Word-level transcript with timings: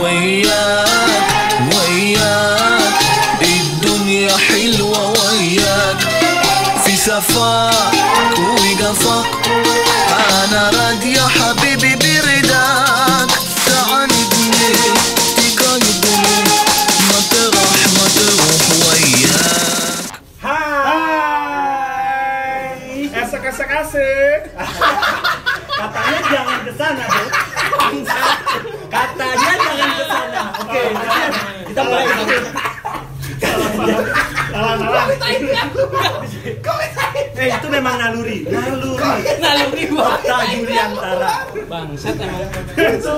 وياك 0.00 1.22
وياك. 1.72 2.94
الدنيا 3.42 4.36
حلوة 4.36 5.00
وياك. 5.10 6.00
في 6.84 6.96
سفاك 6.96 7.94
وقفاك. 8.38 9.26
أنا 10.44 10.62
راضية 10.70 11.26
حبيبي 11.28 11.92
برداك. 11.96 13.30
تعاندني 13.66 14.72
تقلبني 15.36 16.38
ما 17.08 17.18
تروح 17.30 17.80
ما 17.94 18.06
تروح 18.16 18.62
وياك. 18.86 19.38
Hai. 20.38 21.08
Esek 23.20 23.44
esek 23.50 23.70
asik. 23.80 24.42
Katanya 25.78 26.20
jangan 26.32 26.58
ke 26.66 26.72
sana, 26.78 27.04
kita 31.78 31.86
mulai. 31.86 32.06
Salah 34.50 34.74
salah. 34.82 35.06
Eh, 37.38 37.54
itu 37.54 37.66
memang 37.70 37.94
naluri. 38.02 38.42
Naluri. 38.50 39.22
Naluri 39.38 39.82
gua. 39.94 40.18
Kata 40.18 40.42
Yuliantara. 40.58 41.34
Bangsat 41.70 42.18
emang. 42.18 42.42
Itu 42.74 43.14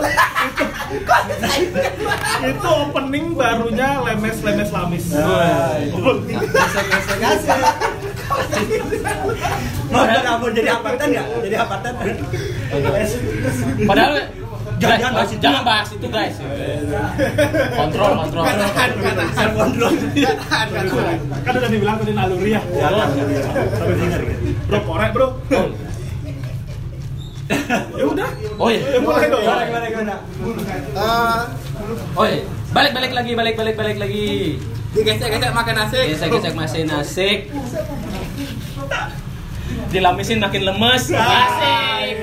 itu 2.45 2.69
opening 2.69 3.33
barunya 3.33 3.89
lemes 4.05 4.39
lemes 4.45 4.69
lamis. 4.69 5.05
Opening. 5.17 6.37
Mau 9.89 10.49
jadi 10.53 10.69
apatan 10.77 11.07
nggak? 11.17 11.27
Jadi 11.49 11.57
apatan? 11.57 11.93
Padahal 13.89 14.40
Jangan, 14.81 15.13
bahas 15.13 15.31
itu. 15.31 15.43
jangan 15.45 15.63
bahas 15.63 15.89
itu 15.93 16.07
guys. 16.09 16.37
Kontrol, 17.77 18.13
kontrol. 18.25 18.45
Self 19.37 19.53
control. 19.53 19.93
Kan 21.45 21.53
udah 21.61 21.71
dibilang 21.71 21.97
tadi 22.01 22.13
naluri 22.17 22.51
ya. 22.57 22.63
Ya, 22.73 22.89
kan, 22.89 23.09
kan, 23.13 23.27
ya. 23.29 23.43
Tapi 23.77 23.93
dengar. 24.01 24.21
Bro 24.65 24.79
korek 24.89 25.11
bro. 25.13 25.27
Ya 27.99 28.05
udah. 28.09 28.31
Oh 28.57 28.69
iya. 28.73 28.81
Ya 28.95 28.99
mulai 29.05 29.27
dong. 29.29 29.43
Gimana, 29.45 29.63
gimana, 29.69 29.87
gimana? 29.93 30.15
Oh 32.17 32.25
iya. 32.25 32.41
Balik 32.71 32.93
balik 32.95 33.13
lagi, 33.13 33.33
balik 33.37 33.55
balik 33.59 33.75
balik 33.77 33.97
lagi. 34.01 34.57
Digesek-gesek 34.97 35.53
makan 35.53 35.75
nasi. 35.77 36.01
Gesek-gesek 36.15 36.55
masih 36.57 36.83
nasik. 36.89 37.39
Dilamisin 39.91 40.39
makin 40.41 40.63
lemes. 40.65 41.11
Asik. 41.13 42.17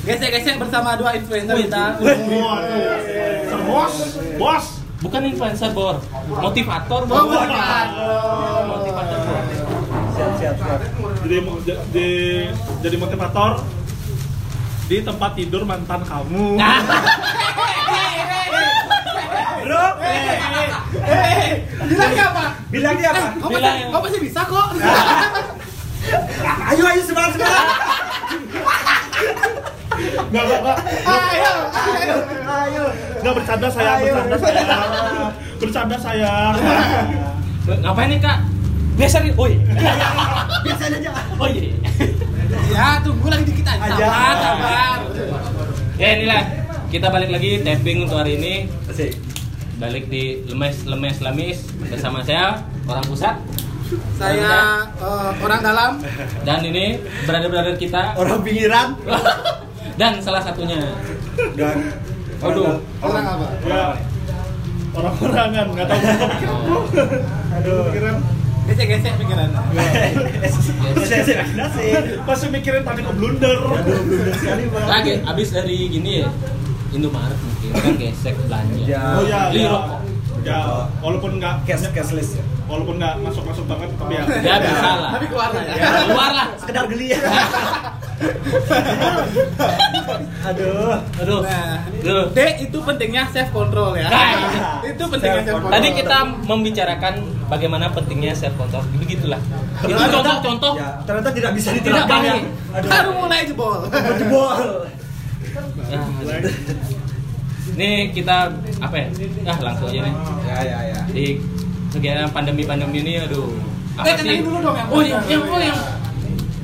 Gesek-gesek 0.00 0.56
bersama 0.56 0.96
dua 0.96 1.12
influencer 1.12 1.56
kita. 1.60 1.84
Bos, 3.62 3.94
bos. 4.36 4.64
Bukan 5.00 5.24
influencer 5.24 5.72
bor, 5.72 5.96
motivator 6.30 7.00
bor. 7.04 7.16
Oh, 7.16 7.26
motivator. 7.26 7.88
Motivator 8.66 9.18
bor. 9.18 9.42
Siap, 10.10 10.32
siap, 10.36 10.54
siap. 10.54 10.78
Jadi 11.22 11.36
mo- 11.40 11.56
j- 11.58 11.80
di- 11.88 12.52
jadi 12.84 12.96
motivator 12.96 13.64
di 14.86 15.00
tempat 15.00 15.30
tidur 15.34 15.64
mantan 15.64 16.00
kamu. 16.02 16.44
Nah, 16.60 16.80
Bro, 19.60 19.84
Bilang 21.86 22.10
dia 22.10 22.24
apa? 22.26 22.44
bilang 22.68 22.94
dia 22.96 23.08
apa? 23.10 23.24
Kau 23.38 23.48
Bilang 23.48 23.64
pasti, 23.66 23.80
ya. 23.80 23.88
kau 23.88 24.00
pasti 24.02 24.18
bisa 24.20 24.40
kok. 24.42 24.68
Ayo, 26.66 26.82
ayo 26.86 27.02
semangat, 27.02 27.30
semangat. 27.34 27.79
Enggak, 30.30 30.44
enggak, 30.46 30.60
enggak. 30.62 30.78
Ayo, 31.10 31.52
ayo. 31.74 32.16
Ayo. 32.46 32.84
Enggak 33.18 33.34
bercanda 33.34 33.68
saya, 33.68 33.92
bercanda 33.98 34.36
saya. 34.38 34.62
Bercanda 35.58 35.96
saya. 35.98 36.32
ngapain 37.66 38.08
nih 38.14 38.20
kak? 38.22 38.38
Biasa 38.94 39.16
nih, 39.26 39.32
oi. 39.34 39.52
Biasanya 40.62 40.98
aja. 41.02 41.10
Oh 41.34 41.48
iya. 41.50 41.74
Ya, 42.70 42.86
tunggu 43.02 43.26
lagi 43.26 43.42
dikit 43.42 43.66
aja. 43.66 43.90
Sabar, 43.90 44.34
sabar. 44.38 44.98
Ya 45.98 46.08
inilah 46.14 46.42
kita 46.90 47.06
balik 47.10 47.30
lagi 47.30 47.66
tapping 47.66 48.06
untuk 48.06 48.22
hari 48.22 48.38
ini. 48.38 48.54
Asik. 48.86 49.18
Balik 49.82 50.06
di 50.06 50.46
lemes 50.46 50.86
lemes 50.86 51.18
lamis 51.18 51.58
bersama 51.80 52.20
saya 52.20 52.60
orang 52.84 53.00
pusat 53.08 53.32
Saya 54.20 54.84
eh, 55.00 55.30
orang 55.40 55.60
dalam. 55.64 55.92
dan 56.44 56.60
ini 56.62 57.00
brother-brother 57.24 57.74
kita 57.74 58.12
Orang 58.14 58.44
pinggiran 58.44 58.92
dan 60.00 60.16
salah 60.16 60.40
satunya 60.40 60.80
dan 61.54 61.76
Aduh. 62.40 62.80
Orang 63.04 63.20
apa? 63.20 63.46
Ya. 63.68 64.00
Orang-orangan 64.96 65.66
enggak 65.76 65.86
tahu. 65.86 66.00
Aduh. 67.52 67.80
Pikiran 67.92 68.16
Gesek-gesek 68.64 69.12
pikiran. 69.20 69.50
Asik, 70.40 71.36
asik. 71.36 71.36
masih 72.24 72.48
mikirin 72.48 72.80
tadi 72.80 73.04
ke 73.04 73.12
blunder. 73.12 73.60
Aduh, 73.60 73.98
blunder 74.00 74.32
sekali, 74.32 74.72
Bang. 74.72 74.86
lagi 74.88 75.20
abis 75.20 75.48
dari 75.52 75.90
gini 75.90 76.24
ya 76.24 76.30
Indomaret 76.90 77.36
mungkin 77.36 77.70
kan 77.76 77.94
gesek 78.00 78.34
belanja. 78.40 78.80
Ya. 78.80 79.02
Oh 79.20 79.24
ya, 79.28 79.52
Beli 79.52 79.62
ya. 79.62 79.70
rokok. 79.70 79.98
Ya, 80.40 80.58
walaupun 81.04 81.30
enggak 81.36 81.60
Cash, 81.68 81.92
cashless 81.92 82.40
ya. 82.40 82.44
walaupun 82.64 82.96
enggak 82.96 83.20
masuk-masuk 83.20 83.68
banget 83.68 83.92
tapi 84.00 84.16
ya. 84.16 84.24
Ya 84.40 84.54
bisa 84.64 84.88
lah. 84.96 85.10
Tapi 85.12 85.26
keluar 85.28 85.50
lah. 85.52 85.62
Ya. 85.68 85.84
Keluar 86.08 86.30
lah. 86.32 86.46
Sekedar 86.56 86.84
geli 86.88 87.12
ya. 87.12 87.20
Aduh. 90.40 90.96
Aduh. 91.20 91.40
Nah, 91.44 91.84
Aduh. 91.84 92.24
D 92.32 92.38
itu 92.60 92.78
pentingnya 92.80 93.24
self 93.32 93.48
control 93.52 93.96
ya. 93.96 94.08
Nah, 94.08 94.84
itu 94.84 95.02
pentingnya 95.08 95.42
self 95.44 95.56
control. 95.60 95.72
Tadi 95.72 95.88
kita 95.96 96.18
membicarakan 96.44 97.14
bagaimana 97.48 97.86
pentingnya 97.92 98.32
self 98.36 98.54
control. 98.56 98.84
Begitulah. 98.96 99.40
Itu 99.84 99.96
contoh-contoh. 99.96 100.72
Ya, 100.76 101.00
ternyata 101.04 101.30
tidak 101.32 101.52
bisa 101.56 101.68
Tidak 101.72 101.84
diterapkan 101.84 102.20
ya. 102.24 102.34
Baru 102.84 103.10
mulai 103.16 103.44
jebol. 103.48 103.88
Jebol. 103.90 104.84
Nah, 105.90 106.06
Nih 107.70 108.10
kita 108.12 108.50
apa 108.82 108.96
ya? 108.98 109.06
Ah 109.46 109.56
langsung 109.62 109.88
aja 109.88 110.00
nih. 110.02 110.14
Ya, 110.44 110.58
ya, 110.66 110.78
ya. 110.90 111.00
Di 111.08 111.38
kegiatan 111.94 112.28
pandemi-pandemi 112.34 113.00
ini 113.00 113.24
aduh. 113.24 113.48
Eh, 114.00 114.14
kenalin 114.16 114.42
dulu 114.44 114.58
dong 114.64 114.76
yang 114.76 114.88
Oh, 114.90 115.02
yang 115.04 115.22
yang 115.28 115.42
oh 115.44 115.60
yang 115.60 115.78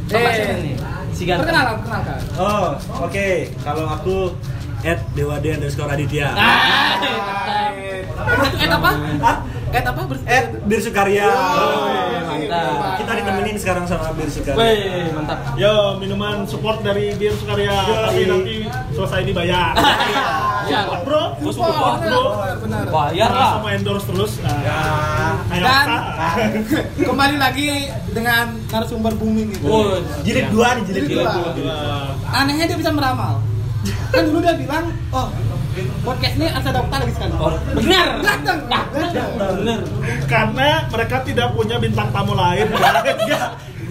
Eh. 0.07 0.96
Si 1.17 1.25
ganteng. 1.25 1.49
Perkenalan, 1.49 1.75
perkenalkan. 1.81 2.19
Oh, 2.37 2.69
oke. 3.01 3.29
Kalau 3.59 3.85
aku 3.89 4.17
at 4.83 5.01
Dewade 5.17 5.49
underscore 5.51 5.89
Aditya. 5.91 6.29
Ah, 6.31 7.01
Itu 8.45 8.57
et 8.59 8.69
apa? 8.69 8.91
Hah? 9.19 9.37
Et 9.73 9.81
apa? 9.83 10.01
Bers- 10.05 10.27
At 10.27 10.47
Bir 10.63 10.77
Sukarya. 10.79 11.27
mantap. 11.27 13.01
Kita 13.01 13.13
ditemenin 13.15 13.57
sekarang 13.57 13.85
sama 13.85 14.13
Bir 14.13 14.29
Sukarya. 14.29 14.61
Wih, 14.61 15.09
mantap. 15.11 15.39
Yo, 15.57 15.97
minuman 15.97 16.45
support 16.45 16.81
dari 16.81 17.17
Bir 17.17 17.33
Sukarya, 17.33 17.73
tapi 18.05 18.29
nanti 18.29 18.55
selesai 18.93 19.25
dibayar. 19.25 19.73
Ya, 20.67 20.81
Bro, 21.07 21.23
Oh, 21.39 21.53
support, 21.53 22.03
bro. 22.03 22.23
Bayar 22.91 23.31
lah. 23.31 23.51
sama 23.59 23.69
endorse 23.73 24.07
terus. 24.07 24.33
Nah, 24.43 24.59
Ya. 24.61 24.79
Dan 25.57 25.87
kembali 27.09 27.37
lagi 27.39 27.89
dengan 28.11 28.59
narasumber 28.69 29.15
booming 29.15 29.55
itu. 29.55 29.67
Oh, 29.67 29.95
Jilid 30.27 30.51
dua 30.51 30.77
nih, 30.77 30.83
jilid 30.91 31.05
dua. 31.13 31.33
Anehnya 32.29 32.67
dia 32.67 32.77
bisa 32.77 32.91
meramal. 32.91 33.39
Kan 34.11 34.27
dulu 34.27 34.43
dia 34.43 34.55
bilang, 34.59 34.91
oh 35.11 35.31
podcast 36.03 36.41
ini 36.41 36.49
ada 36.49 36.71
dokter 36.73 36.99
lagi 37.05 37.13
sekali. 37.13 37.33
Oh, 37.37 37.53
benar. 37.77 38.07
Datang. 38.25 38.59
Benar. 38.65 39.81
Karena 40.25 40.69
mereka 40.89 41.17
tidak 41.21 41.53
punya 41.53 41.77
bintang 41.77 42.09
tamu 42.11 42.33
lain. 42.33 42.67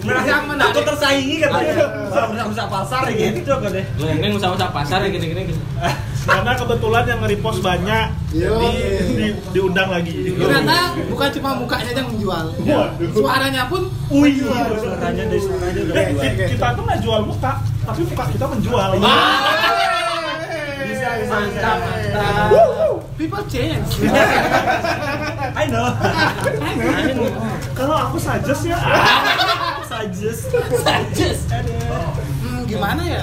Merasa 0.06 0.34
menarik. 0.40 0.62
takut 0.70 0.84
tersaingi 0.86 1.36
katanya. 1.38 1.74
Usaha-usaha 2.06 2.68
pasar 2.68 3.02
gitu 3.08 3.52
kan 3.52 3.68
deh. 3.68 3.84
Yang 3.98 4.16
ini 4.16 4.28
usaha-usaha 4.34 4.70
pasar 4.70 4.98
ya 5.02 5.08
gini-gini. 5.08 5.54
Karena 6.22 6.52
kebetulan 6.52 7.06
yang 7.06 7.18
nge-repost 7.20 7.60
banyak, 7.60 8.06
jadi 8.32 8.68
di- 9.08 9.38
diundang 9.52 9.86
lagi. 9.88 10.10
Ternyata 10.32 10.74
bukan 11.06 11.28
cuma 11.32 11.50
mukanya 11.54 11.90
yang 11.92 12.08
menjual. 12.08 12.44
Suaranya 13.12 13.62
pun 13.66 13.86
Wih, 14.08 14.34
suaranya 14.42 15.22
dari 15.24 15.38
suaranya 15.38 15.80
udah 15.84 15.94
Eh, 15.96 16.46
kita 16.48 16.66
tuh 16.72 16.82
nggak 16.82 17.00
jual 17.00 17.20
muka, 17.22 17.52
tapi 17.80 18.00
muka 18.04 18.24
kita 18.26 18.44
menjual. 18.44 18.90
Bisa, 20.86 21.08
bisa, 21.16 21.30
Mantap, 21.30 21.76
bisa. 21.78 22.18
mantap. 22.18 22.48
people 23.16 23.44
change. 23.46 23.90
I 25.60 25.64
know. 25.66 25.88
Kalau 27.72 27.96
aku 28.02 28.16
suggest 28.18 28.66
ya, 28.66 28.76
Suggest. 29.86 30.50
Sajes. 30.76 31.38
Hmm, 32.36 32.62
gimana 32.64 33.02
ya? 33.02 33.22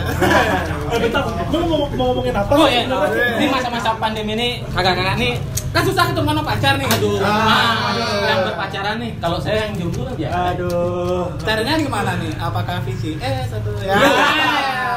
eh 0.86 1.00
bentar, 1.00 1.22
lu 1.50 1.58
mau, 1.62 1.86
mau 1.90 2.06
ngomongin 2.10 2.32
apa? 2.34 2.52
Oh 2.54 2.66
ya, 2.66 2.88
di 3.36 3.46
masa-masa 3.48 3.96
pandemi 3.96 4.34
ini 4.34 4.50
kakak-kakak 4.68 5.16
nih 5.16 5.36
Kan 5.70 5.82
susah 5.82 6.06
ketemu 6.06 6.30
sama 6.32 6.44
pacar 6.46 6.74
nih. 6.78 6.86
aduh, 6.88 7.18
Ah, 7.18 7.34
ah, 7.34 7.92
yang 8.24 8.40
berpacaran 8.46 8.96
nih. 9.00 9.12
Kalau 9.18 9.38
saya 9.38 9.66
yang 9.66 9.74
jomblo 9.76 10.06
kan 10.06 10.14
biasa. 10.16 10.38
Aduh. 10.54 11.24
Caranya 11.42 11.74
gimana 11.76 12.12
nih? 12.16 12.32
Apakah 12.38 12.78
visi? 12.84 13.18
Eh, 13.18 13.42
satu 13.44 13.74
ya. 13.82 13.98
Ya. 13.98 14.94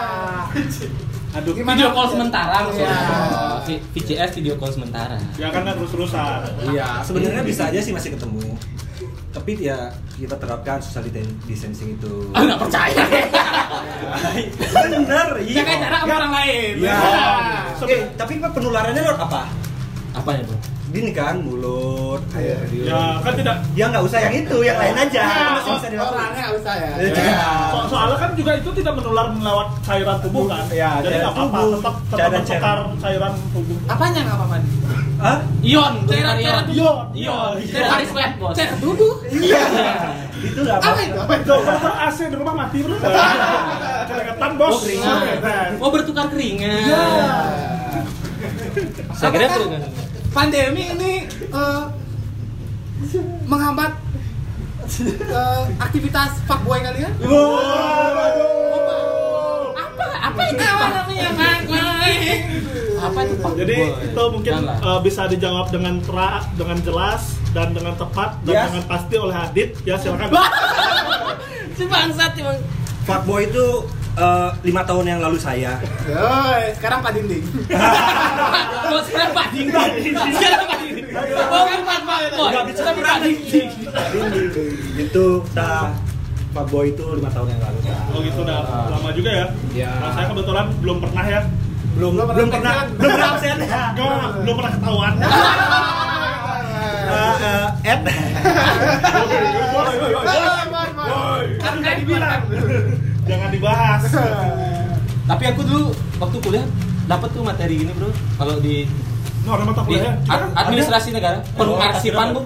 Aduh, 1.33 1.53
Gimana? 1.53 1.77
Video 1.77 1.89
call 1.91 2.09
sementara 2.11 2.57
maksudnya. 2.63 2.89
Ya. 2.89 3.01
V- 3.63 3.83
VCS 3.91 4.31
video 4.35 4.55
call 4.57 4.69
sementara. 4.71 5.17
Ya 5.37 5.49
kan 5.49 5.65
kan 5.65 5.75
terus-terusan. 5.75 6.45
Iya, 6.67 7.01
sebenarnya 7.01 7.43
bisa 7.43 7.63
aja 7.67 7.81
sih 7.81 7.93
masih 7.93 8.13
ketemu. 8.13 8.41
Tapi 9.37 9.53
ya 9.61 9.93
kita 10.17 10.33
terapkan 10.41 10.81
social 10.81 11.13
distancing 11.45 11.93
itu. 12.01 12.33
Ah, 12.33 12.41
nggak 12.41 12.57
percaya. 12.57 13.05
Bener, 14.73 15.29
iya. 15.45 15.61
Sama 15.93 16.15
orang 16.17 16.33
lain. 16.41 16.73
Iya. 16.81 16.97
Oh. 16.97 17.85
Oke, 17.85 17.97
tapi 18.17 18.41
penularannya 18.57 19.03
lewat 19.05 19.21
apa? 19.29 19.66
Apa 20.17 20.31
ya, 20.33 20.43
Bro? 20.43 20.57
Gini 20.87 21.11
kan, 21.13 21.45
mulut, 21.45 22.23
air, 22.33 22.57
Ya 22.73 23.21
kan 23.21 23.37
tidak 23.37 23.59
Ya 23.75 23.85
nggak 23.91 24.01
usah 24.01 24.19
yang 24.23 24.35
itu, 24.39 24.57
yang 24.65 24.79
lain 24.81 24.97
aja. 24.97 25.21
Ah, 25.21 25.51
Masih 25.53 25.73
bisa 25.77 25.89
dilakukan. 25.93 26.17
Orangnya 26.17 26.41
nggak 26.41 26.57
usah 26.57 26.75
ya. 26.75 26.91
Iya. 26.97 27.49
So- 27.69 27.89
soalnya 27.93 28.17
kan 28.17 28.31
juga 28.33 28.53
itu 28.57 28.71
tidak 28.73 28.93
menular 28.97 29.27
lewat 29.29 29.69
cairan 29.85 30.17
tubuh 30.25 30.45
kan. 30.49 30.65
Iya, 30.73 30.91
Jadi 30.97 31.05
cairan 31.05 31.21
nggak 31.21 31.35
apa-apa, 31.35 31.59
tubuh, 31.59 31.73
tetap 31.77 31.95
tetap 32.09 32.31
cairan- 32.49 32.97
cairan 32.97 33.33
tubuh. 33.53 33.77
Apanya 33.87 34.21
nggak 34.25 34.37
apa-apa? 34.39 34.57
nih? 34.57 34.71
Hah? 35.17 35.39
Ion, 35.61 35.95
Cairan- 36.07 36.37
cairan 36.39 36.65
ion. 36.65 36.73
Ion. 36.73 37.07
Ion. 37.13 37.53
Cairan 37.67 38.01
sweat, 38.07 38.33
Bos. 38.39 38.55
Cek 38.57 38.71
duduk. 38.81 39.17
Iya. 39.29 39.63
Itu 40.39 40.61
nggak 40.63 40.79
Apa 40.81 41.01
itu? 41.03 41.19
Apa 41.19 41.35
itu? 41.35 41.53
AC 41.99 42.19
di 42.31 42.37
rumah 42.37 42.55
mati 42.55 42.79
bro. 42.81 42.97
Keringetan 44.07 44.51
bos. 44.55 44.73
Oh, 44.73 44.81
keringat. 44.81 45.71
Oh, 45.77 45.91
bertukar 45.91 46.27
keringat. 46.31 46.81
Iya. 46.87 47.05
Saya 49.13 49.29
kira 49.31 49.49
keringat. 49.51 50.06
Pandemi 50.37 50.85
ini 50.93 51.13
eh, 51.49 51.85
menghambat 53.49 53.93
eh, 55.01 55.65
aktivitas 55.81 56.45
fuckboy 56.45 56.85
kalian? 56.85 57.09
Apa? 59.81 60.05
Apa 60.29 60.41
itu 60.53 60.61
namanya? 60.61 61.29
Apa 62.97 63.19
itu, 63.23 63.35
Pak? 63.39 63.53
Jadi 63.57 63.79
Boy? 63.79 64.09
itu 64.09 64.23
mungkin 64.35 64.55
uh, 64.83 65.01
bisa 65.01 65.31
dijawab 65.31 65.71
dengan 65.71 66.03
tra, 66.03 66.43
dengan 66.59 66.79
jelas 66.83 67.39
dan 67.55 67.71
dengan 67.73 67.95
tepat 67.95 68.37
dan 68.45 68.53
Yes. 68.53 68.65
dengan 68.69 68.85
pasti 68.91 69.15
oleh 69.17 69.37
Adit. 69.37 69.71
Ya 69.89 69.97
silakan. 69.97 70.37
Si 71.77 71.85
bangsat 71.85 72.33
emang. 72.41 72.57
Fuckboy 73.05 73.53
itu 73.53 73.85
eh, 74.17 74.49
lima 74.65 74.83
tahun 74.83 75.05
yang 75.07 75.21
lalu 75.21 75.39
saya. 75.39 75.77
Yoi, 76.09 76.63
sekarang 76.77 77.01
Pak 77.05 77.13
Dinding. 77.15 77.45
Oh, 78.87 79.03
sekarang 79.03 79.35
Pak 79.35 79.47
Dinding. 79.51 80.15
Sekarang 80.15 80.67
Pak 80.71 80.79
Dinding. 80.79 81.07
Oh, 81.51 81.63
kan 81.67 81.81
Pak 81.83 82.01
Pak 82.07 82.19
Boy. 82.33 82.51
Nggak 82.55 82.65
bisa 82.71 82.81
Tapi 82.87 83.01
Pak 83.03 83.19
Dinding. 83.23 83.69
itu 84.97 85.25
dah 85.53 85.91
Fuckboy 86.57 86.89
itu 86.89 87.05
lima 87.13 87.29
tahun 87.29 87.53
yang 87.53 87.61
lalu. 87.61 87.79
Oh 88.17 88.21
gitu 88.25 88.41
udah 88.41 88.89
lama 88.89 89.13
juga 89.13 89.29
ya. 89.29 89.47
Iya. 89.77 89.93
Nah, 90.01 90.11
saya 90.17 90.27
kebetulan 90.33 90.67
belum 90.81 91.05
pernah 91.05 91.25
ya. 91.29 91.41
Belum 92.01 92.11
Belum 92.17 92.27
belum 92.33 92.49
pernah 92.49 92.75
belum 92.97 93.11
pernah 93.13 93.29
absen. 93.37 93.57
Enggak, 93.61 94.29
belum 94.41 94.55
pernah 94.57 94.73
ketahuan. 94.73 95.15
Eh, 97.07 97.37
eh, 97.39 97.69
Ed. 97.87 98.03
Kan 101.63 101.75
nggak 101.79 101.95
dibilang. 102.03 102.43
Jangan 103.27 103.49
dibahas. 103.51 104.03
Tapi 105.31 105.45
aku 105.45 105.61
dulu 105.63 105.91
waktu 106.17 106.37
kuliah 106.39 106.67
dapat 107.05 107.29
tuh 107.31 107.43
materi 107.43 107.75
gini, 107.77 107.93
Bro. 107.93 108.11
Kalau 108.37 108.57
di 108.59 108.87
Nah, 109.43 109.55
ada 109.55 109.63
mata 109.63 109.79
di 109.87 109.95
kuliah. 109.95 110.11
ad- 110.27 110.51
administrasi 110.59 111.15
negara, 111.15 111.39
pengarsipan, 111.55 112.35
Bu. 112.35 112.43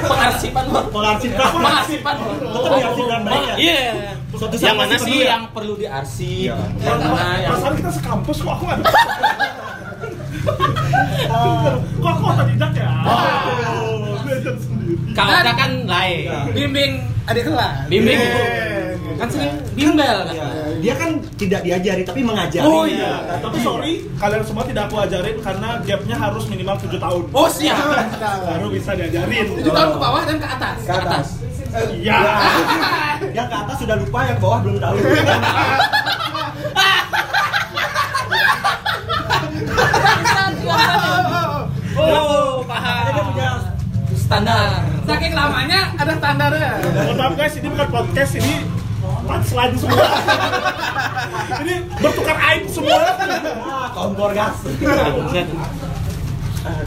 Pengarsipan, 0.00 0.64
Bu. 0.64 0.80
Pengarsipan. 0.88 1.44
Pengarsipan, 1.52 2.14
Bu. 2.16 2.28
Pengarsipan 2.64 3.20
baik 3.20 3.42
ya? 3.42 3.54
Iya. 3.58 3.80
Suatu 4.32 4.54
Yang 4.56 4.76
mana 4.76 4.96
sih 4.98 5.16
ya? 5.18 5.26
yang 5.28 5.44
perlu 5.52 5.74
diarsip? 5.76 6.48
Iya. 6.48 6.56
Yang 6.80 6.98
mana 7.04 7.24
yang 7.36 7.52
Perasaan 7.52 7.74
kita 7.76 7.90
sekampus 7.92 8.36
kok 8.40 8.52
aku 8.54 8.64
ada. 8.66 8.84
Kok 11.98 12.08
aku 12.08 12.24
tidak 12.48 12.70
ya? 12.72 12.90
Belajar 14.18 14.54
sendiri. 14.56 15.12
kalau 15.12 15.32
ada 15.34 15.52
kan 15.52 15.70
lain. 15.84 16.20
Bimbing 16.54 16.92
adik 17.26 17.44
kelas. 17.44 17.72
Bimbing. 17.88 18.18
Iya. 19.18 19.26
Kan 19.26 19.34
sering 19.34 19.54
bimbel 19.74 20.16
kan. 20.22 20.34
Iya. 20.38 20.48
Dia 20.78 20.94
kan 20.94 21.10
tidak 21.34 21.60
diajari 21.66 22.02
tapi 22.06 22.20
mengajari. 22.22 22.62
Oh, 22.70 22.86
Iya, 22.86 23.42
tapi 23.42 23.58
sorry 23.60 23.92
kalian 24.14 24.42
semua 24.46 24.62
tidak 24.62 24.86
aku 24.86 24.96
ajarin 25.02 25.36
karena 25.42 25.68
gapnya 25.82 26.16
harus 26.16 26.44
minimal 26.46 26.78
7 26.78 27.02
tahun. 27.02 27.22
Oh, 27.34 27.48
siap. 27.50 27.82
Baru 28.46 28.70
bisa 28.70 28.94
diajarin. 28.94 29.58
Tujuh 29.58 29.74
tahun 29.74 29.90
ke 29.90 29.98
bawah 29.98 30.22
dan 30.22 30.36
ke 30.38 30.46
atas. 30.46 30.78
Ke 30.86 30.92
atas. 30.94 31.26
Iya. 31.98 32.18
Yang 33.36 33.48
ke 33.50 33.56
atas 33.58 33.76
sudah 33.82 33.96
lupa, 33.98 34.20
yang 34.24 34.38
bawah 34.38 34.58
belum 34.62 34.78
tahu. 34.78 34.96
Oh, 41.98 42.62
paham. 42.62 43.34
Standar. 44.14 44.84
Saking 45.08 45.32
lamanya 45.34 45.80
ada 45.96 46.12
standarnya. 46.14 46.72
Mohon 46.84 47.16
maaf 47.16 47.32
guys, 47.34 47.54
ini 47.56 47.68
bukan 47.72 47.88
podcast, 47.88 48.32
ini 48.38 48.54
punchline 49.28 49.74
semua. 49.76 50.06
ini 51.62 51.74
bertukar 52.00 52.36
aib 52.52 52.64
semua. 52.72 52.96
ah, 53.68 53.88
kompor 53.92 54.32
gas. 54.32 54.56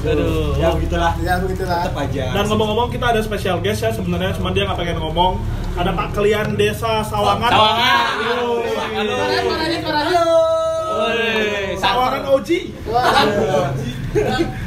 Aduh. 0.02 0.58
Ya 0.58 0.70
begitulah. 0.74 1.14
Ya 1.22 1.38
begitulah. 1.38 1.86
Tetap 1.86 1.98
aja. 2.02 2.26
Dan 2.34 2.44
ngomong-ngomong 2.50 2.90
kita 2.90 3.06
ada 3.14 3.22
special 3.22 3.62
guest 3.62 3.86
ya 3.86 3.94
sebenarnya 3.94 4.34
cuma 4.34 4.50
dia 4.50 4.66
nggak 4.66 4.80
pengen 4.82 4.98
ngomong. 4.98 5.38
Ada 5.78 5.96
Pak 5.96 6.08
Kelian 6.18 6.58
Desa 6.58 7.06
Sawangan. 7.06 7.50
Sawangan. 7.50 8.14
Halo. 8.26 8.50
Halo. 8.92 10.38
Woi, 10.92 11.80
Sawangan 11.80 12.22
sama, 12.22 12.36
OG. 12.36 12.50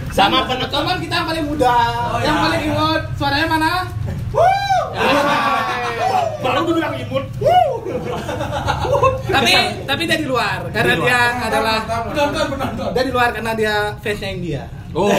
sama 0.09 0.39
penonton 0.49 0.81
Teman 0.83 0.97
kita 1.05 1.15
yang 1.21 1.27
paling 1.29 1.45
muda, 1.45 1.77
yang 2.25 2.37
paling 2.49 2.63
imut. 2.65 3.03
Suaranya 3.21 3.47
mana? 3.47 3.73
Baru 6.45 6.69
dibilang 6.69 6.93
imut. 7.01 7.25
tapi 9.33 9.53
tapi 9.89 10.03
dia 10.05 10.19
di 10.21 10.29
luar 10.29 10.69
karena 10.69 10.95
dia 11.01 11.21
adalah 11.49 11.79
penonton 12.13 12.47
penonton. 12.53 12.93
Dia 12.93 13.03
di 13.09 13.13
luar 13.13 13.33
karena 13.33 13.53
dia 13.57 13.97
fansnya 14.05 14.29
India. 14.29 14.69
Oh. 14.93 15.09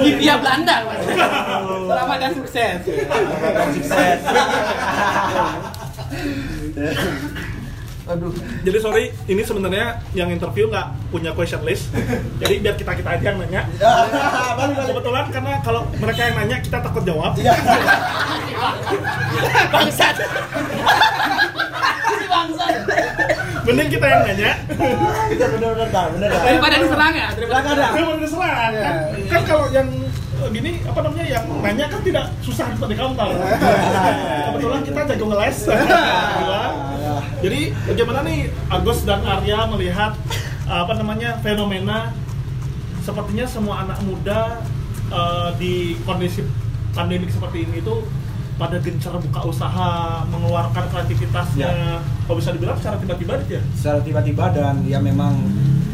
India 0.00 0.38
Belanda. 0.38 0.76
Selamat 1.90 2.16
dan 2.22 2.32
sukses. 2.38 2.78
sukses. 3.74 4.20
Jadi 8.66 8.78
sorry, 8.82 9.14
ini 9.30 9.46
sebenarnya 9.46 10.02
yang 10.18 10.34
interview 10.34 10.66
nggak 10.66 11.14
punya 11.14 11.30
question 11.30 11.62
list. 11.62 11.94
Jadi 12.42 12.58
biar 12.58 12.74
kita 12.74 12.90
kita 12.98 13.10
aja 13.14 13.24
yang 13.30 13.38
nanya. 13.38 13.62
Kebetulan 14.90 15.30
karena 15.30 15.62
kalau 15.62 15.86
mereka 15.94 16.26
yang 16.26 16.36
nanya 16.42 16.58
kita 16.58 16.82
takut 16.82 17.06
jawab. 17.06 17.38
Bangsat. 19.74 20.16
Si 22.10 22.26
bangsat. 22.26 22.74
Mending 23.62 23.88
kita 23.94 24.06
yang 24.10 24.22
nanya. 24.26 24.50
Bener 24.74 25.48
bener 25.54 25.70
bener 25.78 26.06
bener. 26.18 26.28
Daripada 26.34 26.74
diserang 26.82 27.14
ya. 27.14 27.28
Daripada. 27.30 27.94
Dia 27.94 28.02
mau 28.02 28.18
diserang 28.18 28.72
kan? 28.74 28.94
Kan 29.30 29.42
kalau 29.46 29.70
yang 29.70 29.86
eh, 30.42 30.48
gini 30.50 30.82
apa 30.82 30.98
namanya 31.06 31.24
yang 31.30 31.46
nanya 31.62 31.86
kan 31.86 32.02
tidak 32.02 32.26
susah 32.42 32.66
di 32.74 32.96
counter. 32.98 33.30
Kebetulan 34.50 34.82
kita 34.82 35.00
jago 35.14 35.24
ngeles. 35.30 35.58
Jadi 37.40 37.60
bagaimana 37.86 38.20
nih 38.22 38.40
Agus 38.68 39.02
dan 39.02 39.24
Arya 39.24 39.64
melihat 39.68 40.12
apa 40.64 40.92
namanya 40.94 41.40
fenomena 41.40 42.12
sepertinya 43.00 43.42
semua 43.42 43.82
anak 43.82 43.98
muda 44.04 44.60
eh, 45.08 45.48
di 45.56 45.72
kondisi 46.04 46.44
pandemik 46.92 47.32
seperti 47.32 47.64
ini 47.64 47.80
itu 47.80 48.04
pada 48.54 48.76
gencar 48.76 49.16
buka 49.16 49.40
usaha, 49.48 50.20
mengeluarkan 50.28 50.84
kreativitasnya. 50.92 51.96
Kalau 52.28 52.36
bisa 52.36 52.52
dibilang 52.52 52.76
secara 52.76 53.00
tiba-tiba 53.00 53.40
aja. 53.40 53.56
Secara 53.72 54.04
tiba-tiba 54.04 54.52
dan 54.52 54.84
ya 54.84 55.00
memang 55.00 55.32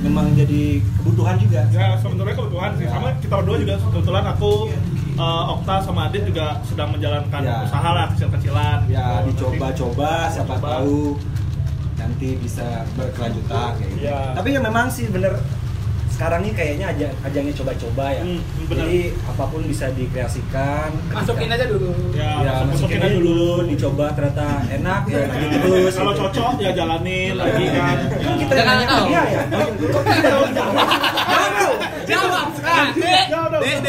memang 0.03 0.35
jadi 0.35 0.83
kebutuhan 0.99 1.39
juga. 1.39 1.63
Ya 1.71 1.95
sebenarnya 1.95 2.35
kebetulan 2.35 2.71
sih 2.75 2.87
sama 2.91 3.15
kita 3.17 3.35
berdua 3.39 3.57
juga 3.63 3.75
kebetulan 3.79 4.25
aku 4.27 4.51
eh, 5.15 5.53
Okta 5.55 5.75
sama 5.81 6.11
Adit 6.11 6.27
juga 6.27 6.59
sedang 6.67 6.91
menjalankan 6.91 7.41
Ya. 7.41 7.63
usaha 7.63 7.89
lah 7.95 8.05
kecil-kecilan. 8.13 8.79
Ya 8.91 9.23
dicoba-coba 9.23 10.27
siapa 10.29 10.59
Coba. 10.59 10.83
tahu 10.83 11.15
nanti 12.07 12.39
bisa 12.39 12.63
berkelanjutan 12.95 13.75
kayak 13.75 13.91
gitu. 13.93 14.07
Ya. 14.07 14.31
Tapi 14.33 14.49
ya 14.49 14.61
memang 14.63 14.87
sih 14.87 15.07
bener 15.07 15.35
sekarang 16.09 16.41
ini 16.41 16.57
kayaknya 16.57 16.87
aja 16.89 17.09
ajangnya 17.23 17.53
coba-coba 17.53 18.09
ya. 18.09 18.23
Hmm, 18.25 18.41
bener. 18.65 18.79
Jadi 18.81 19.01
apa 19.27 19.45
pun 19.45 19.61
bisa 19.63 19.87
dikreasikan. 19.93 20.89
masukin 21.13 21.45
ketika- 21.45 21.57
aja 21.59 21.67
dulu. 21.69 21.93
Ya, 22.11 22.31
Ya, 22.41 22.53
masukin 22.65 22.99
aja 22.99 23.11
dulu, 23.13 23.51
dicoba 23.69 24.07
ternyata 24.17 24.47
enak 24.67 25.01
ya 25.05 25.19
lanjut 25.27 25.51
terus. 25.61 25.93
Kalau 25.93 26.13
gitu. 26.13 26.21
cocok 26.25 26.53
ya 26.57 26.71
jalanin 26.73 27.33
lagi 27.37 27.65
kan. 27.69 27.97
Kan 28.17 28.35
kita 28.39 28.53
Jangan 28.55 28.73
nanya 28.73 28.87
tahu. 28.89 28.97
ke 28.97 29.11
dia 29.11 29.23
ya. 29.27 29.43
Jawab 32.07 32.49
sekarang. 32.55 32.91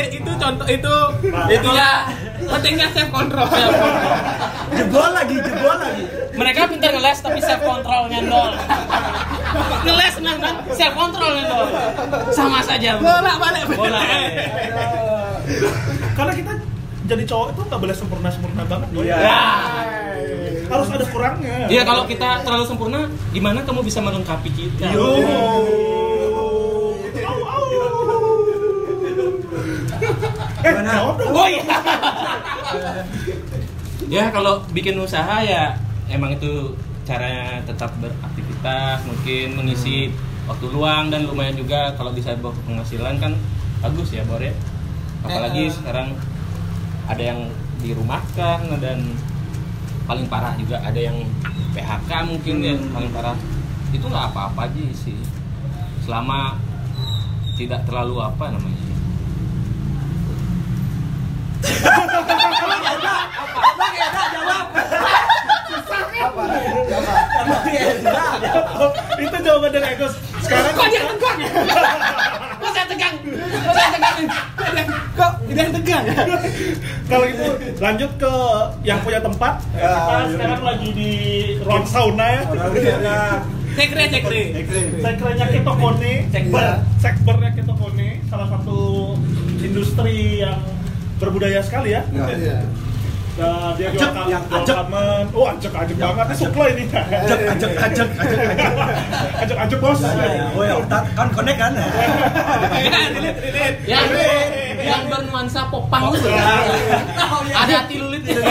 Itu 0.10 0.32
contoh 0.36 0.68
itu 0.68 0.96
itu 1.48 1.70
ya 1.72 1.92
pentingnya 2.42 2.88
self 2.92 3.10
control. 3.10 3.48
Jebol 4.74 5.10
lagi, 5.12 5.36
jebol 5.38 5.76
lagi. 5.78 6.04
Mereka 6.38 6.70
pintar 6.70 6.94
ngeles 6.94 7.18
tapi 7.26 7.40
self 7.42 7.62
controlnya 7.66 8.22
nol. 8.22 8.54
jangan 10.78 11.44
dong. 11.50 11.70
Sama 12.34 12.60
saja. 12.62 13.02
Bola 13.02 13.34
balik. 13.42 13.66
Bola. 13.74 14.00
Karena 16.14 16.34
kita 16.34 16.52
jadi 17.08 17.24
cowok 17.24 17.48
itu 17.56 17.62
nggak 17.66 17.82
boleh 17.82 17.96
sempurna 17.96 18.30
sempurna 18.30 18.64
banget. 18.68 18.88
Iya. 19.02 19.18
Ya. 19.18 19.44
Harus 20.68 20.88
ada 20.92 21.06
kurangnya. 21.08 21.56
Iya 21.72 21.82
kalau 21.88 22.04
kita 22.06 22.44
terlalu 22.44 22.66
sempurna, 22.68 23.00
gimana 23.32 23.64
kamu 23.64 23.82
bisa 23.82 24.00
melengkapi 24.04 24.50
kita? 24.52 24.92
Yo. 24.94 25.08
Au. 25.08 25.88
Eh, 30.68 30.74
jawab 30.84 31.16
dong. 31.16 31.32
Oh 31.32 31.48
iya. 31.48 31.64
ya 34.08 34.24
kalau 34.32 34.64
bikin 34.72 34.96
usaha 35.00 35.44
ya 35.44 35.76
emang 36.08 36.36
itu 36.36 36.76
caranya 37.08 37.64
tetap 37.64 37.92
beraktivitas, 38.00 39.08
mungkin 39.08 39.56
mengisi 39.56 40.12
waktu 40.48 40.66
luang 40.72 41.12
dan 41.12 41.28
lumayan 41.28 41.56
juga 41.56 41.92
kalau 41.96 42.12
bisa 42.12 42.36
bawa 42.40 42.56
penghasilan 42.68 43.20
kan 43.20 43.34
bagus 43.84 44.16
ya 44.16 44.24
Bor 44.28 44.40
ya. 44.40 44.52
Apalagi 45.24 45.68
Eh, 45.68 45.72
eh. 45.72 45.74
sekarang 45.74 46.16
ada 47.08 47.24
yang 47.24 47.48
dirumahkan 47.80 48.60
dan 48.84 49.00
paling 50.08 50.28
parah 50.32 50.56
juga 50.56 50.80
ada 50.80 51.00
yang 51.00 51.20
PHK 51.76 52.12
mungkin 52.26 52.56
yang 52.64 52.80
paling 52.96 53.12
parah 53.12 53.36
itu 53.92 54.04
nggak 54.08 54.32
apa-apa 54.34 54.68
aja 54.68 54.84
sih 54.96 55.20
selama 56.04 56.56
tidak 57.60 57.84
terlalu 57.88 58.24
apa 58.24 58.52
namanya 58.52 58.88
Itu 69.18 69.38
jawaban 69.44 69.70
dari 69.74 69.88
Agus. 69.96 70.14
Sekarang 70.44 70.74
Kok 70.76 70.88
dia 70.90 71.02
tegang 71.06 71.38
ya? 71.42 71.50
Kok 72.58 72.70
saya 72.72 72.86
tegang? 72.88 73.16
Kok 73.66 73.74
saya 73.74 73.90
tegang? 73.96 74.16
Kok 75.18 75.32
dia 75.50 75.68
tegang 75.74 76.04
ya? 76.06 76.18
kalau 77.08 77.26
itu 77.26 77.46
lanjut 77.80 78.12
ke 78.20 78.34
yang 78.84 79.00
punya 79.02 79.20
tempat. 79.24 79.54
Ya, 79.74 79.88
kita 79.88 80.14
iya. 80.14 80.28
sekarang 80.36 80.62
lagi 80.62 80.90
di 80.92 81.12
ruang 81.64 81.86
sauna 81.88 82.26
ya. 82.28 82.42
Cekre 83.78 84.04
cekre. 84.10 84.42
Sekrenya 85.06 85.46
Ketokone, 85.54 86.14
sekber, 86.34 86.82
sekbernya 86.98 87.50
Ketokone, 87.54 88.10
salah 88.26 88.48
satu 88.50 89.14
industri 89.62 90.42
yang 90.42 90.58
berbudaya 91.22 91.62
sekali 91.62 91.94
ya. 91.94 92.02
Iya. 92.10 92.66
Nah, 93.38 93.70
dia 93.78 93.94
Ajak, 93.94 94.12
yang 94.26 94.42
ajak. 94.50 94.78
Oh, 95.30 95.46
ajak 95.46 95.70
ajak 95.70 95.94
banget. 95.96 96.26
Supply 96.34 96.74
ini. 96.74 96.84
Ajak, 96.90 97.40
ajak, 97.54 97.72
ajak, 97.78 98.08
ajak, 98.18 98.40
ajak. 98.50 98.74
ajak 99.46 99.58
ajak 99.62 99.78
bos. 99.78 100.02
Oh 100.58 100.64
ya, 100.66 100.74
Okta, 100.82 101.00
kan 101.14 101.28
connect 101.30 101.58
kan? 101.62 101.74
yang 103.86 104.06
yang 104.78 105.02
bernuansa 105.06 105.70
popang 105.70 106.10
itu 106.14 106.30
ada 107.54 107.74
hati 107.84 107.96
lulit 108.00 108.22
gitu 108.24 108.42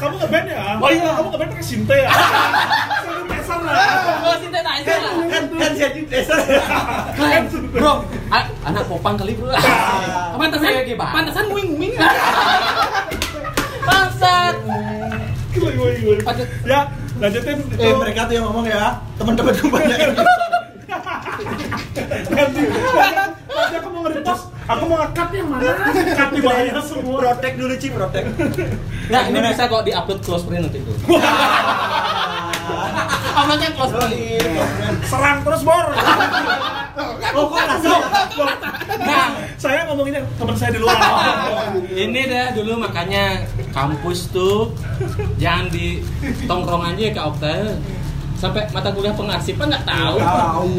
Kamu 0.00 0.14
ngeband 0.18 0.46
ya? 0.50 0.58
Oh 0.76 0.90
iya. 0.90 1.08
Kamu 1.16 1.28
ngeband 1.32 1.50
pakai 1.54 1.64
sinte 1.64 1.96
ya? 1.96 2.10
Pesan 3.30 3.60
lah. 3.64 4.26
oh 4.26 4.34
itu 4.36 4.48
lah 4.50 4.74
Kan, 5.30 5.44
kan 5.52 5.72
saya 5.78 5.90
di 5.94 6.02
desa. 6.10 6.34
Keren. 7.14 7.44
bro 7.70 8.02
anak 8.66 8.84
popang 8.90 9.14
kali 9.14 9.32
bro 9.38 9.52
Pantesan 10.34 10.66
Kayak 10.66 10.86
gimana? 10.88 11.12
pantesan 11.14 11.46
wing 11.54 11.70
wing. 11.78 11.94
Bangsat. 13.82 14.54
Ya, 16.62 16.80
lanjutin 17.18 17.56
itu. 17.60 17.74
Eh, 17.76 17.94
mereka 17.94 18.20
tuh 18.24 18.34
yang 18.34 18.44
ngomong 18.46 18.66
ya, 18.66 19.02
teman-teman 19.18 19.52
gue 19.52 19.68
banyak 19.68 19.98
Nanti, 22.30 22.60
nanti 22.70 23.74
aku 23.76 23.88
mau 23.90 24.00
nge-repost, 24.04 24.44
aku 24.64 24.82
mau 24.84 24.96
nge-cut 25.00 25.28
yang 25.32 25.48
mana? 25.48 25.72
Cut 26.14 26.30
di 26.30 26.40
bahaya 26.40 26.80
semua. 26.82 27.18
protek 27.18 27.52
dulu 27.56 27.74
Ci, 27.76 27.88
protek. 27.90 28.24
nah 29.08 29.26
ini 29.26 29.38
bisa 29.40 29.66
kok 29.66 29.82
di 29.82 29.90
upload 29.90 30.20
close 30.22 30.44
friend 30.44 30.68
nanti 30.68 30.78
tuh 30.80 30.94
uploadnya 33.34 33.70
close 33.76 33.92
friend 33.94 34.14
Serang 35.06 35.38
terus, 35.42 35.62
Bor. 35.66 35.86
Oh, 37.30 37.44
kok 37.46 37.62
langsung? 37.66 38.02
nah 39.00 39.26
Saya 39.60 39.84
ngomonginnya 39.86 40.24
teman 40.40 40.56
saya 40.56 40.70
di 40.72 40.80
luar. 40.80 40.96
ini 41.92 42.20
dah 42.26 42.56
dulu 42.56 42.80
makanya 42.80 43.44
kampus 43.76 44.32
tuh 44.32 44.72
jangan 45.36 45.68
di 45.68 46.00
tongkrong 46.48 46.90
aja 46.90 47.00
ya 47.00 47.12
ke 47.12 47.20
Okta 47.20 47.76
sampai 48.40 48.64
mata 48.72 48.88
kuliah 48.88 49.12
pengarsipan 49.12 49.68
nggak 49.68 49.84
tahu. 49.84 50.16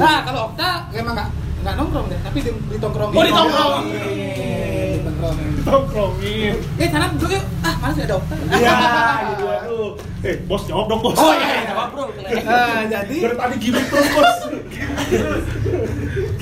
Nah, 0.02 0.26
kalau 0.26 0.50
Okta 0.50 0.90
emang 0.98 1.14
nggak 1.14 1.30
nggak 1.62 1.76
nongkrong 1.78 2.06
deh, 2.10 2.20
tapi 2.26 2.38
di, 2.42 2.50
di 2.50 2.78
tongkrong. 2.82 3.10
Oh, 3.14 3.22
ditongkrong. 3.22 3.84
Di 3.86 3.94
tongkrong. 3.94 4.51
Tongkrongin. 5.62 6.56
Eh, 6.76 6.88
sana 6.90 7.14
dulu 7.14 7.30
yuk. 7.30 7.46
Ah, 7.62 7.76
mana 7.78 7.94
sih 7.94 8.04
ada 8.04 8.16
Okta? 8.18 8.34
Iya, 8.52 8.76
gitu 9.30 9.46
aduh. 9.46 9.90
Eh, 10.22 10.36
bos 10.46 10.64
jawab 10.66 10.86
dong, 10.88 11.02
bos. 11.02 11.14
oh 11.14 11.34
iya 11.34 11.48
iya 11.52 11.64
jawab 11.70 11.88
bro 11.92 12.04
Nah, 12.42 12.82
jadi 12.86 13.16
tadi 13.32 13.56
gini 13.58 13.82
terus, 13.86 14.08
bos. 14.12 14.32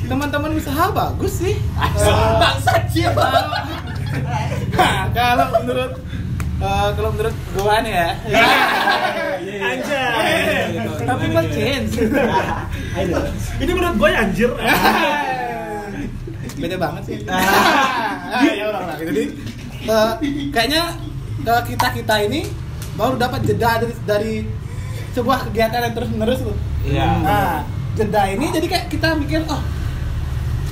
teman-teman 0.05 0.51
usaha 0.53 0.85
bagus 0.89 1.33
sih. 1.37 1.55
bangsat 2.39 2.83
siapa 2.89 3.23
Nah, 4.73 5.05
kalau 5.11 5.47
menurut 5.53 5.91
eh, 6.59 6.89
kalau 6.91 7.09
menurut 7.13 7.35
gua 7.53 7.75
nih 7.79 7.93
ya. 7.93 8.09
Anjay. 9.59 10.65
Tapi 10.99 11.23
buat 11.29 11.47
change. 11.49 11.93
Ini 13.59 13.71
menurut 13.71 13.95
gue 13.97 14.09
anjir. 14.11 14.49
Beda 16.59 16.75
banget 16.75 17.03
sih. 17.05 17.17
Ah, 18.29 18.45
ya 18.45 18.65
udah 18.69 18.83
lah. 18.85 18.97
Jadi 19.01 19.23
eh, 19.89 20.11
kayaknya 20.53 20.83
kita 21.43 21.87
kita 21.97 22.15
ini 22.29 22.45
baru 22.93 23.15
dapat 23.17 23.41
jeda 23.47 23.81
dari 23.81 23.95
dari 24.05 24.33
sebuah 25.17 25.49
kegiatan 25.49 25.81
yang 25.89 25.95
terus 25.97 26.09
menerus 26.13 26.41
loh. 26.45 26.57
Iya. 26.85 27.07
Nah, 27.25 27.57
jeda 27.97 28.21
ini 28.29 28.45
jadi 28.53 28.67
kayak 28.69 28.85
kita 28.93 29.17
mikir 29.17 29.41
oh 29.49 29.61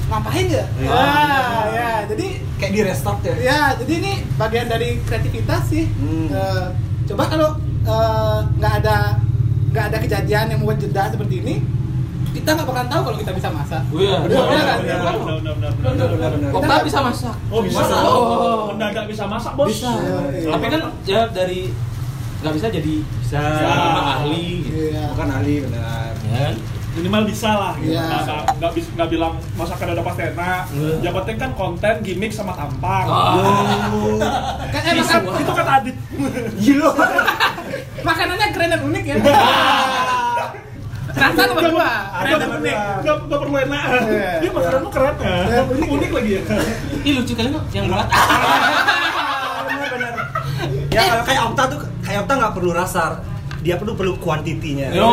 ngapain 0.08 0.48
ya? 0.48 0.66
Iya. 0.80 0.92
Ah, 0.94 1.64
ya. 1.74 1.92
Jadi 2.08 2.28
Kayak 2.58 2.74
di 2.74 2.82
restart 2.82 3.22
ya. 3.22 3.34
ya, 3.38 3.62
jadi 3.78 3.94
ini 4.02 4.14
bagian 4.34 4.66
dari 4.66 4.98
kreativitas 5.06 5.70
sih. 5.70 5.86
Hmm. 5.94 6.26
Eh, 6.34 6.68
coba 7.06 7.30
kalau 7.30 7.50
eh, 7.86 8.40
nggak 8.58 8.74
ada 8.82 9.22
nggak 9.70 9.86
ada 9.94 9.98
kejadian 10.02 10.46
yang 10.50 10.60
membuat 10.66 10.82
jeda 10.82 11.14
seperti 11.14 11.46
ini, 11.46 11.62
kita 12.48 12.56
nggak 12.56 12.70
bakalan 12.72 12.88
tahu 12.88 13.02
kalau 13.04 13.18
kita 13.20 13.32
bisa 13.36 13.50
masak. 13.52 13.84
Oh 13.86 14.00
iya. 14.00 14.18
Bener 14.24 14.40
kan? 14.40 14.80
Benar, 14.80 15.16
benar, 15.20 15.36
benar, 15.36 15.54
benar. 15.54 15.72
Benar, 15.84 16.08
benar, 16.08 16.30
benar. 16.32 16.52
Okta 16.56 16.76
bisa 16.80 17.00
masak 17.04 17.36
Oh, 17.52 17.60
bisa. 17.60 17.76
Masak. 17.78 18.00
Oh, 18.00 18.72
mendadak 18.72 19.06
bisa 19.06 19.24
masak, 19.28 19.52
bos. 19.54 19.68
bisa 19.68 19.92
Iya. 20.32 20.48
tapi 20.48 20.66
kan 20.70 20.82
ya 21.04 21.22
dari 21.28 21.60
nggak 22.38 22.54
bisa 22.56 22.68
jadi 22.70 22.96
bisa 23.20 23.42
Bisa. 23.44 23.68
ahli 24.16 24.64
gitu 24.64 24.80
Iya. 24.88 25.04
Bukan 25.12 25.28
ahli 25.30 25.54
benar. 25.60 26.12
ya 26.24 26.48
minimal 26.94 27.24
bisa 27.28 27.50
lah 27.52 27.74
gitu. 27.76 27.92
Iya. 27.92 28.08
Nggak- 28.24 28.46
nggak 28.58 28.72
nggak 28.96 29.10
bilang 29.12 29.34
masakan 29.54 29.88
udah 29.92 30.06
pasti 30.06 30.22
enak 30.26 30.64
Iya. 30.72 30.92
yang 31.04 31.14
penting 31.18 31.36
kan 31.38 31.52
konten 31.52 31.96
gimmick 32.00 32.32
sama 32.32 32.56
tampang 32.56 33.06
Oh. 33.06 34.16
Kan 34.72 34.82
emang 34.88 35.04
kan 35.06 35.22
itu 35.36 35.52
kan 35.52 35.68
adit 35.76 35.96
Gila. 36.58 36.92
makanannya 38.08 38.48
keren 38.50 38.70
dan 38.72 38.82
unik 38.82 39.04
ya. 39.04 39.16
Rasa 41.08 41.42
sama 41.46 41.62
gua, 41.68 41.92
keren 42.20 42.36
dan 42.38 42.50
unik. 42.58 42.76
nggak 43.00 43.16
nggak 43.24 43.40
perlu 43.40 43.56
enak 43.60 43.84
Iya. 43.88 44.32
dia 44.38 44.52
makanan 44.52 44.80
lu 44.80 44.90
keren 44.90 45.16
ya 45.16 45.36
Iya, 45.40 45.62
unik. 45.88 46.10
lagi 46.12 46.30
ya 46.30 46.42
ih 47.00 47.14
lucu 47.16 47.34
kali 47.34 47.48
kok 47.50 47.64
yang 47.72 47.86
berat 47.88 48.08
Benar, 48.08 49.88
benar. 49.90 50.12
Ya 50.90 51.02
kalau 51.06 51.24
kayak 51.24 51.42
Okta 51.46 51.64
tuh 51.68 51.80
kayak 52.02 52.20
Okta 52.22 52.34
nggak 52.36 52.54
perlu 52.54 52.72
rasa, 52.72 53.04
dia 53.60 53.76
perlu 53.76 53.94
perlu 53.94 54.14
kuantitinya. 54.18 54.88
Yo. 54.90 55.12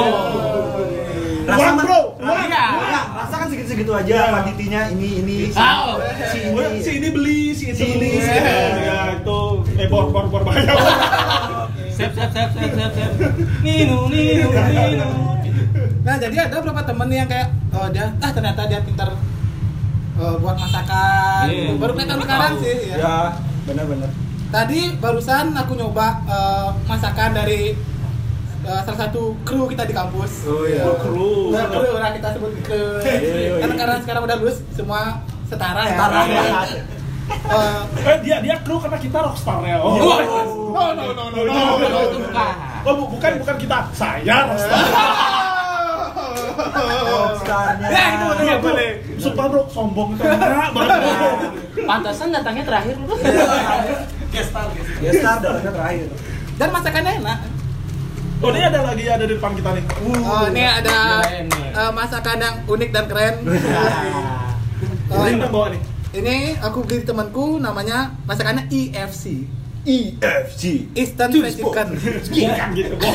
Rasa 1.44 1.70
mah- 1.70 1.84
bro, 1.84 2.00
Ah, 2.16 2.24
uang. 2.24 2.40
iya. 2.42 2.64
Enggak, 2.74 3.04
rasa 3.14 3.34
kan 3.36 3.46
segitu-segitu 3.46 3.92
aja 3.92 4.16
kuantitinya 4.32 4.80
ini 4.90 5.08
ini 5.20 5.34
si, 5.46 5.58
Ah, 5.58 5.74
oh. 5.86 5.96
si 6.24 6.38
Oh, 6.48 6.58
ini. 6.58 6.80
si 6.80 6.90
ini 6.96 7.08
beli 7.10 7.40
si 7.52 7.64
itu 7.70 7.84
beli 7.86 8.10
si 8.16 8.30
ya, 8.30 8.42
ya 8.74 8.96
itu 9.14 9.40
eh 9.76 9.86
bor 9.86 10.08
bor 10.08 10.24
bor 10.26 10.42
banyak 10.42 10.64
siap 11.90 12.10
siap 12.10 12.30
siap 12.32 12.50
siap 12.50 12.70
siap 12.72 12.90
siap 12.92 13.12
ninu 13.60 14.08
ninu 14.08 14.48
ninu 14.48 15.08
Nah, 16.04 16.20
jadi 16.20 16.36
ada 16.38 16.60
beberapa 16.60 16.84
temen 16.84 17.08
yang 17.08 17.24
kayak 17.24 17.48
oh 17.72 17.88
dia 17.88 18.12
ah 18.14 18.30
ternyata 18.30 18.68
dia 18.68 18.80
pintar 18.80 19.08
eh, 20.14 20.34
buat 20.38 20.52
masakan. 20.54 21.44
Iya. 21.48 21.72
Baru 21.74 21.92
kelihatan 21.92 22.18
sekarang 22.20 22.52
tahu. 22.54 22.62
sih 22.62 22.76
ya. 22.86 22.96
Ya, 22.96 23.16
benar-benar. 23.64 24.10
Tadi 24.46 24.80
barusan 25.00 25.46
aku 25.50 25.72
nyoba 25.74 26.06
eh, 26.24 26.68
masakan 26.84 27.30
dari 27.32 27.72
eh, 28.62 28.80
salah 28.84 29.00
satu 29.00 29.32
kru 29.42 29.64
kita 29.66 29.82
di 29.82 29.94
kampus. 29.96 30.44
Oh 30.44 30.62
iya. 30.62 30.84
Oh, 30.84 30.96
kru. 31.00 31.32
Nah, 31.50 31.66
kru 31.66 31.96
lah 31.96 32.12
kita 32.12 32.28
sebut 32.32 32.52
kru. 32.60 33.00
iya, 33.00 33.56
Karena 33.58 33.74
iya. 33.74 33.80
karena 33.80 33.96
sekarang 33.98 34.22
udah 34.22 34.36
lulus 34.38 34.60
semua 34.70 35.24
setara 35.48 35.82
ya. 35.82 35.96
Setara, 35.96 36.20
ya. 36.28 36.44
Eh, 37.24 37.80
eh 38.04 38.16
dia 38.20 38.36
dia 38.38 38.60
kru 38.60 38.76
karena 38.76 39.00
kita 39.00 39.16
rockstar 39.16 39.56
ya 39.64 39.80
oh 39.80 39.96
Oh, 39.96 40.92
no 40.92 41.08
no 41.08 41.24
no 41.24 41.24
no 41.32 41.40
no, 41.40 41.48
no. 41.48 41.88
Oh, 41.88 42.04
itu 42.04 42.18
bukan. 42.20 42.52
Oh, 42.84 42.92
bu- 43.00 43.10
bukan 43.16 43.30
bukan 43.40 43.56
kita 43.56 43.78
saya 43.96 44.44
rockstar 44.44 44.76
Oh, 44.76 45.43
Gestarnya. 46.56 47.88
Ya, 47.88 48.04
itu 48.10 48.24
betul. 48.24 48.44
Iya, 48.44 48.54
boleh. 48.58 48.88
Sumpah 49.16 49.46
bro, 49.46 49.62
sombong 49.68 50.08
enggak 50.14 50.38
banget. 50.70 51.00
Pantasan 51.80 52.28
datangnya 52.30 52.64
terakhir 52.64 52.94
bro. 52.98 53.14
Gestar 54.32 54.66
datangnya 55.38 55.72
terakhir. 55.72 56.06
Dan 56.54 56.68
masakannya 56.70 57.12
enak. 57.18 57.38
Oh 58.38 58.50
ini 58.50 58.60
ada 58.60 58.80
lagi 58.84 59.04
ada 59.06 59.24
di 59.24 59.32
depan 59.32 59.52
kita 59.52 59.70
nih. 59.72 59.84
Oh, 60.20 60.44
ini 60.46 60.62
ada 60.62 61.22
Keren 61.22 61.46
nih. 61.48 61.70
eh, 61.72 61.92
masakan 61.92 62.36
yang 62.38 62.56
unik 62.66 62.90
dan 62.90 63.04
keren. 63.08 63.34
Oh, 65.06 65.22
Ini 65.22 65.36
kita 65.36 65.48
bawa 65.48 65.66
nih. 65.70 65.80
ini 66.14 66.36
aku 66.58 66.78
beli 66.82 67.02
temanku 67.02 67.56
namanya 67.56 68.12
masakannya 68.24 68.68
EFC. 68.68 69.48
EFC. 69.84 70.88
Eastern 70.96 71.30
Fried 71.30 71.54
Chicken. 71.60 71.88
Bukan 71.92 72.68
gitu 72.72 72.94
bos. 72.96 73.14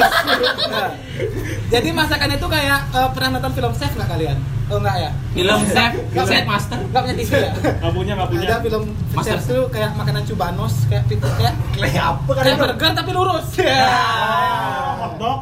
Nah, 0.70 0.94
Jadi 1.74 1.90
masakannya 1.94 2.38
itu 2.38 2.48
kayak 2.50 2.80
eh, 2.94 3.10
pernah 3.14 3.30
nonton 3.38 3.52
film 3.58 3.74
Chef 3.74 3.94
nggak 3.98 4.10
kalian? 4.10 4.38
Oh 4.70 4.78
enggak 4.78 5.02
ya? 5.02 5.12
Film 5.34 5.60
chef, 5.66 5.92
chef 6.14 6.46
master. 6.46 6.78
Enggak 6.78 7.02
punya 7.02 7.16
TV 7.18 7.32
ya? 7.34 7.52
Nggak 7.82 7.94
punya 7.98 8.14
nggak 8.14 8.30
punya. 8.30 8.46
Ada 8.46 8.58
film 8.62 8.84
Master 9.18 9.38
Chef 9.42 9.50
itu 9.50 9.64
kayak 9.74 9.92
makanan 9.98 10.24
cubanos 10.30 10.74
kayak 10.86 11.04
kayak 11.10 11.54
Kayak 11.74 12.06
apa 12.06 12.32
kan 12.38 12.44
kayak 12.46 12.58
burger 12.62 12.92
tapi 12.94 13.12
lurus. 13.18 13.48
Ya. 13.60 13.82
Ah, 13.82 15.10
hotdog. 15.10 15.40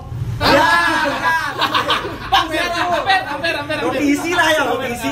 Hampir, 2.27 2.61
hampir, 2.71 3.19
hampir, 3.27 3.53
hampir. 3.57 3.77
Roti 3.83 4.05
isi 4.15 4.31
lah 4.31 4.47
ya, 4.53 4.61
roti 4.63 4.87
isi. 4.95 5.09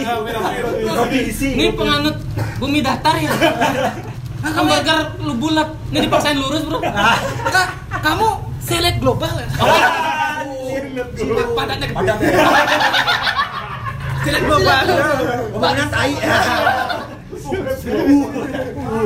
Roti 0.88 1.19
isi. 1.27 1.50
Ini 1.60 1.75
penganut 1.75 2.15
bumi 2.55 2.79
datar 2.79 3.19
ya. 3.19 3.31
Hamburger 4.45 4.99
lu 5.25 5.33
bulat, 5.41 5.69
ini 5.89 6.05
dipaksain 6.05 6.37
lurus 6.37 6.61
bro. 6.69 6.77
Kak, 7.49 7.67
kamu 8.05 8.27
seleb 8.61 8.95
global 9.01 9.33
ya? 9.41 9.47
Padatnya 11.57 11.85
gede. 11.89 11.95
Padat. 11.97 12.17
Seleb 14.21 14.43
global. 14.45 14.85
Ngomongnya 15.49 15.85
tai. 15.89 16.13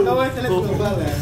Kamu 0.04 0.20
seleb 0.36 0.52
global 0.52 0.94
ya? 1.00 1.14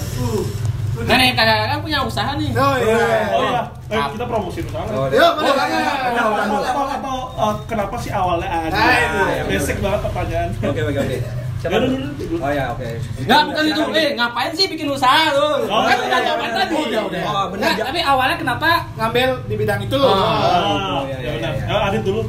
Nah 0.97 1.13
nih 1.13 1.37
kakak-kakak 1.37 1.79
punya 1.85 2.01
usaha 2.01 2.33
nih. 2.41 2.49
Oh 2.57 2.73
iya. 2.81 2.97
Oh 3.29 3.41
iya, 3.45 3.61
eh, 3.93 4.01
kita 4.17 4.25
promosi 4.25 4.65
misalnya. 4.65 4.97
Oh, 4.97 5.05
Yuk, 5.13 5.31
boleh 5.37 5.53
Atau, 5.53 6.29
atau, 6.33 6.83
atau 6.89 7.17
eh, 7.37 7.53
kenapa 7.69 7.95
sih 8.01 8.09
awalnya 8.09 8.49
ada? 8.49 8.73
Nah, 8.73 8.97
itu. 8.97 9.45
Basic 9.45 9.77
banget 9.77 10.01
pertanyaan. 10.09 10.49
Oke, 10.57 10.81
oke, 10.89 10.97
oke. 10.97 11.17
Siapa 11.57 11.73
Ya, 11.73 11.79
dulu? 11.89 12.07
Oh 12.37 12.51
ya, 12.53 12.65
oke. 12.69 12.89
Enggak 13.17 13.41
bukan 13.49 13.63
itu. 13.65 13.81
Eh 13.97 14.07
ngapain 14.13 14.51
sih 14.53 14.65
bikin 14.69 14.87
usaha 14.93 15.33
lu? 15.33 15.65
Oh, 15.65 15.81
kan 15.89 15.97
iya, 15.97 16.05
udah 16.05 16.19
iya, 16.21 16.27
jawaban 16.29 16.45
iya. 16.45 16.57
tadi. 16.61 16.75
Udah, 16.77 17.01
udah. 17.09 17.21
Oh, 17.25 17.45
bener. 17.49 17.65
Nah, 17.65 17.85
tapi 17.89 17.99
awalnya 18.05 18.37
kenapa 18.37 18.69
ngambil 18.93 19.29
di 19.49 19.55
bidang 19.57 19.79
itu? 19.81 19.97
Oh. 19.97 20.13
Ah, 20.13 21.01
iya, 21.09 21.17
iya, 21.17 21.17
ya 21.17 21.31
benar. 21.41 21.51
iya. 21.57 21.65
Eh, 21.65 21.87
Adit 21.89 22.03
dulu. 22.05 22.21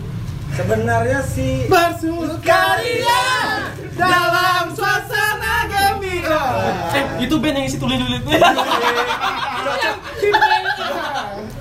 Sebenarnya 0.48 1.20
sih 1.22 1.68
Bersukaria 1.68 3.22
dalam 3.94 4.64
suasana 4.72 5.68
gembira. 5.68 6.44
Eh 6.96 7.04
itu 7.28 7.34
band 7.36 7.56
yang 7.60 7.66
isi 7.68 7.76
tulis-tulis. 7.76 8.22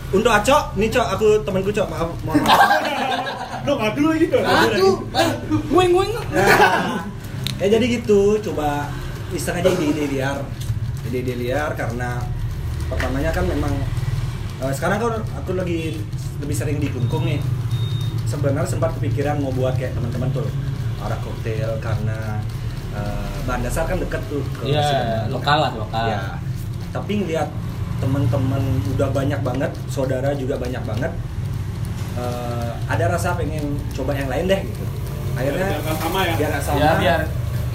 untuk 0.08 0.32
Aco, 0.32 0.58
nih 0.80 0.88
Cok, 0.88 1.08
aku 1.20 1.28
temanku 1.44 1.70
Cok, 1.70 1.88
maaf, 1.92 2.10
mohon 2.24 2.40
maaf. 2.48 2.64
Lo 3.68 3.76
ngadu 3.76 4.02
lagi 4.08 4.26
tuh. 4.32 4.40
Aduh, 4.40 4.96
nguing 5.68 5.92
nguing. 5.92 6.12
Ya 7.58 7.68
jadi 7.68 7.86
gitu, 8.00 8.22
coba 8.44 8.90
iseng 9.30 9.58
aja 9.58 9.70
ide-ide 9.70 10.06
liar. 10.10 10.38
Ide-ide 11.04 11.36
liar 11.36 11.74
karena 11.74 12.22
pertamanya 12.86 13.32
kan 13.32 13.46
memang 13.46 13.74
eh, 14.60 14.74
sekarang 14.74 14.98
kan 14.98 15.14
aku 15.36 15.52
lagi 15.54 15.98
lebih 16.38 16.56
sering 16.56 16.78
di 16.78 16.88
Kungkung 16.88 17.26
nih. 17.26 17.42
Sebenarnya 18.28 18.68
sempat 18.68 18.92
kepikiran 18.96 19.40
mau 19.40 19.50
buat 19.50 19.74
kayak 19.74 19.96
teman-teman 19.96 20.30
tuh 20.32 20.48
arah 21.00 21.18
koktail 21.18 21.80
karena 21.80 22.44
eh, 22.92 23.36
bahan 23.44 23.62
dasar 23.62 23.86
kan 23.86 23.98
deket 23.98 24.22
tuh 24.28 24.44
ke 24.54 24.68
Iya, 24.68 24.82
Sunda. 24.84 25.18
lokal 25.32 25.58
lah, 25.60 25.72
lokal. 25.76 26.06
Ya. 26.08 26.22
Tapi 26.92 27.24
ngeliat 27.24 27.50
teman-teman 27.98 28.62
udah 28.94 29.10
banyak 29.10 29.42
banget, 29.42 29.72
saudara 29.88 30.30
juga 30.34 30.56
banyak 30.56 30.84
banget. 30.84 31.12
eh, 32.18 32.72
ada 32.90 33.14
rasa 33.14 33.38
pengen 33.38 33.62
coba 33.94 34.10
yang 34.12 34.26
lain 34.26 34.46
deh 34.46 34.62
gitu. 34.66 34.84
Akhirnya 35.38 35.70
Biar 35.70 35.82
nggak 35.86 35.98
sama 36.02 36.20
ya. 36.26 36.34
biar 36.34 36.50
nggak 36.50 36.64
sama. 36.66 36.78
Ya 36.82 36.92
biar 36.98 37.20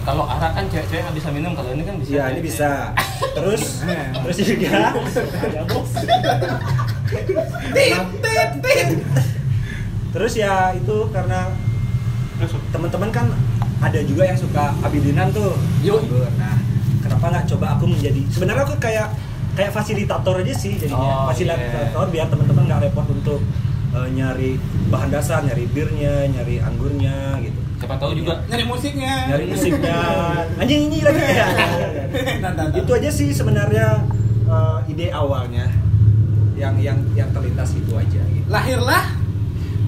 kalau 0.02 0.24
arak 0.26 0.52
kan 0.58 0.64
cewek-cewek 0.66 1.02
nggak 1.06 1.16
bisa 1.16 1.28
minum, 1.30 1.52
kalau 1.54 1.70
ini 1.70 1.84
kan 1.86 1.96
bisa. 1.98 2.10
Iya, 2.10 2.24
ini 2.34 2.40
bisa. 2.42 2.70
Terus 3.38 3.62
terus 4.18 4.36
juga 4.42 4.78
bos. 5.70 5.92
Tit, 7.72 7.98
tit, 8.22 8.50
tit. 8.64 8.88
terus 10.12 10.32
ya 10.36 10.76
itu 10.76 10.96
karena 11.08 11.48
teman-teman 12.68 13.08
kan 13.08 13.26
ada 13.80 14.00
juga 14.04 14.26
yang 14.26 14.38
suka 14.38 14.74
abilinan 14.82 15.30
tuh. 15.30 15.54
Yuk. 15.86 16.02
Nah, 16.36 16.58
kenapa 17.02 17.26
nggak 17.32 17.46
coba 17.54 17.66
aku 17.78 17.84
menjadi 17.90 18.20
sebenarnya 18.30 18.62
aku 18.66 18.76
kayak 18.82 19.08
kayak 19.54 19.70
fasilitator 19.70 20.40
aja 20.42 20.54
sih 20.56 20.76
jadinya. 20.76 21.26
Oh, 21.26 21.30
fasilitator 21.30 22.06
biar 22.10 22.26
teman-teman 22.26 22.64
nggak 22.68 22.80
repot 22.90 23.06
untuk 23.06 23.40
eh, 23.94 24.08
nyari 24.12 24.58
bahan 24.90 25.10
dasar, 25.14 25.46
nyari 25.46 25.64
birnya, 25.70 26.26
nyari 26.26 26.58
anggurnya 26.58 27.38
gitu. 27.44 27.60
Siapa 27.82 27.98
tahu 27.98 28.14
juga 28.14 28.38
Nyari 28.46 28.62
musiknya. 28.62 29.14
Nyari 29.26 29.44
musiknya. 29.50 29.96
Anjing 30.54 30.80
ini 30.86 30.98
lagi 31.02 31.18
ya. 31.18 31.46
Nah, 32.38 32.50
nah, 32.54 32.70
nah. 32.70 32.78
itu 32.78 32.90
aja 32.92 33.10
sih 33.10 33.34
sebenarnya 33.34 34.06
eh, 34.46 34.78
ide 34.86 35.10
awalnya 35.10 35.66
yang 36.54 36.78
yang 36.78 36.98
yang 37.18 37.26
terlintas 37.34 37.74
itu 37.74 37.90
aja 37.98 38.22
gitu. 38.22 38.46
Lahirlah 38.46 39.18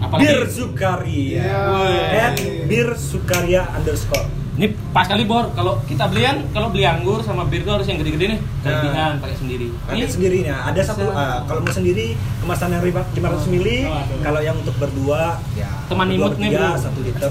apalagi 0.02 0.26
Bir 0.26 0.42
Sukaria. 0.50 1.46
Iya. 1.46 2.34
At 2.34 2.38
Bir 2.66 2.88
Sukaria 2.98 3.62
underscore. 3.70 4.26
ini 4.54 4.70
pas 4.94 5.02
kali 5.02 5.26
bor 5.26 5.50
kalau 5.50 5.82
kita 5.82 6.06
belian 6.06 6.46
kalau 6.54 6.70
beli 6.70 6.86
anggur 6.86 7.18
sama 7.26 7.42
bir 7.42 7.66
tuh 7.66 7.74
harus 7.74 7.90
yang 7.90 7.98
gede-gede 7.98 8.38
nih 8.38 8.40
kelebihan 8.62 9.18
pakai 9.18 9.34
sendiri 9.34 9.66
Pakai 9.82 10.06
sendirinya. 10.06 10.70
Ada 10.70 10.94
satu 10.94 11.10
Bisa. 11.10 11.18
ah, 11.18 11.38
kalau 11.42 11.60
mau 11.66 11.74
sendiri 11.74 12.14
kemasan 12.38 12.70
yang 12.70 12.82
riba- 12.86 13.10
500 13.18 13.50
mili. 13.50 13.82
Oh. 13.82 13.98
Kalau 14.22 14.38
yang 14.38 14.54
untuk 14.54 14.78
berdua 14.78 15.42
ya 15.58 15.66
Teman 15.90 16.06
imut 16.06 16.38
nih, 16.38 16.54
satu 16.78 17.02
liter. 17.02 17.30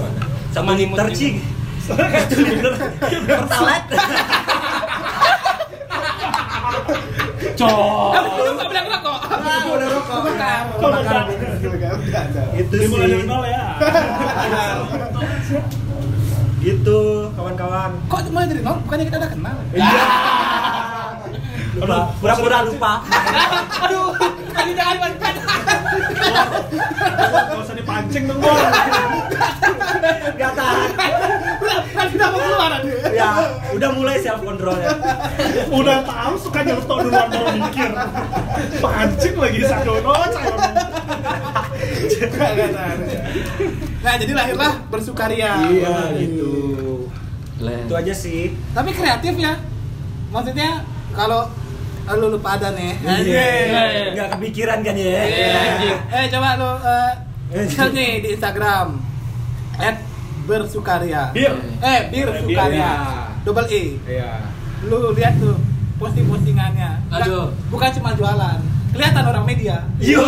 Satu 0.54 0.70
imut 0.70 0.78
liter 0.78 1.06
nih, 1.10 1.16
cing. 1.18 1.36
Satu 1.82 2.38
liter 2.46 2.72
pertalite. 3.26 3.96
cok 7.54 8.14
Lu 8.14 8.50
nggak 8.54 8.68
bilang 8.70 8.86
rokok. 8.86 9.18
Udah 9.74 9.88
rokok. 9.90 10.18
Bukan. 10.22 10.62
Bukan. 10.78 11.24
Itu 12.54 12.74
Dimulai 12.78 13.06
dari 13.10 13.18
sih. 13.18 13.26
nol 13.26 13.42
ya. 13.50 13.64
Gitu 16.62 17.00
kawan-kawan. 17.34 17.90
Kok 18.06 18.20
mulai 18.30 18.46
dari 18.46 18.62
nol? 18.62 18.78
Bukannya 18.86 19.04
kita 19.10 19.16
udah 19.18 19.30
kenal? 19.34 19.56
Lupa. 21.74 21.98
Pura-pura 22.22 22.58
lupa. 22.62 22.92
Aduh, 23.82 24.14
ini 24.62 24.72
jangan. 24.78 25.10
Gak 27.50 27.60
usah 27.60 27.76
dipancing 27.76 28.24
dong 28.30 28.40
bos. 28.40 28.58
Gak 30.34 30.52
tahan. 30.54 30.90
Kita 32.04 32.26
mau 32.30 32.38
keluar. 32.38 32.72
Ya, 33.10 33.30
udah 33.74 33.90
mulai 33.94 34.16
self 34.22 34.42
control 34.44 34.78
ya. 34.78 34.94
Udah 35.72 36.04
tahu 36.06 36.34
suka 36.38 36.62
nyelotok 36.62 36.98
duluan 37.08 37.28
baru 37.30 37.48
mikir. 37.58 37.90
Pancing 38.78 39.34
lagi 39.38 39.60
sadono, 39.66 40.14
sadono. 40.30 40.66
Nah, 44.04 44.14
jadi 44.20 44.32
lahirlah 44.36 44.72
bersukaria. 44.92 45.64
Iya 45.66 46.12
gitu. 46.20 46.52
Itu 47.58 47.94
aja 47.94 48.14
sih. 48.14 48.54
Tapi 48.76 48.90
kreatif 48.94 49.34
ya. 49.40 49.58
Maksudnya 50.30 50.82
kalau 51.14 51.50
lu 52.06 52.26
lupa 52.30 52.54
ada 52.54 52.68
nih. 52.70 52.92
Iya. 53.00 53.48
Gak 54.12 54.28
kepikiran 54.34 54.78
kan 54.80 54.94
ya? 54.94 55.08
anjing. 55.16 55.98
Eh 56.10 56.24
coba 56.28 56.48
lu 56.54 56.70
eh 56.84 57.12
share 57.66 57.90
nih 57.90 58.10
di 58.20 58.28
Instagram 58.32 59.00
at 59.76 59.96
bersukaria. 60.44 61.32
Bir. 61.32 61.52
Eh 61.80 62.00
bir 62.08 62.28
Eh, 62.28 62.36
sukaria. 62.38 62.90
Double 63.42 63.64
E. 63.66 63.82
Iya. 64.06 64.30
Lu 64.84 65.12
lihat 65.12 65.36
tuh 65.38 65.56
posting-postingannya. 65.96 66.90
Nggak- 67.08 67.24
Aduh. 67.24 67.46
Bukan 67.68 67.90
cuma 67.94 68.12
jualan. 68.12 68.58
Kelihatan 68.90 69.24
orang 69.24 69.44
media. 69.44 69.76
Yo. 69.98 70.20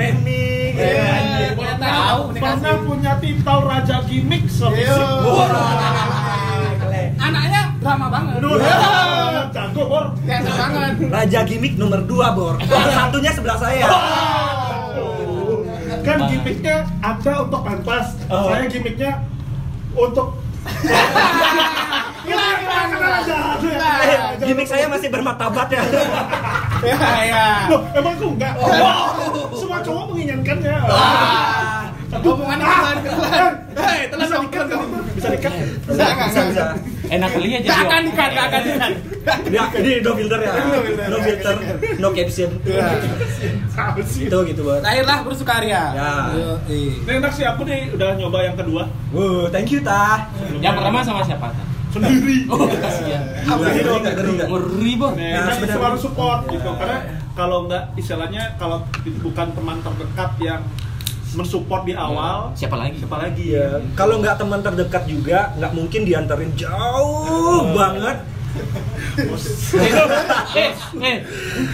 Iya. 0.00 1.52
Pernah 1.52 1.76
tahu 1.78 2.20
komunikasi. 2.26 2.40
pernah 2.56 2.76
punya 2.80 3.12
titel 3.18 3.58
raja 3.62 3.96
gimmick 4.04 4.44
Iya. 4.48 4.96
Drama 7.90 8.06
banget. 8.06 8.38
Jago 9.50 9.82
bor. 9.90 10.04
Biasa 10.22 10.50
banget. 10.54 11.10
Raja 11.10 11.40
gimmick 11.42 11.74
nomor 11.74 12.06
2, 12.06 12.38
Bor. 12.38 12.54
Satunya 12.94 13.34
sebelah 13.34 13.58
saya. 13.58 13.86
Kan 16.06 16.18
gimmicknya 16.30 16.86
ada 17.02 17.32
untuk 17.42 17.66
pentas, 17.66 18.14
saya 18.30 18.64
gimmicknya 18.70 19.26
untuk 19.98 20.38
Hilang, 22.30 22.58
hilang, 22.62 23.58
hilang. 23.58 23.98
Eh, 24.06 24.18
gimmick 24.38 24.68
saya 24.70 24.86
masih 24.86 25.10
bermartabat 25.10 25.66
ya. 25.72 25.82
Ya, 26.86 27.00
ya. 27.26 27.44
Loh, 27.74 27.82
emang 27.90 28.14
aku 28.14 28.26
enggak? 28.38 28.54
Semua 29.58 29.82
cowok 29.82 30.04
menginginkannya. 30.14 30.76
Ah, 32.10 32.18
Omongannya 32.20 32.66
keluar 32.66 32.96
keluar. 33.00 33.52
Hei, 33.72 34.00
telah 34.10 34.26
bisa 34.26 34.34
dong. 34.34 34.44
dikat? 34.44 34.66
Bisa 35.14 35.28
dikat. 35.30 35.52
Bisa 35.86 36.02
nggak? 36.04 36.26
bisa 36.26 36.40
bisa 36.50 36.64
Enak 37.08 37.28
kali 37.28 37.48
ya 37.48 37.58
jadi 37.60 37.74
akan 37.80 38.02
dikat, 38.06 38.30
akan 38.32 38.60
dikat. 38.62 38.92
ya 39.50 39.62
ini 39.76 39.90
no 39.98 40.10
filter 40.14 40.38
ya 40.40 40.52
no 41.06 41.18
filter 41.20 41.54
no 41.98 42.08
caption 42.10 42.50
sih? 44.00 44.26
itu 44.26 44.38
gitu 44.46 44.60
banget 44.64 44.82
Terakhirlah 44.82 45.18
bersukaria. 45.22 45.82
Ya. 45.92 46.12
Yoi. 46.32 46.82
Ini 47.00 47.12
enak 47.18 47.32
sih 47.34 47.42
aku 47.42 47.62
nih 47.62 47.90
udah 47.94 48.14
nyoba 48.14 48.38
yang 48.42 48.54
kedua 48.54 48.82
wow 49.10 49.46
thank 49.48 49.70
you 49.70 49.78
ta 49.80 50.30
Yang 50.58 50.74
pertama 50.78 50.98
sama 51.02 51.22
siapa? 51.22 51.50
Sendiri. 51.90 52.46
Oh, 52.46 52.70
kasihan. 52.70 53.22
Ngeri 53.42 53.82
nggak, 53.82 54.14
ngeri 54.14 54.32
jadi 54.38 55.50
sebenarnya- 55.50 55.74
selalu 55.74 55.98
support 55.98 56.46
gitu 56.46 56.70
karena 56.72 56.98
kalau 57.32 57.66
nggak 57.66 57.82
istilahnya 57.96 58.54
kalau 58.56 58.86
bukan 59.20 59.46
teman 59.50 59.78
terdekat 59.80 60.30
yang 60.40 60.62
mensupport 61.32 61.82
di 61.82 61.92
awal 61.92 62.50
Siapa 62.52 62.74
lagi? 62.74 62.96
siapa 62.98 63.16
lagi 63.16 63.42
Iya, 63.50 63.78
kalau 63.92 64.18
nggak 64.18 64.34
teman 64.36 64.58
terdekat 64.60 65.02
juga 65.04 65.52
nggak 65.54 65.72
mungkin 65.72 66.00
diantarin 66.02 66.50
jauh 66.54 67.70
banget 67.70 68.16
Eh, 68.50 70.70
eh, 70.98 71.16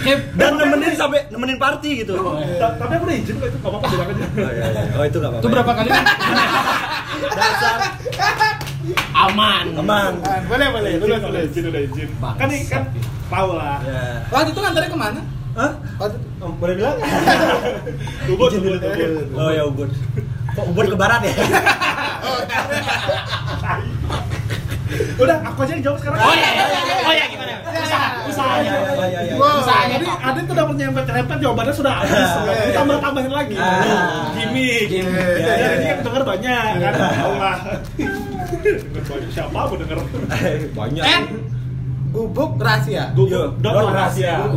eh, 0.04 0.16
dan 0.36 0.50
nemenin 0.54 0.92
sampai 0.92 1.24
nemenin 1.26 1.56
party 1.56 2.04
gitu. 2.04 2.12
Oh, 2.14 2.36
Ta- 2.60 2.76
tapi 2.76 2.92
aku 2.94 3.04
udah 3.08 3.16
izin 3.16 3.34
kok 3.34 3.48
itu 3.48 3.58
apa-apa 3.58 3.86
bilang 3.88 4.08
aja 4.12 4.24
iya, 4.28 4.50
iya. 4.52 4.64
Oh, 4.92 5.02
itu 5.02 5.16
nggak 5.16 5.30
apa-apa. 5.32 5.40
Itu 5.40 5.48
berapa 5.48 5.72
kali? 5.72 5.88
Dasar 7.32 7.74
Aman. 9.16 9.64
aman. 9.74 10.12
Boleh, 10.46 10.68
boleh. 10.68 10.90
Boleh, 11.00 11.18
boleh. 11.18 11.40
izin 11.48 11.64
udah 11.66 11.82
izin 11.82 12.08
kan 12.20 12.46
nih 12.46 12.60
kan 12.68 12.82
tahu 13.26 13.50
lah 13.56 13.80
Ya. 13.80 14.02
Waktu 14.28 14.52
itu 14.52 14.60
ngantarnya 14.60 14.90
ke 14.92 14.98
mana? 15.00 15.20
Hah? 15.56 15.72
Oh, 16.38 16.52
boleh 16.54 16.74
bilang? 16.76 16.96
Ubud 18.30 18.52
ubud 18.52 18.76
ubud 18.76 19.28
Oh 19.32 19.48
ya 19.48 19.64
Ubud. 19.64 19.88
Kok 20.52 20.66
Ubud 20.68 20.86
ke 20.86 20.96
barat 20.96 21.20
ya? 21.22 21.32
udah 25.16 25.36
aku 25.42 25.64
aja 25.64 25.72
yang 25.74 25.82
jawab 25.82 25.98
sekarang 25.98 26.20
Oh 26.20 26.30
iya, 26.30 26.48
iya, 26.52 26.64
iya. 26.68 26.96
oh 27.02 27.12
iya 27.12 27.26
gimana? 27.26 27.52
Usaha, 27.76 28.08
usahanya. 28.24 28.72
Iya, 29.02 29.20
iya. 29.24 29.34
Wow. 29.34 29.58
Usahanya 29.58 29.96
jadi 29.96 30.06
Adit 30.22 30.42
tuh 30.44 30.54
udah 30.54 30.66
menyempet-nyempet 30.68 31.36
jawabannya 31.40 31.74
sudah 31.74 31.92
habis 31.96 32.30
ditambah 32.68 32.96
tambahin 33.00 33.32
lagi 33.32 33.56
Ah. 33.56 34.30
ini 34.36 34.66
ya. 34.86 35.04
yang 35.82 36.00
denger 36.02 36.22
banyak 36.22 36.62
kan 36.78 36.92
tahu 36.94 37.34
lah 37.36 37.56
denger 37.96 39.02
banyak 39.02 39.30
siapa 39.32 39.50
mau 39.56 39.74
denger 39.74 39.98
Banyak. 40.70 41.04
Eh, 42.16 42.24
gubuk 42.24 42.56
rahasia. 42.56 43.12
Dot 43.12 43.60
dot 43.60 43.92
rahasia. 43.92 44.48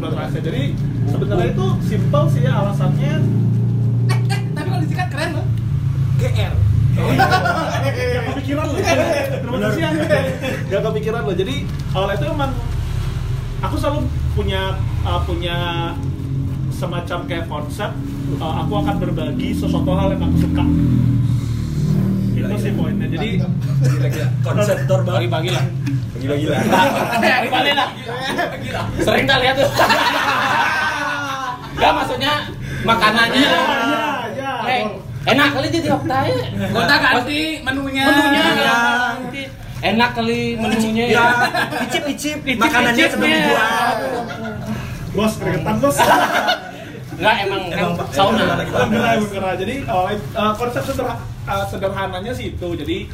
dot 0.00 0.12
rahasia. 0.16 0.40
Jadi 0.40 0.72
sebenarnya 1.04 1.52
itu 1.52 1.66
simple 1.84 2.24
sih 2.32 2.40
ya 2.40 2.52
alasannya. 2.64 3.12
Tapi 4.56 4.68
kalau 4.72 4.80
disingkat 4.80 5.08
keren 5.12 5.30
loh. 5.36 5.46
GR. 6.16 6.52
Gak 7.12 8.24
kepikiran 8.32 8.64
loh. 8.64 8.76
Terima 8.80 9.58
kasih 9.60 9.80
ya. 9.84 9.90
Gak 10.72 10.82
kepikiran 10.88 11.20
loh. 11.28 11.36
Jadi 11.36 11.54
awalnya 11.92 12.16
itu 12.16 12.26
emang 12.32 12.52
aku 13.60 13.74
selalu 13.76 14.00
punya 14.32 14.62
uh, 15.04 15.20
punya 15.28 15.56
semacam 16.72 17.18
kayak 17.28 17.44
konsep 17.52 17.92
uh, 18.40 18.64
aku 18.64 18.72
akan 18.80 18.96
berbagi 18.96 19.52
sesuatu 19.52 19.92
hal 19.92 20.16
yang 20.16 20.32
aku 20.32 20.36
suka. 20.48 20.64
Itu 22.40 22.54
sih 22.56 22.72
poinnya. 22.72 23.04
Jadi. 23.04 23.44
Konseptor. 24.48 25.04
Bagi-bagi 25.04 25.52
lah. 25.52 25.66
Bagi-bagi 26.22 26.46
lah. 26.46 26.62
Bagi-bagi 27.22 27.72
lah. 27.74 27.90
Sering 29.02 29.26
kali 29.26 29.42
ya 29.42 29.58
tuh. 29.58 29.66
Gak 31.82 31.90
maksudnya 31.98 32.46
makanannya. 32.86 33.42
ya, 33.42 33.58
ya. 34.38 34.52
Eh, 34.70 34.86
enak 35.26 35.50
kali 35.50 35.66
jadi 35.66 35.90
optai. 35.90 36.30
Gonta 36.70 36.94
ganti 36.94 37.58
menunya. 37.66 38.06
Menunya 38.06 38.42
Ya. 38.54 38.78
ganti. 39.18 39.42
Enak 39.82 40.14
kali 40.14 40.54
menunya 40.54 41.10
Ya, 41.10 41.10
ya. 41.10 41.26
icip-icip 41.90 42.38
Icip-icipnya. 42.38 42.62
makanannya 42.62 43.02
sebelum 43.10 43.34
dibuat. 43.34 43.96
Bos 45.12 45.36
keringetan 45.42 45.76
bos. 45.82 45.98
Enggak 47.18 47.34
emang 47.46 47.62
Emang, 47.66 47.92
sauna. 48.14 48.62
Alhamdulillah 48.62 49.18
beneran. 49.26 49.54
Jadi 49.58 49.74
awalnya 49.90 50.22
uh, 50.38 50.54
konsep 50.54 50.86
uh, 50.86 51.18
sederhananya 51.66 52.30
sih 52.30 52.54
itu. 52.54 52.68
Jadi 52.78 53.10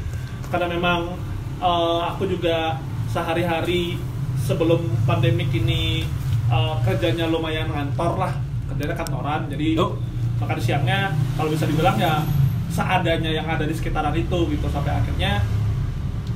karena 0.52 0.68
memang 0.68 1.16
uh, 1.56 2.12
aku 2.12 2.28
juga 2.28 2.76
sehari-hari 3.18 3.98
sebelum 4.38 4.78
pandemik 5.02 5.50
ini 5.50 6.06
uh, 6.46 6.78
kerjanya 6.86 7.26
lumayan 7.26 7.66
ngantor 7.66 8.14
lah, 8.14 8.32
kerjanya 8.70 8.94
kantoran. 8.94 9.50
Jadi 9.50 9.74
Yup. 9.74 9.98
makan 10.38 10.54
siangnya 10.62 11.10
kalau 11.34 11.50
bisa 11.50 11.66
dibilang 11.66 11.98
ya 11.98 12.22
seadanya 12.70 13.26
yang 13.26 13.42
ada 13.42 13.66
di 13.66 13.74
sekitaran 13.74 14.14
itu 14.14 14.38
gitu 14.54 14.66
sampai 14.70 14.94
akhirnya 14.94 15.42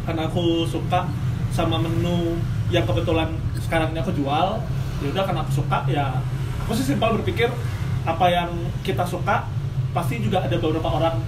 karena 0.02 0.26
aku 0.26 0.66
suka 0.66 1.06
sama 1.54 1.78
menu 1.78 2.34
yang 2.74 2.82
kebetulan 2.82 3.30
sekarang 3.62 3.94
ini 3.94 4.02
aku 4.02 4.10
jual 4.10 4.58
ya 4.98 5.06
udah 5.06 5.22
karena 5.22 5.40
aku 5.46 5.52
suka 5.54 5.86
ya 5.86 6.18
aku 6.66 6.74
sih 6.74 6.82
simpel 6.82 7.14
berpikir 7.14 7.46
apa 8.02 8.26
yang 8.26 8.50
kita 8.82 9.06
suka 9.06 9.46
pasti 9.94 10.18
juga 10.18 10.42
ada 10.42 10.58
beberapa 10.58 10.90
orang 10.90 11.22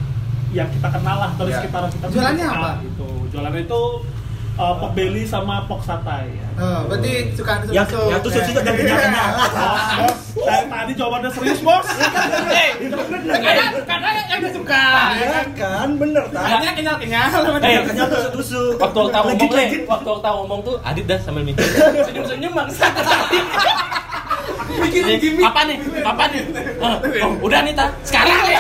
yang 0.51 0.67
kita 0.75 0.91
kenal 0.91 1.15
lah 1.23 1.31
dari 1.39 1.55
Ya. 1.55 1.63
sekitaran 1.63 1.91
kita 1.95 2.07
Jualannya 2.11 2.47
suka, 2.51 2.59
apa? 2.59 2.71
gitu 2.83 3.09
jualannya 3.31 3.63
itu 3.71 3.83
uh, 4.55 4.75
pork 4.79 4.93
belly 4.95 5.23
sama 5.25 5.67
pork 5.67 5.83
satay 5.83 6.31
ya. 6.31 6.47
Oh, 6.55 6.81
berarti 6.87 7.35
suka 7.35 7.53
susu. 7.63 7.73
Yang 7.75 7.87
yang 8.07 8.21
tuh 8.23 8.31
susu 8.31 8.51
dan 8.55 8.63
dari 8.65 8.83
tadi 10.45 10.93
jawabannya 10.95 11.31
serius 11.33 11.61
bos 11.65 11.83
Karena 13.25 13.65
karena 13.83 14.09
yang 14.29 14.39
dia 14.43 14.53
suka. 14.53 14.85
Ya 15.17 15.43
kan, 15.57 15.89
bener 15.97 16.25
tak? 16.31 16.43
Hanya 16.45 16.71
kenyal-kenyal. 16.77 17.29
Eh, 17.65 17.81
Kenyal 17.89 18.07
tusuk-tusuk. 18.11 18.77
Waktu 18.77 18.99
Okta 19.01 19.19
ngomong, 19.25 19.33
Legit, 19.41 19.51
Le, 19.51 19.63
legit. 19.65 19.83
waktu 19.89 20.09
Okta 20.11 20.29
ngomong 20.37 20.61
tuh 20.63 20.77
Adit 20.85 21.05
dah 21.09 21.19
sambil 21.23 21.43
mikir 21.47 21.65
Senyum-senyum 22.05 22.53
bangsa 22.53 22.87
Bikin 24.75 25.03
Nih, 25.07 25.17
gimmick. 25.23 25.45
Apa 25.47 25.61
nih? 25.71 25.77
Apa 26.03 26.25
nih? 26.35 26.43
Oh, 26.83 26.95
oh, 27.25 27.33
udah 27.47 27.61
nih, 27.65 27.73
Ta. 27.73 27.87
Sekarang 28.03 28.39
nih. 28.45 28.59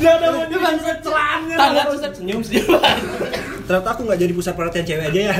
dia 0.00 0.10
udah 0.16 0.28
mau 0.32 0.44
nyebut 0.48 0.96
celannya 1.04 1.56
Tangga 1.60 1.82
tuh 1.86 1.98
Set. 2.00 2.12
senyum-senyum. 2.16 2.80
Ternyata 3.70 3.88
aku 3.88 4.02
nggak 4.02 4.18
jadi 4.18 4.32
pusat 4.34 4.54
perhatian 4.58 4.82
cewek 4.82 5.04
aja 5.06 5.20
ya. 5.30 5.34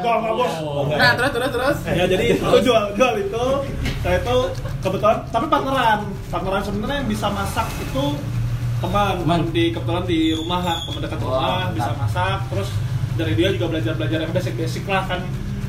Gak, 0.00 0.14
gak 0.18 0.32
bos 0.34 0.50
Nah, 0.90 1.12
terus 1.14 1.30
terus 1.30 1.50
terus. 1.52 1.76
ya 1.86 2.04
jadi 2.04 2.24
aku 2.42 2.58
jual 2.58 2.84
jual 2.90 3.14
itu 3.16 3.44
saya 4.00 4.18
itu 4.18 4.36
kebetulan 4.80 5.18
tapi 5.28 5.46
partneran 5.46 5.98
partneran 6.26 6.62
sebenarnya 6.64 6.96
yang 6.98 7.08
bisa 7.08 7.26
masak 7.28 7.68
itu 7.78 8.04
teman 8.80 9.14
Teman. 9.20 9.40
di 9.52 9.70
kebetulan 9.70 10.04
di 10.04 10.20
rumah 10.34 10.60
lah 10.64 10.76
teman 10.82 11.00
dekat 11.04 11.20
rumah 11.20 11.68
bisa 11.70 11.92
mantap. 11.92 12.02
masak 12.02 12.38
terus 12.48 12.68
dari 13.14 13.32
dia 13.36 13.48
juga 13.52 13.66
belajar 13.70 13.92
belajar 13.94 14.18
yang 14.18 14.32
basic 14.32 14.54
basic 14.56 14.82
lah 14.88 15.04
kan 15.04 15.20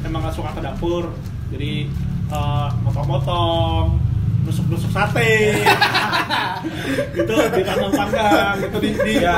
emang 0.01 0.23
gak 0.23 0.33
suka 0.33 0.49
ke 0.49 0.61
dapur 0.63 1.11
jadi 1.51 1.91
eh, 2.31 2.67
motong-motong 2.81 3.99
nusuk-nusuk 4.41 4.89
sate 4.89 5.53
gitu 7.15 7.33
di 7.51 7.61
panggang 7.61 7.93
panggang 7.93 8.53
gitu 8.59 8.77
di 8.77 8.89
di 8.95 9.13
Ya. 9.21 9.37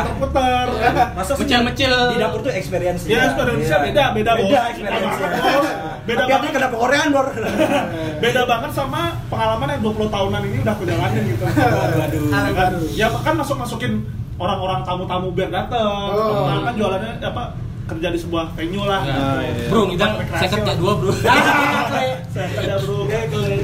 Masa 1.11 1.35
sih 1.35 1.43
Mecil-mecil. 1.43 1.93
di 2.13 2.17
dapur 2.17 2.39
tuh 2.39 2.51
experience 2.51 3.03
Ya, 3.03 3.27
experience-nya 3.27 3.77
beda, 3.83 4.03
beda, 4.13 4.31
Bos. 4.37 4.47
Beda 4.47 4.61
experience 4.69 5.03
Beda 5.03 5.39
banget. 5.43 5.63
Beda 6.03 6.19
Tapi 6.19 6.31
banget. 6.31 6.51
kenapa 6.53 6.75
Korean, 6.77 7.07
Bor? 7.11 7.27
beda 8.23 8.41
banget 8.43 8.71
sama 8.71 9.01
pengalaman 9.27 9.67
yang 9.69 9.81
20 9.81 10.07
tahunan 10.09 10.41
ini 10.43 10.57
udah 10.61 10.73
aku 10.73 10.83
jalanin 10.83 11.23
gitu. 11.27 11.43
Waduh, 11.99 12.23
Kan, 12.53 12.71
ya 12.91 13.07
kan 13.11 13.33
masuk 13.35 13.55
masukin 13.57 13.93
orang-orang 14.35 14.83
tamu-tamu 14.83 15.27
biar 15.31 15.49
dateng. 15.49 16.09
Oh. 16.11 16.47
Nah, 16.47 16.59
kan 16.61 16.73
jualannya 16.75 17.11
apa 17.19 17.43
kerja 17.83 18.07
di 18.09 18.19
sebuah 18.19 18.55
venue 18.55 18.83
lah. 18.83 19.01
Nah, 19.03 19.39
iya. 19.39 19.67
Bro, 19.67 19.91
kita 19.91 20.05
saya 20.31 20.49
kerja 20.49 20.73
dua, 20.75 20.91
Bro. 20.95 21.11
Saya 21.13 22.47
kerja 22.49 22.75
bro, 22.79 22.97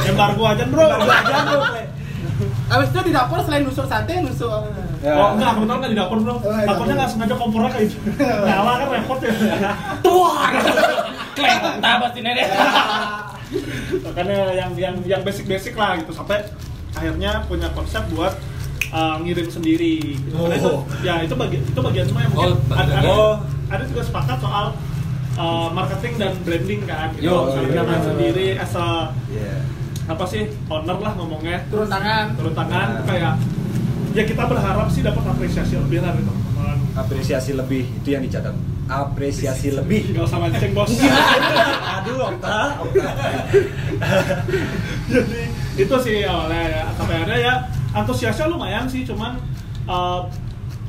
embargo 0.03 0.43
aja 0.45 0.63
bro. 0.67 0.86
aja, 0.86 1.43
Bro. 1.47 1.60
Habis 2.71 2.88
itu 2.93 2.99
di 3.03 3.12
dapur 3.12 3.39
selain 3.41 3.63
nusuk 3.65 3.84
sate, 3.84 4.13
nusuk 4.21 4.47
Ya. 4.99 5.15
Oh 5.15 5.32
enggak, 5.32 5.55
kebetulan 5.55 5.77
nggak 5.79 5.91
di 5.91 5.97
dapur 5.97 6.17
bro. 6.19 6.36
Oh, 6.36 6.39
Dapurnya 6.43 6.67
dapur. 6.67 6.95
nggak 6.99 7.10
sengaja 7.10 7.36
kompornya 7.39 7.69
kayak 7.71 7.88
gitu. 7.88 7.99
Nyala 8.19 8.71
kan 8.84 8.88
repot 8.91 9.19
ya. 9.23 9.32
Tuar. 10.05 10.51
Kleng, 11.32 11.60
tak 11.79 11.95
pasti 12.03 12.19
nenek. 12.19 12.47
makanya 14.03 14.38
yang 14.53 14.71
yang 14.77 14.95
yang 15.08 15.21
basic 15.23 15.47
basic 15.47 15.73
lah 15.73 15.95
gitu 15.97 16.12
sampai 16.12 16.43
akhirnya 16.93 17.41
punya 17.47 17.71
konsep 17.71 18.03
buat 18.12 18.36
uh, 18.89 19.15
ngirim 19.21 19.47
sendiri 19.47 20.17
gitu. 20.17 20.36
Karena 20.36 20.56
itu, 20.58 20.69
Oh. 20.69 20.82
ya 21.02 21.13
itu 21.21 21.34
bagian 21.34 21.63
itu 21.63 21.80
bagian 21.80 22.06
semua 22.06 22.21
yang 22.25 22.32
mungkin 22.34 22.52
Oh, 22.54 22.75
ada, 22.75 22.91
ada, 22.99 23.10
oh. 23.10 23.36
ada 23.69 23.84
juga 23.86 24.02
sepakat 24.04 24.38
soal 24.39 24.65
uh, 25.36 25.67
marketing 25.71 26.13
dan 26.17 26.32
branding 26.43 26.82
kan 26.84 27.08
gitu. 27.15 27.30
Yo, 27.30 27.36
iya. 27.54 27.82
dengan 27.82 27.99
sendiri 28.02 28.47
as 28.56 28.73
a 28.73 29.13
Iya. 29.30 29.56
apa 30.10 30.23
sih 30.25 30.49
owner 30.65 30.97
lah 30.97 31.13
ngomongnya 31.13 31.62
turun 31.69 31.86
tangan. 31.86 32.34
turun 32.34 32.54
tangan 32.54 32.88
Nah. 32.97 33.06
kayak 33.06 33.34
ya 34.17 34.23
kita 34.25 34.43
berharap 34.43 34.88
sih 34.89 35.06
dapat 35.06 35.21
apresiasi 35.21 35.78
lebih 35.78 36.02
lah 36.02 36.17
gitu 36.17 36.25
teman-teman 36.25 36.78
Apresiasi 36.97 37.52
lebih 37.54 37.86
itu 37.86 38.10
yang 38.10 38.25
dicatat. 38.25 38.58
Apresiasi 38.89 39.69
lebih. 39.69 40.17
Gak 40.17 40.25
usah 40.25 40.41
mancing 40.41 40.73
bos 40.73 40.89
Aduh, 40.89 42.25
Okta, 42.25 42.82
jadi 45.13 45.39
itu 45.78 45.95
sih 46.04 46.17
awalnya 46.25 46.62
ya 46.67 46.84
sampai 46.97 47.39
ya 47.39 47.54
antusiasnya 47.91 48.45
lumayan 48.45 48.86
sih 48.86 49.02
cuman 49.02 49.38
uh, 49.86 50.25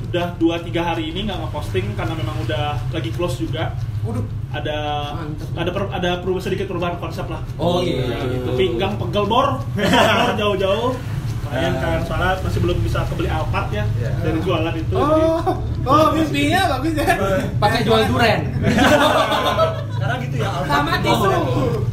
udah 0.03 0.35
2-3 0.35 0.69
hari 0.75 1.09
ini 1.09 1.23
nggak 1.23 1.39
ngeposting 1.39 1.93
karena 1.93 2.13
memang 2.13 2.35
udah 2.41 2.75
lagi 2.89 3.09
close 3.11 3.39
juga 3.39 3.73
Waduh. 4.01 4.25
ada 4.51 4.77
ada 5.55 5.69
per- 5.69 5.87
ada 5.89 6.09
perubahan 6.19 6.43
sedikit 6.43 6.65
perubahan 6.65 6.97
konsep 6.97 7.25
lah 7.25 7.39
Oh, 7.55 7.79
gitu. 7.79 8.01
Ya, 8.03 8.17
pinggang 8.53 8.97
pegel 8.97 9.23
bor 9.23 9.61
Bor 9.77 10.29
jauh-jauh 10.35 10.91
Lumayan 11.43 11.73
kan 11.77 11.99
soalnya 12.01 12.39
masih 12.39 12.59
belum 12.59 12.79
bisa 12.79 13.03
kebeli 13.05 13.27
Alphard 13.27 13.69
ya 13.69 13.83
Iya. 13.93 14.11
dari 14.21 14.39
jualan 14.39 14.73
itu 14.73 14.95
jadi- 14.95 15.27
Oh, 15.27 15.51
oh 15.83 16.05
mimpinya 16.11 16.61
bagus 16.71 16.93
ya. 16.93 17.11
Pakai 17.57 17.79
jual 17.81 18.01
duren. 18.05 18.39
Sekarang 19.93 20.17
gitu 20.21 20.35
ya. 20.37 20.47
Alfa. 20.49 20.69
Sama 20.69 20.93
tisu. 21.01 21.31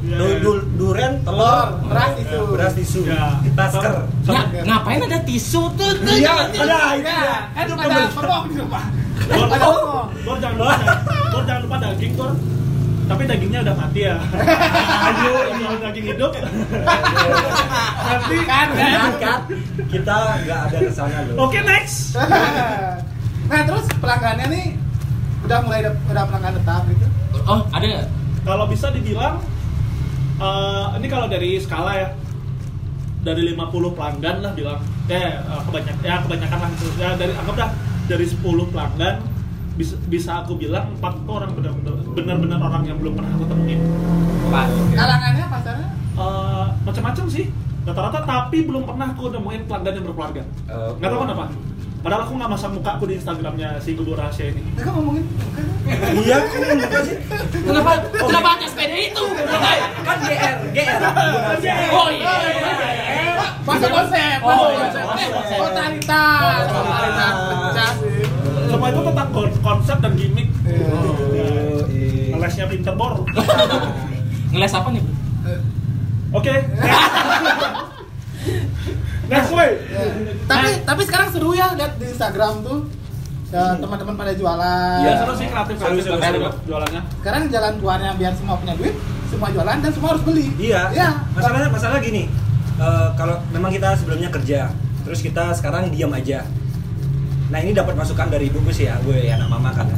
Iya, 0.08 0.16
iya. 0.16 0.38
du- 0.40 0.66
duren, 0.74 1.12
telur, 1.20 1.66
beras 1.84 2.10
tisu. 2.16 2.40
beras 2.48 2.72
tisu, 2.72 3.00
Ya. 3.04 3.36
tasker. 3.52 3.94
Ya, 4.24 4.40
ngapain 4.64 5.00
ada 5.02 5.18
tisu 5.20 5.62
tuh? 5.74 5.90
tuh 5.94 6.14
Iya, 6.14 6.32
ada 6.32 6.44
itu 6.48 6.58
Ya, 6.58 6.80
ya. 7.04 7.38
kan 7.52 7.62
Itu 7.62 7.74
ada 7.76 8.02
pemok 8.08 8.42
di 8.46 8.54
rumah. 8.56 8.84
Bor, 10.24 10.36
jangan 10.38 10.56
lupa, 10.56 10.74
Bor 11.28 11.42
jangan 11.44 11.60
lupa 11.62 11.76
daging 11.78 12.12
Bor. 12.14 12.32
Tapi 13.06 13.22
dagingnya 13.24 13.60
udah 13.62 13.74
mati 13.74 14.00
ya. 14.04 14.16
Ayo, 14.20 15.32
kalau 15.50 15.78
daging 15.82 16.06
hidup. 16.06 16.30
Nanti 17.98 18.36
Kan, 18.44 18.68
kan. 18.70 18.92
Kan, 18.92 19.12
kan? 19.16 19.38
Kita 19.86 20.16
nggak 20.38 20.60
ada 20.62 20.76
ke 20.78 20.90
sana 20.90 21.18
loh. 21.26 21.36
Oke 21.42 21.60
next. 21.62 22.16
Nah, 23.48 23.60
terus 23.64 23.88
pelanggannya 23.94 24.46
nih 24.46 24.66
udah 25.40 25.58
mulai 25.64 25.80
udah 25.88 26.24
pelanggan 26.24 26.52
tetap 26.54 26.82
gitu. 26.86 27.06
Oh, 27.42 27.60
ada? 27.70 28.04
Kalau 28.44 28.64
bisa 28.66 28.88
dibilang 28.88 29.40
eh, 30.38 30.86
ini 31.02 31.06
kalau 31.10 31.26
dari 31.26 31.58
skala 31.58 31.92
ya. 31.94 32.08
Dari 33.18 33.42
50 33.52 33.96
pelanggan 33.98 34.36
lah 34.40 34.52
bilang. 34.54 34.80
Eh 35.10 35.18
eh, 35.18 35.60
kebanyakan 35.66 36.02
ya 36.04 36.16
kebanyakan 36.22 36.58
lah 36.62 36.68
gitu. 36.74 36.88
ya 36.96 37.10
dari 37.18 37.32
anggap 37.34 37.56
dah 37.58 37.70
dari 38.08 38.24
10 38.24 38.72
pelanggan 38.72 39.14
bisa, 39.78 39.94
bisa 40.10 40.42
aku 40.42 40.58
bilang 40.58 40.90
empat 40.98 41.22
orang 41.30 41.54
benar-benar 41.54 41.94
benar-benar 42.14 42.58
orang 42.58 42.82
yang 42.82 42.98
belum 42.98 43.14
pernah 43.14 43.30
aku 43.36 43.44
temuin. 43.46 43.80
Kalangannya 44.96 45.44
pasarnya 45.46 45.88
Eh, 46.18 46.66
macam-macam 46.82 47.24
sih. 47.30 47.46
Rata-rata 47.86 48.26
tapi 48.26 48.66
belum 48.66 48.82
pernah 48.84 49.14
aku 49.14 49.30
nemuin 49.30 49.70
pelanggan 49.70 49.92
yang 50.02 50.04
berkeluarga. 50.10 50.42
Oh. 50.68 50.92
nggak 50.98 51.08
tahu 51.08 51.20
kenapa 51.24 51.44
padahal 51.98 52.22
aku 52.22 52.32
nggak 52.34 52.48
masang 52.48 52.72
muka 52.72 52.90
aku 52.92 53.04
di 53.04 53.14
instagramnya 53.14 53.78
si 53.78 53.92
gubur 53.92 54.14
rahasia 54.14 54.48
ini 54.48 54.62
mereka 54.70 54.90
ngomongin 54.92 55.24
bukan? 55.26 55.64
Iya, 56.20 56.36
kok 56.38 56.60
kenapa 56.60 56.98
sih? 57.00 57.16
Kenapa? 57.58 57.90
Kenapa 58.12 58.48
ada 58.54 58.66
sepeda 58.66 58.92
itu? 58.94 59.24
Kan 60.04 60.16
GR, 60.20 60.56
GR. 60.68 60.98
Oh 61.90 62.08
iya. 62.08 62.28
Masuk 63.64 63.88
konsep, 63.90 64.38
Oh, 64.38 64.52
masuk 64.70 65.00
iya, 65.00 65.26
konsep. 65.32 65.58
Totalitas, 65.58 66.60
totalitas, 66.66 67.34
pecah 67.40 67.90
sih. 67.96 68.24
semua 68.68 68.86
itu 68.86 69.00
tentang 69.02 69.28
kon- 69.30 69.58
konsep 69.60 69.96
dan 69.98 70.12
gimmick 70.14 70.48
Oh, 70.62 71.16
iya. 71.88 72.32
ngelesnya 72.32 72.64
pinter 72.66 72.94
bor 72.94 73.24
Ngeles 74.50 74.72
apa 74.72 74.88
nih? 74.90 75.04
Oke. 76.30 76.52
Next 79.28 79.52
way. 79.52 79.70
Tapi 80.48 80.68
tapi 80.82 81.02
sekarang 81.04 81.28
seru 81.28 81.52
ya 81.52 81.76
lihat 81.76 82.00
di 82.00 82.08
Instagram 82.08 82.64
tuh 82.64 82.88
ya, 83.52 83.76
teman-teman 83.76 84.14
pada 84.16 84.32
jualan. 84.32 84.98
Ya 85.04 85.12
seru 85.20 85.32
sih 85.36 85.46
kreatif 85.52 85.74
kreatif 85.76 86.02
Seru, 86.08 86.16
seru, 86.16 86.48
jualannya. 86.64 87.00
Sekarang 87.20 87.42
jalan 87.52 87.72
keluarnya 87.76 88.10
biar 88.16 88.32
semua 88.32 88.56
punya 88.56 88.74
duit, 88.74 88.96
semua 89.28 89.48
jualan 89.52 89.76
dan 89.84 89.90
semua 89.92 90.08
harus 90.16 90.24
beli. 90.24 90.46
Iya. 90.56 90.82
Ya. 90.96 91.08
Masalahnya 91.36 91.68
masalah 91.68 92.00
gini. 92.00 92.24
eh, 92.78 93.08
kalau 93.18 93.36
memang 93.50 93.74
kita 93.74 93.90
sebelumnya 93.98 94.30
kerja, 94.30 94.70
terus 95.02 95.18
kita 95.18 95.50
sekarang 95.50 95.90
diam 95.90 96.14
aja. 96.14 96.46
Nah 97.50 97.58
ini 97.58 97.74
dapat 97.74 97.98
masukan 97.98 98.30
dari 98.30 98.48
ibuku 98.48 98.70
sih 98.70 98.86
ya, 98.86 99.00
gue 99.02 99.18
ya 99.18 99.34
anak 99.34 99.50
mama 99.50 99.74
kan. 99.74 99.88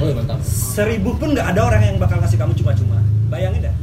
Oh 0.00 0.08
iya 0.08 0.14
mantap. 0.16 0.40
Seribu 0.42 1.14
pun 1.14 1.36
nggak 1.36 1.52
ada 1.54 1.60
orang 1.68 1.82
yang 1.84 1.96
bakal 2.00 2.18
ngasih 2.18 2.40
kamu 2.40 2.56
cuma-cuma. 2.56 2.98
Bayangin 3.28 3.68
dah. 3.68 3.74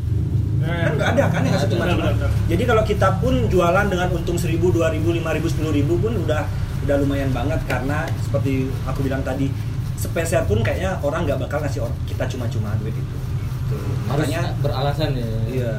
Kan 0.62 0.91
nggak 0.93 1.10
ada 1.12 1.24
kan 1.28 1.41
yang 1.41 1.54
ngasih 1.54 1.69
cuma-cuma. 1.69 2.13
Jadi 2.45 2.63
kalau 2.63 2.84
kita 2.84 3.10
pun 3.17 3.34
jualan 3.47 3.86
dengan 3.86 4.08
untung 4.10 4.38
seribu, 4.38 4.69
dua 4.69 4.89
ribu, 4.89 5.10
lima 5.10 5.32
ribu, 5.32 5.50
sepuluh 5.50 5.71
ribu 5.71 5.97
pun 5.97 6.13
udah 6.17 6.45
udah 6.82 6.95
lumayan 6.97 7.30
banget 7.30 7.62
karena 7.65 8.06
seperti 8.19 8.65
aku 8.84 9.02
bilang 9.02 9.21
tadi 9.21 9.50
sepeser 9.93 10.45
pun 10.45 10.62
kayaknya 10.62 10.97
orang 11.00 11.26
nggak 11.26 11.38
bakal 11.39 11.62
ngasih 11.62 11.82
or- 11.82 11.97
kita 12.06 12.26
cuma-cuma 12.28 12.74
duit 12.78 12.93
itu. 12.93 13.15
Harus 14.06 14.28
Makanya 14.28 14.41
beralasan 14.60 15.10
ya. 15.13 15.30
Iya. 15.47 15.74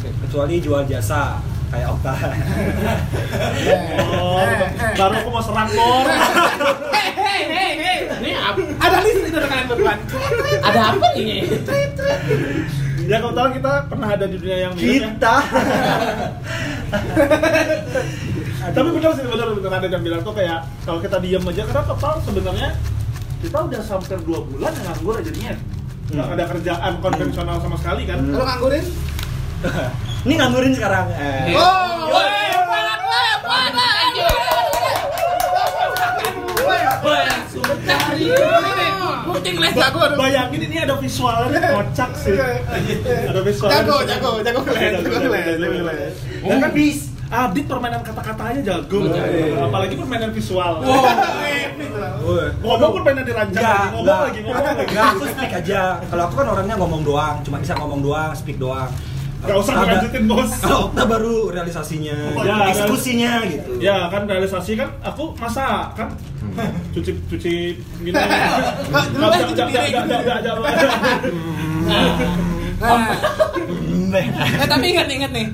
kecuali 0.00 0.56
jual 0.58 0.80
jasa 0.86 1.36
kayak 1.68 1.92
Okta. 1.92 2.14
Oh, 4.16 4.40
baru 4.98 5.14
aku 5.18 5.28
mau 5.28 5.42
serang 5.44 5.68
bor. 5.68 6.06
Hei, 6.88 7.10
hei, 7.12 7.42
hei, 7.46 7.70
hei. 7.76 7.98
Ini 8.08 8.30
apa? 8.32 8.60
Ada 8.80 8.96
list 9.04 9.22
itu 9.22 9.38
kalian 9.38 9.66
berdua. 9.68 9.92
Ada 10.62 10.80
apa 10.88 11.06
ini? 11.14 11.36
Ya 13.10 13.18
kebetulan 13.18 13.50
kita 13.58 13.72
pernah 13.90 14.08
ada 14.14 14.22
di 14.30 14.38
dunia 14.38 14.70
yang 14.70 14.72
mirip 14.78 15.02
ya. 15.02 15.10
kita. 15.10 15.34
Tapi 18.76 18.88
benar 18.94 19.10
sih 19.18 19.24
benar 19.26 19.50
benar 19.50 19.72
ada 19.82 19.88
yang 19.90 20.04
bilang 20.06 20.22
tuh 20.22 20.30
kayak 20.30 20.62
kalau 20.86 21.02
kita 21.02 21.18
diam 21.18 21.42
aja 21.42 21.62
karena 21.66 21.82
total 21.90 22.22
sebenarnya 22.22 22.70
kita 23.42 23.58
udah 23.66 23.80
hampir 23.82 24.18
dua 24.22 24.40
bulan 24.46 24.70
yang 24.78 24.86
nganggur 24.94 25.14
aja 25.18 25.26
jadinya. 25.26 25.54
Nggak 26.14 26.28
ada 26.38 26.44
kerjaan 26.54 26.92
konvensional 27.02 27.56
sama 27.58 27.76
sekali 27.82 28.02
kan. 28.06 28.18
Kalau 28.30 28.46
nganggurin? 28.46 28.86
Ini 30.30 30.34
nganggurin 30.38 30.72
sekarang. 30.78 31.06
Eh. 31.10 31.58
Oh, 31.58 32.14
Kucing 39.30 39.56
les 39.62 39.72
jago. 39.74 40.00
Bayangin 40.18 40.60
ini 40.66 40.76
ada 40.82 40.94
visualnya 40.98 41.60
kocak 41.60 42.10
sih. 42.18 42.34
Ada 43.30 43.40
visualnya. 43.46 43.76
Jago, 43.86 43.96
jago, 44.04 44.30
jago 44.42 44.60
les, 44.74 44.92
Jago, 44.98 45.80
les. 45.86 46.14
Ya 46.42 46.54
kan 46.58 46.72
bis. 46.74 46.98
Adit 47.30 47.70
permainan 47.70 48.02
kata-kata 48.02 48.42
aja 48.42 48.60
jago. 48.74 49.06
Oh, 49.06 49.14
jago. 49.14 49.70
Apalagi 49.70 49.94
permainan 49.94 50.34
visual. 50.34 50.82
Wow, 50.82 51.06
Woi. 52.26 52.50
Ngomong 52.58 52.90
pun 52.90 53.00
permainan 53.06 53.22
dirancang 53.22 53.54
Enggak, 53.54 53.78
lagi, 53.78 53.94
ngomong 53.94 54.24
lagi, 54.26 54.40
ngomong 54.42 54.66
lagi. 54.82 54.94
Aku 54.98 55.24
speak 55.30 55.52
aja. 55.62 56.02
Kalau 56.10 56.22
aku 56.26 56.34
kan 56.42 56.46
orangnya 56.50 56.74
ngomong 56.74 57.06
doang, 57.06 57.38
cuma 57.46 57.62
bisa 57.62 57.78
ngomong 57.78 58.02
doang, 58.02 58.34
speak 58.34 58.58
doang. 58.58 58.90
Gak 59.40 59.56
usah 59.56 59.72
Ada- 59.74 59.84
dilanjutin 60.04 60.24
bos. 60.26 60.50
Kalau 60.62 60.78
Okta 60.86 61.02
baru 61.04 61.48
realisasinya, 61.48 62.16
Oh, 62.30 62.44
ya, 62.44 62.68
eksekusinya 62.68 63.32
gitu. 63.46 63.70
Ya 63.78 64.06
kan 64.06 64.24
realisasi 64.24 64.76
kan 64.76 64.92
aku 65.00 65.32
masak 65.34 65.96
kan 65.96 66.08
cuci 66.94 67.10
cuci 67.26 67.54
gini. 68.00 68.12
Dulu 69.12 69.26
kan 69.26 69.40
cuci 69.46 69.62
piring. 69.64 69.94
nggak. 69.96 70.20
Nah, 72.80 73.08
eh, 74.56 74.66
tapi 74.66 74.86
ingat 74.88 75.06
ingat 75.06 75.30
nih, 75.30 75.46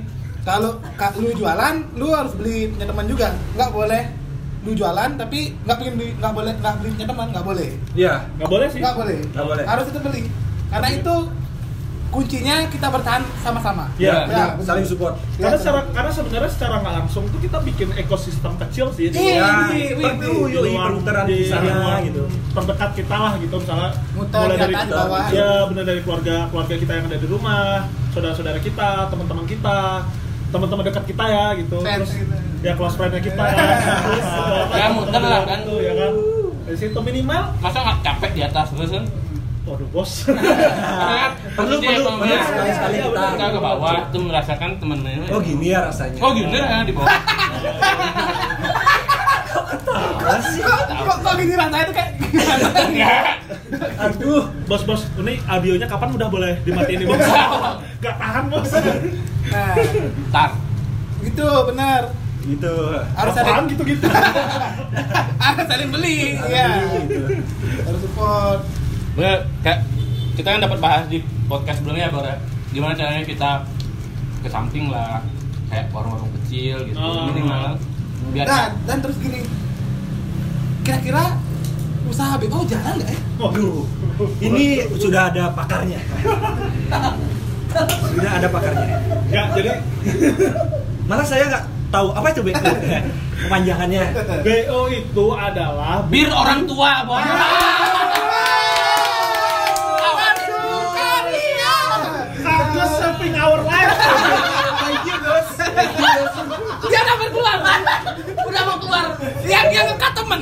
kalau 0.43 0.79
ka- 0.95 1.15
lu 1.17 1.31
jualan, 1.33 1.75
lu 1.95 2.07
harus 2.09 2.33
beli 2.35 2.71
punya 2.71 2.87
teman 2.87 3.07
juga. 3.07 3.29
Nggak 3.55 3.71
boleh 3.73 4.03
lu 4.63 4.75
jualan 4.75 5.15
tapi 5.15 5.55
nggak 5.63 5.77
pengen 5.77 5.95
beli, 5.95 6.11
nggak 6.17 6.33
boleh 6.33 6.53
nggak 6.57 6.75
beli 6.77 6.91
punya 6.93 7.07
teman, 7.07 7.27
nggak 7.31 7.45
boleh. 7.45 7.69
Iya. 7.95 8.15
Nggak 8.37 8.51
boleh 8.51 8.67
sih. 8.67 8.81
Nggak 8.83 8.95
boleh. 8.97 9.19
Nggak 9.29 9.47
boleh. 9.47 9.65
Harus 9.65 9.87
itu 9.87 10.01
beli. 10.01 10.23
Karena 10.67 10.89
itu 10.91 11.15
kuncinya 12.09 12.65
kita 12.67 12.87
bertahan 12.87 13.23
sama-sama. 13.39 13.91
Ya, 13.97 14.25
Ya, 14.25 14.45
betul. 14.55 14.65
saling 14.65 14.87
support. 14.87 15.15
Karena 15.35 15.49
Ya, 15.49 15.59
secara 15.59 15.81
karena 15.91 16.11
sebenarnya 16.11 16.49
secara 16.49 16.75
nggak 16.79 16.95
langsung 16.97 17.25
tuh 17.27 17.39
kita 17.39 17.59
bikin 17.61 17.89
ekosistem 17.95 18.53
kecil 18.59 18.87
sih. 18.91 19.09
Iya, 19.09 19.71
yoi 20.17 20.55
luar- 20.71 20.93
perputaran 20.93 21.25
di 21.25 21.37
di 21.37 21.47
sana 21.47 21.67
luar 21.69 21.99
gitu. 22.03 22.23
terdekat 22.53 22.91
kita 22.95 23.17
lah 23.17 23.33
gitu 23.37 23.55
misalnya 23.55 23.91
Muter 24.13 24.39
mulai 24.41 24.57
dari 24.57 24.75
di 24.75 24.87
bawah. 24.89 25.25
ya 25.29 25.51
benar 25.67 25.85
dari 25.85 26.01
keluarga 26.01 26.37
keluarga 26.47 26.75
kita 26.75 26.93
yang 26.95 27.05
ada 27.05 27.19
di 27.19 27.27
rumah 27.27 27.65
saudara-saudara 28.11 28.59
kita 28.59 28.89
teman-teman 29.07 29.45
kita 29.45 29.79
teman-teman 30.49 30.85
dekat 30.85 31.05
kita 31.05 31.25
ya 31.27 31.47
gitu 31.55 31.77
Fans 31.79 32.09
terus 32.09 32.13
ya 32.63 32.73
close 32.73 32.97
friend 32.97 33.13
kita 33.19 33.43
terus 33.53 34.25
Ya, 34.73 34.87
muter 34.89 35.21
lah 35.21 35.43
kan. 35.45 35.59
tuh 35.63 35.79
ya 35.79 35.93
kan 35.95 36.13
dari 36.65 36.77
situ 36.77 36.99
minimal 36.99 37.43
Masa 37.59 37.79
nggak 37.79 37.99
capek 38.01 38.31
di 38.33 38.43
atas 38.43 38.67
terus 38.73 38.91
kan? 38.91 39.05
Waduh 39.67 39.89
bos 39.91 40.13
Perlu, 41.57 41.77
perlu, 41.81 42.11
perlu 42.21 42.37
sekali-sekali 42.39 42.97
kita. 43.03 43.23
kita 43.35 43.47
ke 43.51 43.61
bawah 43.61 43.97
tuh 44.13 44.21
merasakan 44.23 44.71
temennya. 44.77 45.25
Oh 45.33 45.41
gini 45.41 45.73
ya 45.73 45.89
rasanya. 45.89 46.21
Oh 46.21 46.31
gini 46.31 46.53
ya 46.53 46.85
di 46.85 46.93
bawah. 46.93 47.09
Kok, 50.37 50.81
kok, 50.87 51.17
kok 51.25 51.35
gini 51.41 51.55
rasanya 51.57 51.85
tuh 51.89 51.95
kayak. 51.97 52.13
Aduh. 53.99 54.43
bos 54.69 54.83
bos 54.85 55.03
ini 55.19 55.41
audionya 55.49 55.87
kapan 55.89 56.15
udah 56.15 56.29
boleh 56.29 56.53
dimatiin 56.63 57.03
nih 57.03 57.07
bos 57.09 57.19
gak 58.05 58.15
tahan 58.21 58.45
bos 58.47 58.71
Nah, 59.47 59.75
Tar. 60.35 60.51
gitu 61.23 61.47
benar. 61.71 62.03
Gitu. 62.43 62.75
Harus 63.15 63.35
ada 63.35 63.63
gitu 63.65 63.83
gitu 63.83 64.07
harus 65.43 65.67
saling 65.67 65.91
beli. 65.91 66.35
Iya. 66.37 66.67
Gitu. 67.07 67.23
Harus 67.87 68.01
support. 68.03 68.61
Bener, 69.17 69.49
kayak 69.65 69.81
kita 70.37 70.49
kan 70.53 70.61
dapat 70.61 70.79
bahas 70.79 71.05
di 71.09 71.19
podcast 71.49 71.81
sebelumnya 71.81 72.13
Bor 72.13 72.23
ya. 72.23 72.37
Gimana 72.71 72.93
caranya 72.93 73.25
kita 73.25 73.51
ke 74.45 74.49
samping 74.49 74.93
lah 74.93 75.25
kayak 75.67 75.89
warung-warung 75.91 76.31
kecil 76.43 76.85
gitu 76.85 76.95
Oh. 76.95 77.27
minimal 77.27 77.75
Biar 78.31 78.45
Nah, 78.47 78.67
dan 78.85 78.99
terus 79.01 79.17
gini. 79.19 79.41
Kira-kira 80.83 81.41
usaha 82.07 82.39
BO 82.39 82.63
jalan 82.63 82.95
nggak 82.95 83.11
ya? 83.11 83.21
Waduh, 83.37 83.83
ini 84.39 84.65
sudah 84.95 85.33
ada 85.33 85.51
pakarnya. 85.51 85.99
sudah 88.15 88.33
ada 88.37 88.49
pakarnya. 88.49 88.87
Enggak, 89.27 89.47
jadi 89.57 89.71
Malah 91.07 91.23
saya 91.23 91.47
nggak 91.47 91.65
tahu 91.89 92.09
apa 92.13 92.27
itu 92.31 92.41
BO 92.43 92.55
kepanjangannya. 93.41 94.03
BO 94.43 94.81
itu 94.91 95.27
adalah 95.33 96.03
bir 96.07 96.29
orang 96.29 96.67
tua, 96.67 96.93
Bos. 97.03 97.27
Dia 109.77 109.85
ngekat 109.93 110.13
temen. 110.17 110.41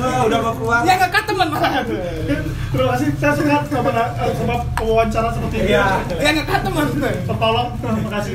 Wah, 0.00 0.20
udah 0.24 0.38
mau 0.40 0.54
keluar. 0.56 0.80
Dia 0.88 0.94
ngekat 1.04 1.24
temen 1.28 1.46
malah. 1.52 1.84
Terima 1.84 2.88
kasih, 2.96 3.08
saya 3.20 3.32
suka 3.36 3.56
sama, 3.68 3.92
sama 4.32 4.54
pewawancara 4.72 5.28
seperti 5.36 5.56
ini. 5.60 5.76
Iya. 5.76 5.84
Dia 6.16 6.30
ngekat 6.32 6.60
temen. 6.64 6.86
Tertolong, 7.28 7.68
terima 7.76 8.10
kasih. 8.16 8.34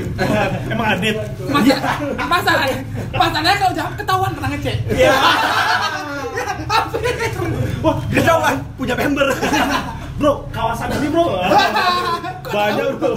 Emang 0.69 0.87
Adit. 0.93 1.17
Masa, 1.49 1.75
masalahnya, 2.29 2.77
masalahnya 3.09 3.57
kalau 3.57 3.73
jawab 3.73 3.93
ketahuan 3.97 4.31
pernah 4.37 4.49
ngecek. 4.53 4.77
Iya. 4.93 5.13
Wah, 6.69 6.83
Wah, 7.81 7.95
ketahuan 8.13 8.55
punya 8.77 8.93
member. 8.93 9.33
bro, 10.21 10.45
kawasan 10.53 10.93
ini 11.01 11.09
bro. 11.09 11.25
Banyak 12.49 12.87
bro. 12.97 13.11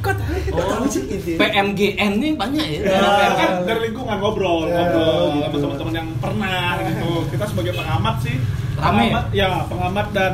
Kok 0.00 0.14
tahu? 0.14 0.84
Sih 0.86 1.02
ini. 1.04 1.32
PMGN 1.34 2.12
nih 2.22 2.32
banyak 2.34 2.64
ya. 2.64 2.80
Ya, 2.86 3.28
kan 3.34 3.50
dari 3.66 3.90
lingkungan 3.90 4.16
ngobrol, 4.16 4.70
Ya, 4.70 4.86
ngobrol 4.86 5.24
gitu. 5.34 5.56
sama 5.58 5.74
teman-teman 5.74 5.94
yang 5.94 6.08
pernah 6.16 6.66
gitu. 6.80 7.10
Kita 7.28 7.44
sebagai 7.50 7.72
pengamat 7.74 8.16
sih, 8.22 8.36
Rame 8.76 9.04
pengamat, 9.10 9.24
ya 9.32 9.48
pengamat 9.66 10.06
dan 10.14 10.32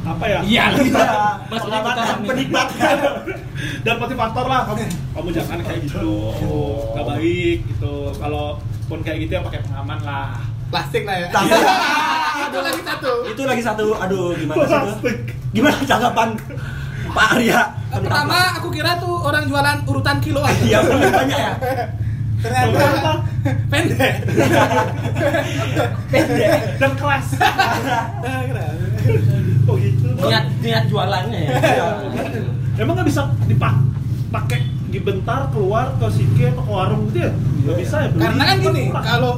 apa 0.00 0.24
ya? 0.26 0.40
Iya. 0.42 0.64
Iya. 0.76 1.08
Mas 1.46 1.60
Pengamat 1.60 1.92
kita 1.92 2.02
dan 2.02 2.16
rame. 2.16 2.26
penikmat. 2.28 2.68
dan 3.84 3.94
motivator 3.96 4.44
lah 4.48 4.60
kamu 4.64 4.82
kamu 5.12 5.28
jangan 5.32 5.58
kayak 5.60 5.80
gitu 5.84 6.12
nggak 6.92 7.06
baik 7.06 7.58
gitu 7.68 7.94
kalau 8.16 8.56
pun 8.88 8.98
kayak 9.04 9.24
gitu 9.24 9.36
ya 9.36 9.42
pakai 9.44 9.60
pengaman 9.62 10.00
lah 10.00 10.32
Plastik 10.70 11.02
lah 11.02 11.18
ya. 11.18 11.28
Plastik. 11.28 11.60
Itu 12.46 12.58
lagi 12.62 12.82
satu. 12.86 13.12
Itu 13.26 13.42
lagi 13.42 13.58
satu. 13.58 13.86
Aduh, 13.98 14.38
gimana 14.38 14.62
sih. 15.02 15.14
Gimana 15.50 15.76
tanggapan 15.82 16.28
Pak 17.10 17.26
Arya? 17.36 17.60
Pertama 17.90 18.38
aku 18.58 18.68
kira 18.70 18.96
tuh 19.02 19.14
orang 19.26 19.44
jualan 19.50 19.78
urutan 19.86 20.16
kiloan. 20.22 20.54
Iya, 20.62 20.78
bener 20.86 21.10
banyak 21.10 21.38
ya. 21.38 21.52
Ternyata 22.40 23.12
pendek. 23.68 24.14
Pendek. 26.08 26.60
dan 26.80 26.92
keras 26.96 27.26
kok 29.70 29.76
gitu 29.76 30.08
Niat 30.16 30.44
niat 30.64 30.84
jualannya 30.88 31.40
ya. 31.46 31.50
Iya. 31.60 31.88
emang 32.80 32.96
nggak 32.96 33.08
bisa 33.08 33.28
dipakai 33.44 34.64
dibentar 34.90 35.46
keluar 35.54 35.94
ke 36.00 36.06
sike 36.10 36.50
atau 36.50 36.64
ke 36.64 36.72
warung 36.72 37.02
gitu 37.12 37.28
ya 37.28 37.30
nggak 37.36 37.76
bisa 37.78 37.96
ya 38.02 38.08
beli. 38.10 38.22
Karena 38.24 38.42
kan 38.42 38.56
gini, 38.58 38.82
kalau 38.90 39.32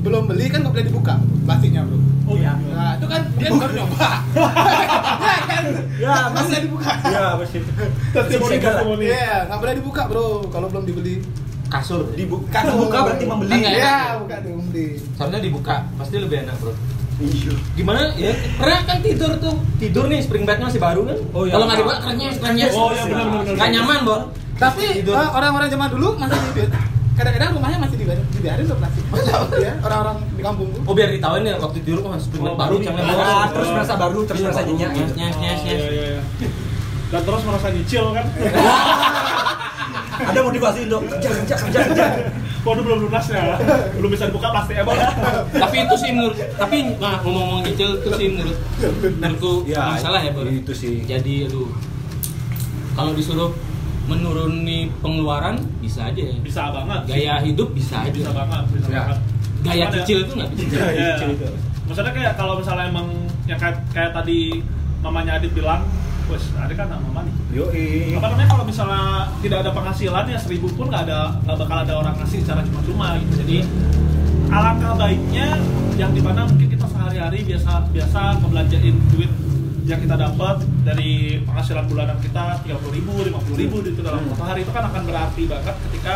belum 0.00 0.22
beli 0.26 0.46
kan 0.48 0.58
nggak 0.60 0.72
boleh 0.72 0.86
dibuka 0.86 1.14
plastiknya 1.44 1.82
bro. 1.84 1.98
oh 2.24 2.34
iya 2.34 2.54
Nah 2.56 2.96
itu 2.96 3.06
kan 3.06 3.20
dia 3.36 3.48
baru 3.50 3.72
nyoba. 3.74 4.08
ya 5.28 5.40
kan. 5.44 5.64
Ya, 6.00 6.14
Pas 6.30 6.46
dia 6.46 6.60
dibuka. 6.62 6.90
Ya, 7.04 7.22
pasti. 7.36 7.58
testimoni 8.10 8.54
Segala. 8.56 8.72
testimoni 8.80 9.04
Iya, 9.06 9.34
nggak 9.44 9.58
boleh 9.58 9.74
dibuka 9.76 10.02
bro. 10.06 10.26
Kalau 10.48 10.66
belum 10.68 10.84
dibeli. 10.84 11.16
Kasur. 11.66 12.02
Dibuka, 12.14 12.66
dibuka 12.66 12.98
berarti 13.06 13.24
membeli. 13.24 13.52
Enggak, 13.52 13.72
Iya, 13.72 13.96
buka 14.18 14.36
tuh 14.42 14.52
beli. 14.66 14.86
Soalnya 15.14 15.38
dibuka, 15.38 15.74
pasti 15.94 16.16
lebih 16.18 16.36
enak, 16.42 16.56
Bro. 16.58 16.72
Iya. 17.20 17.52
Gimana 17.76 18.00
ya? 18.18 18.32
Pernah 18.58 18.80
kan 18.82 18.98
tidur 18.98 19.30
tuh. 19.38 19.54
Tidur 19.78 20.04
nih 20.10 20.18
spring 20.18 20.42
bednya 20.42 20.66
masih 20.66 20.82
baru 20.82 21.06
kan? 21.06 21.18
Oh, 21.30 21.46
iya. 21.46 21.54
Kalau 21.54 21.64
nggak 21.70 21.78
dibuka 21.78 21.96
kerennya 22.02 22.28
kerennya. 22.34 22.66
Oh, 22.74 22.90
iya, 22.90 23.02
benar, 23.06 23.26
benar. 23.30 23.54
Nggak 23.54 23.70
nyaman, 23.70 23.98
Bor. 24.02 24.20
Tapi 24.58 24.82
Tidur. 24.98 25.14
eh, 25.14 25.28
orang-orang 25.30 25.68
zaman 25.70 25.88
dulu 25.94 26.08
masih 26.18 26.36
di 26.42 26.52
kadang-kadang 27.20 27.50
rumahnya 27.52 27.78
masih 27.78 27.96
dibiarin, 27.96 28.24
dibiarin 28.30 28.64
tuh 28.64 28.76
plastik. 28.76 29.04
ya, 29.58 29.72
orang-orang 29.78 30.16
di 30.30 30.42
kampung 30.42 30.68
tuh. 30.70 30.80
Oh 30.82 30.94
biar 30.94 31.08
ditahuin 31.10 31.44
ya 31.44 31.54
waktu 31.56 31.78
tidur 31.78 31.98
spring 32.18 32.40
bed 32.40 32.50
Oh, 32.50 32.56
baru 32.56 32.76
jangan 32.78 33.02
di- 33.02 33.10
bawa. 33.10 33.22
Ah, 33.22 33.46
terus 33.50 33.68
merasa 33.70 33.94
baru, 33.94 34.18
terus 34.24 34.38
Iya, 34.38 34.46
merasa 34.46 34.62
nyenyak. 34.62 34.90
Nyes, 34.90 35.10
nyes, 35.12 35.36
nyes, 35.36 35.36
Oh, 35.36 35.40
nyes. 35.62 35.76
iya, 35.76 35.90
iya, 35.90 36.06
iya. 36.10 36.22
dan 37.10 37.20
terus 37.20 37.42
merasa 37.42 37.66
nyicil 37.68 38.04
kan 38.10 38.26
Ada 40.20 40.40
motivasi 40.42 40.80
untuk 40.86 41.00
kerja, 41.06 41.28
kerja, 41.32 41.54
kerja, 41.58 41.78
kerja. 41.82 42.06
waduh 42.60 42.84
belum 42.84 42.98
lunas 43.02 43.24
ya 43.26 43.56
belum 43.90 44.10
bisa 44.10 44.28
dibuka 44.28 44.48
plastik 44.48 44.76
emang 44.76 44.94
Tapi 45.50 45.76
itu 45.80 45.94
sih 45.96 46.10
menurut 46.12 46.36
tapi 46.54 46.76
nah, 46.94 47.18
ngomong-ngomong 47.18 47.64
kecil 47.66 47.96
itu 47.96 48.10
sih 48.14 48.26
menurut 48.30 48.58
menurutku 49.16 49.52
Ya, 49.64 49.80
masalah 49.90 50.20
ya, 50.20 50.30
Bor. 50.30 50.44
itu 50.44 50.70
sih. 50.70 51.02
Jadi 51.02 51.48
aduh 51.48 51.72
kalau 52.92 53.10
disuruh 53.10 53.50
menuruni 54.06 54.88
pengeluaran 54.98 55.56
bisa 55.78 56.08
aja 56.08 56.22
ya. 56.22 56.34
bisa 56.38 56.70
banget 56.70 57.00
Gaya 57.06 57.34
hidup 57.40 57.68
bisa 57.72 58.00
aja. 58.00 58.10
bisa 58.10 58.30
banget 58.30 58.64
bisa 58.72 58.88
Ya. 58.88 59.00
banget 59.04 59.18
Gaya 59.60 59.72
Cuman 59.76 59.76
ya- 59.76 59.92
kecil 60.00 60.18
itu 60.20 60.32
nggak 60.34 60.50
bisa. 60.50 60.64
Iya. 60.96 61.14
Kecil 61.14 61.30
itu. 61.34 61.46
Maksudnya 61.84 62.12
kayak 62.12 62.32
kalau 62.34 62.54
misalnya 62.56 62.84
emang 62.86 63.06
yang 63.44 63.58
kayak, 63.58 63.76
kayak 63.90 64.10
tadi 64.10 64.62
mamanya 65.00 65.36
Adit 65.36 65.50
bilang, 65.50 65.82
wes 66.26 66.44
Adit 66.54 66.74
kan 66.74 66.86
anak 66.86 67.02
mama 67.02 67.20
nih. 67.22 67.34
Yoi. 67.52 68.14
Apa 68.14 68.26
namanya 68.30 68.48
kalau 68.48 68.64
misalnya 68.64 69.02
tidak 69.42 69.58
ada 69.60 69.70
penghasilan 69.70 70.24
ya 70.26 70.38
seribu 70.38 70.70
pun 70.70 70.86
nggak 70.86 71.02
ada 71.04 71.34
nggak 71.42 71.56
bakal 71.58 71.78
ada 71.78 71.94
orang 71.94 72.14
ngasih 72.16 72.40
secara 72.40 72.62
cuma-cuma 72.62 73.18
gitu. 73.18 73.42
Jadi 73.42 73.56
alangkah 74.48 74.94
baiknya 74.96 75.46
yang 75.94 76.10
di 76.10 76.22
mana 76.22 76.42
mungkin 76.42 76.66
kita 76.66 76.86
sehari-hari 76.86 77.38
biasa 77.44 77.70
biasa 77.90 78.20
ngebelanjain 78.40 78.96
duit 79.10 79.30
yang 79.90 80.00
kita 80.00 80.14
dapat 80.14 80.56
dari 80.80 81.10
penghasilan 81.42 81.84
bulanan 81.84 82.16
kita 82.18 82.62
tiga 82.62 82.78
puluh 82.78 82.94
ribu, 82.94 83.12
lima 83.20 83.38
puluh 83.40 83.58
ribu 83.58 83.76
itu 83.82 84.00
dalam 84.00 84.20
Hmm. 84.20 84.30
satu 84.32 84.44
hari 84.44 84.60
itu 84.62 84.70
kan 84.70 84.86
akan 84.86 85.02
berarti 85.04 85.42
banget 85.44 85.74
ketika 85.84 86.14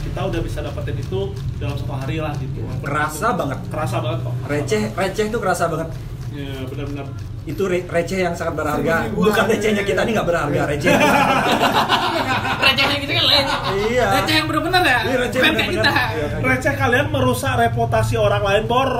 kita 0.00 0.20
udah 0.22 0.40
bisa 0.40 0.58
dapetin 0.62 0.96
itu 0.96 1.20
dalam 1.56 1.74
satu 1.74 1.92
hari 1.92 2.16
lah 2.18 2.30
gitu. 2.36 2.62
Kerasa 2.80 3.34
banget. 3.34 3.58
Kerasa 3.66 3.96
banget 3.98 4.18
kok. 4.22 4.34
Receh, 4.46 4.82
receh 4.92 5.24
itu 5.26 5.38
kerasa 5.38 5.64
banget. 5.66 5.88
Ya 6.30 6.62
benar-benar. 6.64 7.06
Itu 7.44 7.62
re- 7.64 7.82
receh 7.84 8.18
yang 8.20 8.34
sangat 8.34 8.54
berharga. 8.54 9.10
Bukan 9.10 9.44
recehnya 9.48 9.82
kita 9.82 10.02
ini 10.02 10.10
nggak 10.12 10.28
berharga, 10.28 10.60
receh. 10.68 10.90
Recehnya 12.66 12.96
gitu 12.98 13.12
kan 13.12 13.24
lain. 13.24 13.46
Iya. 13.88 14.04
Receh 14.16 14.34
yang 14.36 14.46
bener-bener 14.46 14.82
ya. 14.84 14.98
Iya, 15.02 15.16
receh 15.20 15.38
Bukan 15.38 15.52
kayak 15.52 15.68
bener-bener. 15.68 15.84
kita. 15.84 16.04
Iya, 16.12 16.26
kan. 16.28 16.40
Receh 16.44 16.74
kalian 16.76 17.06
merusak 17.08 17.52
reputasi 17.56 18.14
orang 18.16 18.42
lain, 18.42 18.62
Bor. 18.66 18.90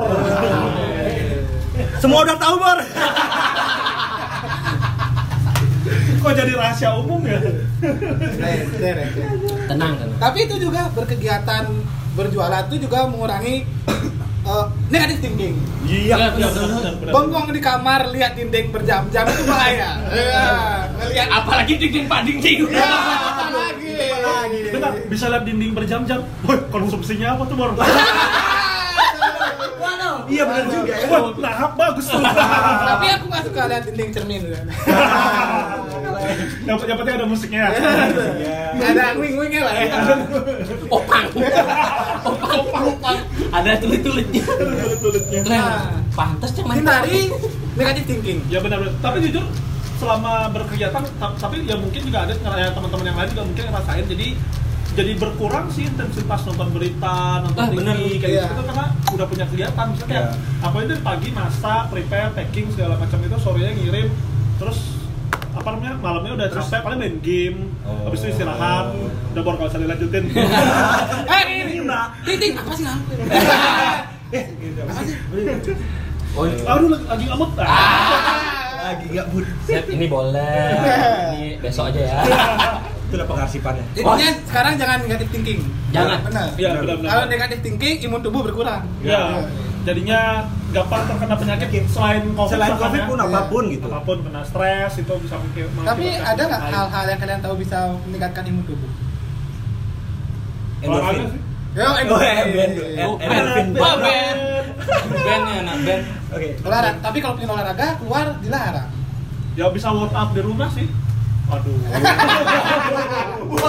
Semua 1.96 2.18
udah 2.22 2.36
tahu, 2.36 2.54
Bor. 2.56 2.78
Kok 6.26 6.34
jadi 6.34 6.52
rahasia 6.58 6.90
umum 6.98 7.22
ya? 7.22 7.38
Receh, 7.38 8.92
receh. 8.98 9.24
Tenang, 9.70 9.94
tenang. 9.94 10.18
Tapi 10.18 10.38
itu 10.50 10.58
juga 10.58 10.90
berkegiatan 10.90 11.70
berjualan 12.18 12.66
itu 12.66 12.82
juga 12.82 13.06
mengurangi 13.06 13.62
eh, 14.42 14.66
negatif 14.90 15.22
thinking. 15.22 15.54
Iya. 15.86 16.34
Ya, 16.34 16.50
Ya. 16.50 16.50
Bengong 17.14 17.54
di 17.54 17.62
kamar 17.62 18.10
lihat 18.10 18.34
dinding 18.34 18.74
berjam-jam 18.74 19.22
itu 19.22 19.42
bahaya. 19.46 20.02
Iya, 20.10 20.46
ngelihat 20.98 21.28
apa 21.30 21.38
Apalagi 21.46 21.78
dinding 21.78 22.10
pak 22.10 22.20
dinding. 22.26 22.58
lagi. 22.74 24.58
Bentar, 24.74 24.92
bisa 25.06 25.30
lihat 25.30 25.46
dinding 25.46 25.72
berjam-jam. 25.78 26.26
Woi, 26.42 26.58
konsumsinya 26.74 27.38
apa 27.38 27.46
tuh, 27.46 27.54
Bor? 27.54 27.70
Iya 30.26 30.42
benar 30.46 30.64
juga 30.66 30.94
ya. 30.94 31.06
Wah, 31.08 31.20
nah, 31.38 31.70
bagus 31.74 32.06
tuh. 32.10 32.20
Tapi 32.90 33.06
aku 33.14 33.24
nggak 33.30 33.42
suka 33.46 33.60
lihat 33.70 33.82
dinding 33.86 34.10
cermin. 34.10 34.42
yang, 36.66 36.78
yang 36.88 36.96
penting 36.98 37.14
ada 37.16 37.26
musiknya. 37.26 37.62
Ada 38.76 39.16
wing-wingnya 39.16 39.62
lah 39.64 39.74
ya. 39.78 39.86
Opang. 40.92 41.26
Opang, 42.26 42.52
opang, 42.60 42.84
opang. 42.92 43.18
Ada 43.50 43.80
tulit-tulitnya. 43.80 44.44
Tulis-tulisnya. 44.44 45.40
Nah. 45.48 46.04
Pantas 46.12 46.50
cuman. 46.52 46.74
Hindari 46.80 47.32
negatif 47.76 48.04
thinking. 48.04 48.38
Ya 48.52 48.60
benar-benar. 48.60 48.92
Tapi 49.00 49.24
jujur 49.24 49.44
selama 49.96 50.52
berkegiatan 50.52 51.02
ta- 51.16 51.36
tapi 51.40 51.64
ya 51.64 51.72
mungkin 51.80 52.04
juga 52.04 52.28
ada 52.28 52.36
teman-teman 52.68 53.04
yang 53.08 53.16
lain 53.16 53.28
juga 53.32 53.42
mungkin 53.48 53.64
ngerasain 53.72 54.04
jadi 54.04 54.28
jadi 54.96 55.12
berkurang 55.14 55.68
sih 55.68 55.84
intensitas 55.84 56.40
nonton 56.42 56.68
berita, 56.72 57.44
nonton 57.44 57.60
Ah, 57.60 57.68
TV 57.68 57.76
bener. 57.76 57.94
kayak 58.16 58.32
Iya. 58.32 58.44
gitu 58.48 58.62
karena 58.64 58.84
udah 59.12 59.26
punya 59.28 59.44
kegiatan 59.44 59.86
misalnya 59.86 60.08
kayak 60.08 60.24
Iya. 60.26 60.64
apa 60.64 60.76
itu 60.80 60.94
pagi 61.00 61.28
masak, 61.30 61.82
prepare, 61.92 62.30
packing 62.32 62.66
segala 62.72 62.94
macam 62.96 63.18
itu 63.20 63.36
sorenya 63.36 63.72
ngirim 63.72 64.08
terus 64.56 64.78
apa 65.52 65.68
namanya 65.70 65.94
malamnya 65.96 66.32
udah 66.34 66.48
capek 66.50 66.80
paling 66.80 66.98
main 66.98 67.16
game 67.20 67.58
Oh. 67.84 68.08
habis 68.08 68.20
itu 68.20 68.28
istirahat 68.30 68.92
udah 69.30 69.42
baru 69.42 69.56
kalau 69.56 69.68
bisa 69.68 69.78
dilanjutin 69.78 70.24
Eh, 71.32 71.42
ini 71.62 71.84
Titik 72.24 72.56
apa 72.56 72.72
sih 72.72 72.84
nang? 72.84 73.00
Oh, 76.36 76.44
aduh 76.44 76.92
lagi, 76.92 77.04
lagi 77.08 77.24
ngamut 77.24 77.50
ah. 77.56 77.64
Lagi 78.76 79.08
nggak 79.08 79.26
bud. 79.32 79.46
Set, 79.64 79.88
ini 79.88 80.04
boleh. 80.04 80.68
Ini 81.32 81.56
besok 81.64 81.88
aja 81.88 82.00
ya. 82.04 82.20
Itulah 83.06 83.26
pengarsipannya. 83.26 83.84
Intinya 83.94 84.28
sekarang 84.44 84.72
jangan 84.76 84.96
negatif 85.00 85.28
thinking. 85.30 85.60
Jangan. 85.90 86.18
Benar. 86.22 86.48
Iya, 86.58 86.68
benar-benar. 86.76 87.08
Kalau 87.08 87.24
negatif 87.30 87.58
thinking, 87.62 87.96
imun 88.02 88.20
tubuh 88.20 88.42
berkurang. 88.42 88.82
Ya, 89.00 89.46
jadinya 89.82 90.20
gampang 90.68 91.02
terkena 91.06 91.34
penyakit 91.38 91.86
selain 91.86 92.22
COVID. 92.28 92.50
Selain 92.50 92.74
COVID 92.74 93.00
ya. 93.00 93.06
pun 93.06 93.18
apa 93.22 93.40
pun 93.46 93.64
gitu. 93.70 93.86
Apa 93.86 94.00
pun 94.02 94.18
kena 94.20 94.42
stres 94.42 94.92
itu 94.98 95.12
bisa 95.22 95.34
mungkin. 95.38 95.64
Tapi 95.80 96.04
ada 96.12 96.42
nggak 96.42 96.62
hal-hal 96.66 97.04
yang 97.06 97.20
kalian 97.22 97.40
tahu 97.40 97.54
bisa 97.56 97.78
meningkatkan 98.04 98.42
imun 98.44 98.64
tubuh? 98.66 98.90
Olahraga 100.82 101.14
Endorfin. 101.14 101.28
sih. 101.30 101.40
Yo, 101.72 101.84
Oh, 101.84 101.94
endorfin. 101.94 102.36
Oh, 102.36 102.40
Eh, 102.40 102.48
Ben. 102.48 102.70
endorfin. 103.30 103.66
Wah, 103.76 103.94
Ben. 103.96 104.36
Ben 105.06 105.40
ya, 105.42 105.56
anak 105.62 105.76
Ben. 105.84 106.00
Oke. 106.32 106.48
Olahraga. 106.60 106.98
Tapi 107.00 107.18
kalau 107.20 107.34
pengen 107.36 107.50
olahraga 107.52 107.86
keluar 107.96 108.26
dilarang. 108.40 108.88
Ya 109.54 109.64
bisa 109.70 109.88
workout 109.88 110.30
di 110.32 110.40
rumah 110.40 110.68
sih. 110.68 110.88
Aduh. 111.46 111.78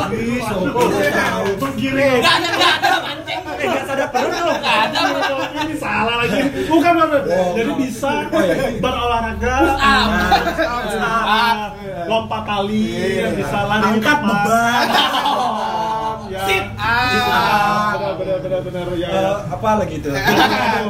Ih, 0.09 0.39
sopo 0.41 0.81
tahu. 0.89 1.45
Menggiring. 1.61 2.21
Enggak 2.21 2.35
ada, 2.35 2.49
enggak 2.49 2.73
ada 2.81 2.97
mancing. 3.05 3.41
Eh, 3.47 3.65
nggak 3.65 3.83
sadar 3.85 4.07
perut 4.09 4.33
lu. 4.33 4.51
Enggak 4.51 4.77
ada. 4.89 4.99
Ini 5.57 5.75
salah 5.77 6.15
lagi. 6.21 6.39
Bukan, 6.65 6.91
Bang. 6.97 7.11
Jadi 7.53 7.71
bisa 7.77 8.11
berolahraga, 8.81 9.55
Push 10.37 10.97
up. 10.97 11.25
Ah, 11.27 11.55
lompat 12.07 12.41
tali, 12.45 12.83
Iya. 12.93 13.25
bisa 13.35 13.59
lari 13.67 13.83
Angkat 13.83 14.19
beban. 14.21 14.85
Ya. 16.27 16.41
Sit 16.43 16.65
up. 16.75 17.29
up. 17.31 18.19
Benar, 18.19 18.61
benar. 18.65 18.85
Ya. 18.97 19.09
Eh, 19.09 19.35
apa 19.47 19.69
lagi 19.79 19.95
tuh? 20.01 20.13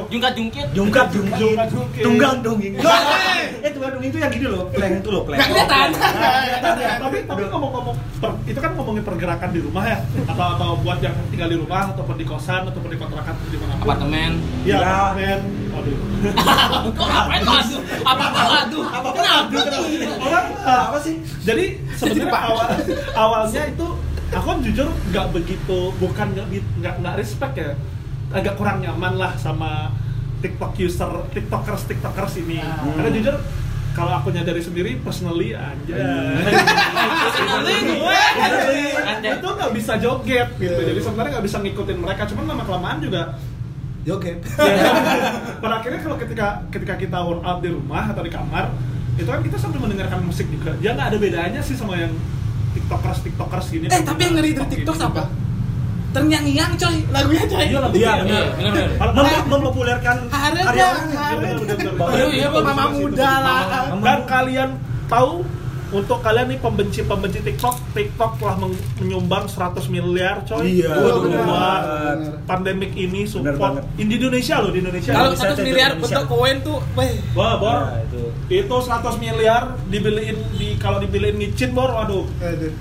Jungkat 0.07 0.33
jungkit. 0.33 0.67
Jungkat 0.71 1.07
jungkit. 1.11 1.37
Jungkat 1.51 1.67
jungkit. 1.69 2.03
Tunggang 2.03 2.37
dongeng. 2.41 2.73
Eh, 3.57 3.71
dongeng 3.71 4.03
itu 4.03 4.17
yang 4.17 4.29
gini 4.29 4.45
loh, 4.45 4.69
plank 4.69 4.93
itu 4.99 5.09
loh, 5.09 5.21
plank. 5.23 5.39
Nggak 5.39 5.49
kelihatan. 5.49 5.89
tapi 6.97 7.17
tapi 7.23 7.41
ngomong-ngomong 7.47 7.95
itu 8.43 8.59
kan 8.59 8.71
ngomongin 8.73 9.03
pergerakan 9.03 9.49
di 9.51 9.61
rumah 9.61 9.83
ya 9.85 9.97
atau 10.25 10.45
atau 10.55 10.69
buat 10.81 10.97
yang 10.99 11.13
tinggal 11.29 11.49
di 11.49 11.57
rumah 11.57 11.91
ataupun 11.91 12.15
di 12.15 12.25
kosan 12.25 12.65
ataupun 12.65 12.89
di 12.89 12.97
kontrakan 12.97 13.33
atau 13.33 13.49
di 13.49 13.57
mana 13.57 13.71
Apartemen. 13.77 14.31
Iya, 14.63 14.75
Ya. 14.77 14.87
apartemen. 14.87 15.39
Aduh. 15.77 15.95
Kok 16.97 17.07
ngapain 17.07 17.41
tuh 17.41 17.53
aduh? 17.53 17.81
Apa 18.01 18.25
apa 18.25 18.41
aduh? 18.65 18.83
Orang 20.17 20.45
Apa 20.63 20.97
sih? 20.99 21.15
jadi 21.41 21.65
sebenarnya 21.93 22.33
awal, 22.33 22.67
awalnya 23.13 23.63
itu 23.69 23.87
aku 24.27 24.45
kan 24.45 24.59
jujur 24.59 24.87
nggak 25.07 25.27
begitu 25.31 25.79
bukan 25.95 26.27
nggak 26.77 26.93
nggak 26.99 27.15
respect 27.15 27.55
ya 27.55 27.71
agak 28.27 28.59
kurang 28.59 28.83
nyaman 28.83 29.15
lah 29.15 29.31
sama 29.39 29.87
TikTok 30.37 30.73
user 30.77 31.11
TikTokers 31.29 31.81
TikTokers 31.85 32.33
ini 32.39 32.57
Hmm. 32.57 32.93
karena 32.93 33.09
jujur 33.11 33.35
kalau 33.91 34.13
aku 34.15 34.29
nyadari 34.29 34.59
sendiri 34.59 34.97
personally 34.97 35.51
aja 35.51 35.95
Personally 37.17 37.75
gue. 37.83 38.19
Anjay. 38.37 39.33
itu 39.33 39.47
nggak 39.49 39.71
bisa 39.73 39.93
joget 39.97 40.49
gitu 40.55 40.77
jadi 40.79 40.99
sebenarnya 40.99 41.31
nggak 41.33 41.45
bisa 41.45 41.57
ngikutin 41.59 41.97
mereka 41.97 42.21
cuman 42.25 42.43
lama 42.47 42.63
kelamaan 42.63 42.99
juga 42.99 43.21
Joget. 44.03 44.39
Pada 45.59 45.73
akhirnya 45.75 45.99
kalau 45.99 46.15
ketika 46.15 46.63
ketika 46.69 46.95
kita 46.95 47.17
workout 47.19 47.59
di 47.59 47.67
rumah 47.67 48.07
atau 48.07 48.23
di 48.23 48.29
kamar 48.29 48.71
itu 49.13 49.25
kan 49.25 49.41
kita 49.41 49.57
sambil 49.57 49.81
mendengarkan 49.81 50.21
musik 50.21 50.47
juga 50.47 50.77
ya 50.77 50.93
nggak 50.93 51.11
ada 51.11 51.17
bedanya 51.17 51.59
sih 51.59 51.73
sama 51.73 51.97
yang 51.97 52.15
tiktokers 52.71 53.19
tiktokers 53.19 53.67
gini 53.67 53.85
Eh, 53.87 53.99
tapi 53.99 54.21
yang 54.21 54.37
ngeri 54.37 54.51
dari 54.53 54.69
TikTok 54.71 54.95
apa? 55.03 55.27
Terngiang-ngiang 56.07 56.71
coy, 56.73 56.97
lagunya 57.09 57.43
coy. 57.45 57.65
iya 57.67 57.79
lah 57.79 57.89
Iya. 57.91 58.11
Kalau- 58.97 59.13
Mem- 59.17 59.47
mempopulerkan 59.49 60.17
karya 60.63 60.63
ya, 60.73 60.87
orang. 60.87 61.05
Iya. 61.07 61.27
Iya, 62.09 62.25
iya. 62.31 62.47
Mama 62.49 62.85
muda 62.89 63.31
lah. 63.37 63.61
dan 64.01 64.19
kalian 64.25 64.69
tahu 65.05 65.43
untuk 65.89 66.19
kalian 66.19 66.47
nih 66.47 66.59
pembenci-pembenci 66.59 67.39
TikTok, 67.41 67.75
TikTok 67.91 68.31
telah 68.37 68.55
men- 68.57 68.75
menyumbang 68.97 69.47
100 69.47 69.87
miliar 69.87 70.43
coy 70.43 70.83
Iya, 70.83 70.91
buat 70.91 71.23
banget. 71.23 72.17
pandemik 72.43 72.91
ini 72.91 73.23
support 73.23 73.55
banget. 73.55 73.83
di 73.95 74.03
Indonesia 74.09 74.55
loh 74.59 74.69
di 74.69 74.79
Indonesia. 74.79 75.11
Kalau 75.11 75.31
Bisa 75.31 75.43
satu 75.47 75.55
jadi 75.55 75.65
miliar 75.65 75.89
Indonesia. 75.93 76.11
bentuk 76.13 76.25
koin 76.29 76.57
tuh, 76.61 76.77
weh. 76.93 77.13
Wah, 77.33 77.53
Bor. 77.55 77.79
Nah, 77.85 77.99
itu. 78.01 78.21
Itu 78.49 78.75
100 78.77 79.15
miliar 79.15 79.61
dibeliin 79.87 80.37
di 80.53 80.75
kalau 80.75 80.99
dibeliin 80.99 81.35
micin 81.35 81.71
Bor, 81.71 81.87
waduh. 81.87 82.27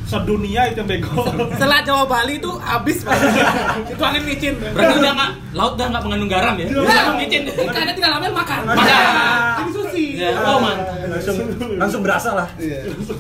Sedunia 0.05 0.67
itu 0.67 0.79
yang 0.79 0.89
bego. 0.89 1.23
Setelah 1.55 1.81
Jawa 1.83 2.05
Bali 2.05 2.39
tuh 2.39 2.59
habis 2.59 3.03
Pak. 3.03 3.15
Itu 3.93 4.03
angin 4.03 4.23
micin. 4.23 4.55
Berarti 4.59 4.95
udah 4.97 5.13
nggak 5.13 5.31
laut 5.53 5.73
udah 5.75 5.87
nggak 5.89 6.03
mengandung 6.03 6.29
garam 6.29 6.55
ya? 6.57 6.67
Iya. 6.67 6.81
Udah 6.81 7.15
micin. 7.15 7.43
Karena 7.49 7.93
tinggal 7.93 8.13
ambil 8.19 8.33
makan. 8.35 8.61
Makan. 8.67 9.55
Jadi 9.57 9.71
susi. 9.73 10.05
Ya, 10.17 10.33
oh 10.35 10.59
mantap. 10.59 10.97
langsung 11.07 11.37
langsung 11.77 12.01
berasa 12.03 12.31
lah. 12.35 12.49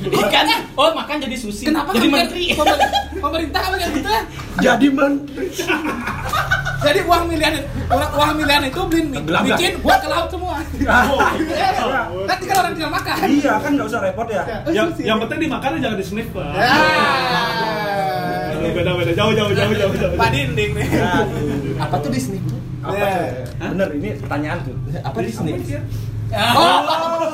Ikan. 0.06 0.44
Oh 0.74 0.90
makan 0.90 1.16
jadi 1.18 1.36
sushi. 1.36 1.64
Kenapa 1.66 1.92
jadi 1.92 2.06
kan 2.06 2.16
menteri? 2.18 2.44
pemer- 2.52 2.80
pemerintah 3.16 3.60
kan 3.60 3.70
kayak 3.74 3.92
gitu 3.92 4.08
ya? 4.08 4.22
Jadi 4.62 4.86
menteri. 4.88 5.46
Jadi 6.76 7.00
uang 7.02 7.22
miliar 7.26 7.52
uang, 7.88 8.10
uang 8.14 8.30
miliar 8.36 8.60
itu 8.62 8.80
beliin 8.84 9.08
micin 9.16 9.72
buat 9.80 9.98
ke 9.98 10.06
laut 10.06 10.28
semua. 10.28 10.60
Kan 12.26 12.36
tinggal 12.38 12.58
orang 12.58 12.72
tinggal 12.72 12.92
makan. 12.92 13.16
Iya 13.26 13.52
kan 13.58 13.70
nggak 13.74 13.86
usah 13.86 14.00
repot 14.00 14.28
ya. 14.28 14.42
yang, 14.68 14.88
yang 14.96 15.18
penting 15.18 15.38
dimakan 15.42 15.78
jangan 15.78 15.96
di 15.96 16.04
sniff, 16.04 16.28
Pak. 16.30 16.46
Ya. 16.52 16.68
Aduh, 18.52 18.70
beda-beda 18.72 19.12
jauh 19.12 19.32
jauh 19.32 19.50
jauh 19.50 19.72
jauh 19.72 19.94
jauh. 19.94 20.14
Pak 20.14 20.28
Dinding 20.30 20.70
nih. 20.74 20.86
Aduh. 20.96 21.80
Apa 21.80 21.94
tuh 21.98 22.10
Disney? 22.10 22.38
Apa 22.82 22.92
Ya. 22.92 23.08
tuh? 23.58 23.68
Bener 23.72 23.88
ini 23.92 24.08
pertanyaan 24.16 24.58
tuh. 24.62 24.74
Apa 25.00 25.18
Disney? 25.20 25.52
Oh, 26.26 26.78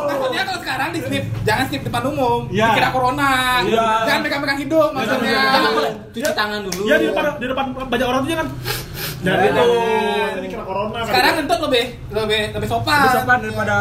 maksudnya 0.05 0.43
kalau 0.43 0.61
sekarang 0.61 0.89
di 0.91 1.01
snip, 1.01 1.25
jangan 1.43 1.65
snip 1.67 1.83
depan 1.83 2.03
umum. 2.07 2.41
Iya. 2.49 2.67
Dikira 2.73 2.89
corona. 2.91 3.31
Iya. 3.63 3.87
Jangan 4.05 4.21
pegang-pegang 4.23 4.59
hidung 4.59 4.91
maksudnya. 4.93 5.33
Jangan, 5.33 5.73
jangan. 5.73 5.93
Cuci 6.13 6.31
tangan 6.33 6.61
dulu. 6.65 6.83
Ya 6.85 6.95
di 6.97 7.07
depan 7.09 7.25
di 7.37 7.47
depan 7.47 7.65
banyak 7.77 8.07
orang 8.07 8.21
tuh 8.23 8.31
jangan. 8.31 8.49
Jangan 9.23 9.39
Ya. 9.39 9.49
itu. 9.49 9.67
Jadi 10.35 10.47
kira 10.51 10.65
corona 10.67 10.97
kan. 10.99 11.09
Sekarang 11.09 11.33
ngentut 11.39 11.61
lebih 11.63 11.85
lebih 12.11 12.43
lebih 12.53 12.69
sopan. 12.69 12.99
Lebih 12.99 13.15
sopan 13.17 13.37
daripada 13.41 13.77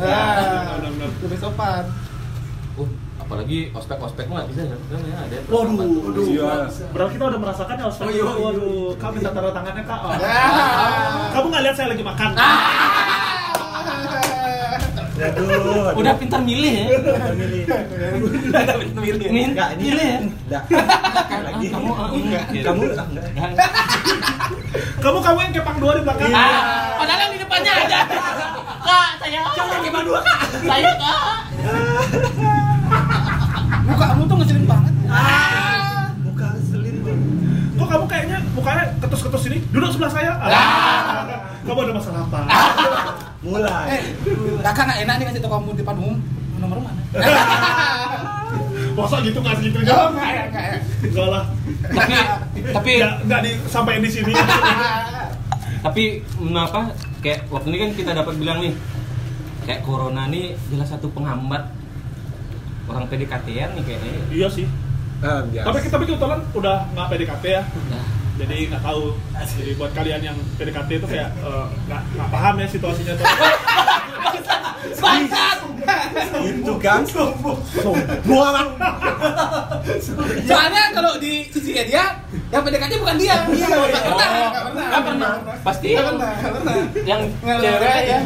Ya. 0.00 0.22
Lebih 1.24 1.38
sopan. 1.40 1.84
Uh, 2.74 2.90
apalagi 3.16 3.70
ospek-ospek 3.70 4.26
mah 4.26 4.44
bisa 4.44 4.66
ya? 4.66 4.76
Kan 4.76 5.00
ya 5.06 5.16
ada. 5.20 5.36
Waduh, 5.48 5.74
waduh. 5.78 6.24
Iya. 6.26 6.52
Berarti 6.90 7.12
kita 7.14 7.24
udah 7.30 7.40
merasakan 7.40 7.74
ya 7.78 7.86
ospek. 7.86 8.04
Oh, 8.04 8.10
iya, 8.10 8.24
iya. 8.24 8.40
Waduh, 8.40 8.88
kamu 8.98 9.12
minta 9.16 9.30
tanda 9.30 9.50
tangannya 9.54 9.82
kak. 9.86 9.98
Oh. 10.02 10.10
Ya. 10.18 10.42
Kamu 11.32 11.46
nggak 11.48 11.62
lihat 11.64 11.76
saya 11.76 11.88
lagi 11.92 12.04
makan? 12.04 12.30
Aduh. 15.14 15.94
Udah 15.94 16.12
pintar 16.18 16.40
milih 16.42 16.72
ya. 16.74 16.86
milih. 17.38 17.62
Udah 17.70 18.74
pintar 18.82 18.98
milih. 18.98 19.28
Min, 19.34 19.54
Enggak, 19.54 19.68
ini 19.78 19.82
milih 19.86 20.06
ya. 20.06 20.18
Enggak. 20.26 20.62
Kamu 20.66 21.38
Lagi. 21.44 21.66
ah, 21.70 22.08
enggak. 22.10 22.42
Kamu 22.66 22.82
ah, 22.82 23.06
enggak. 23.06 23.70
Kamu 24.98 25.18
kamu 25.22 25.38
yang 25.38 25.52
kepang 25.54 25.78
dua 25.78 25.92
di 25.94 26.02
belakang. 26.02 26.30
Ah, 26.34 26.98
padahal 26.98 27.20
yang 27.22 27.32
di 27.32 27.38
depannya 27.38 27.72
ada. 27.78 28.00
Kak, 28.84 29.10
saya. 29.22 29.40
Jangan 29.54 29.78
gimana 29.80 30.04
dua, 30.04 30.18
Kak. 30.20 30.38
Saya, 30.66 30.90
Kak. 30.98 31.18
Mukamu 33.84 34.22
tuh 34.26 34.36
ngeselin 34.42 34.66
banget. 34.66 34.94
Muka 36.26 36.48
selin 36.66 36.96
banget. 37.06 37.28
Kok 37.74 37.86
kamu 37.86 38.04
kayaknya 38.10 38.38
mukanya 38.52 38.84
ketus-ketus 38.98 39.44
ini? 39.46 39.58
Duduk 39.70 39.90
sebelah 39.94 40.10
saya. 40.10 40.32
Ah. 40.42 41.22
Kamu 41.62 41.78
ada 41.86 41.92
masalah 41.94 42.20
apa? 42.26 42.40
Mulai. 43.44 43.86
Eh, 43.92 44.02
kakak 44.60 44.84
nggak 44.88 44.98
enak 45.04 45.14
nih 45.14 45.24
ngasih 45.28 45.40
di 45.40 45.46
depan 45.76 45.96
umum 46.00 46.16
nomor 46.56 46.78
mana? 46.80 47.00
Masa 48.96 49.20
gitu 49.20 49.38
nggak 49.42 49.58
segitu 49.58 49.78
Oh, 49.80 49.84
jawab? 49.84 50.08
nggak 50.16 50.30
ya, 50.30 50.42
nggak 50.48 50.64
ya. 50.64 50.76
Enggak 51.04 51.28
lah. 51.28 51.44
Tapi 51.84 52.12
tapi 52.72 52.90
Nggak 52.96 53.14
nggak 53.26 53.40
disampaikan 53.42 54.02
di 54.02 54.10
sini. 54.10 54.32
tapi 55.84 56.04
mengapa 56.40 56.88
kayak 57.20 57.44
waktu 57.52 57.68
ini 57.68 57.78
kan 57.78 57.90
kita 57.92 58.10
dapat 58.14 58.34
bilang 58.40 58.58
nih 58.64 58.72
kayak 59.64 59.84
corona 59.84 60.24
nih 60.28 60.56
jelas 60.72 60.88
satu 60.88 61.12
penghambat 61.12 61.68
orang 62.84 63.04
PDKT-an 63.08 63.76
nih 63.76 63.82
kayaknya. 63.84 64.12
iya 64.30 64.48
sih. 64.48 64.64
Ah, 65.20 65.44
biasa. 65.44 65.66
Tapi 65.68 65.78
tapi 65.90 66.04
kebetulan 66.06 66.40
udah 66.52 66.76
nggak 66.94 67.06
PDKT 67.10 67.44
ya. 67.50 67.62
Jadi 68.34 68.56
nggak 68.66 68.82
tahu. 68.82 69.02
Jadi 69.38 69.72
buat 69.78 69.92
kalian 69.94 70.20
yang 70.22 70.36
PDKT 70.58 70.90
itu 70.98 71.06
kayak 71.06 71.30
eh, 71.38 71.66
nggak 71.86 72.02
nggak 72.18 72.28
paham 72.34 72.54
ya 72.58 72.66
situasinya 72.66 73.14
tuh. 73.14 73.26
Bangsat! 75.00 75.58
itu 76.44 76.74
kan 76.80 77.00
sombong. 77.04 77.60
Sombong. 77.76 78.66
Soalnya 80.48 80.82
kalau 80.96 81.12
di 81.20 81.48
sisi 81.52 81.72
dia, 81.76 82.20
yang 82.52 82.62
PDKT 82.64 82.92
bukan 83.00 83.16
dia. 83.20 83.44
Iya, 83.48 83.66
nggak 83.68 83.84
pernah, 84.00 84.48
nggak 84.50 84.64
pernah. 84.64 84.84
Nggak 84.88 85.02
pernah. 85.04 85.32
Pasti 85.64 85.88
Nggak 85.94 86.06
pernah, 86.12 86.32
yang 87.04 87.22
cewek 87.42 88.00
ya. 88.08 88.20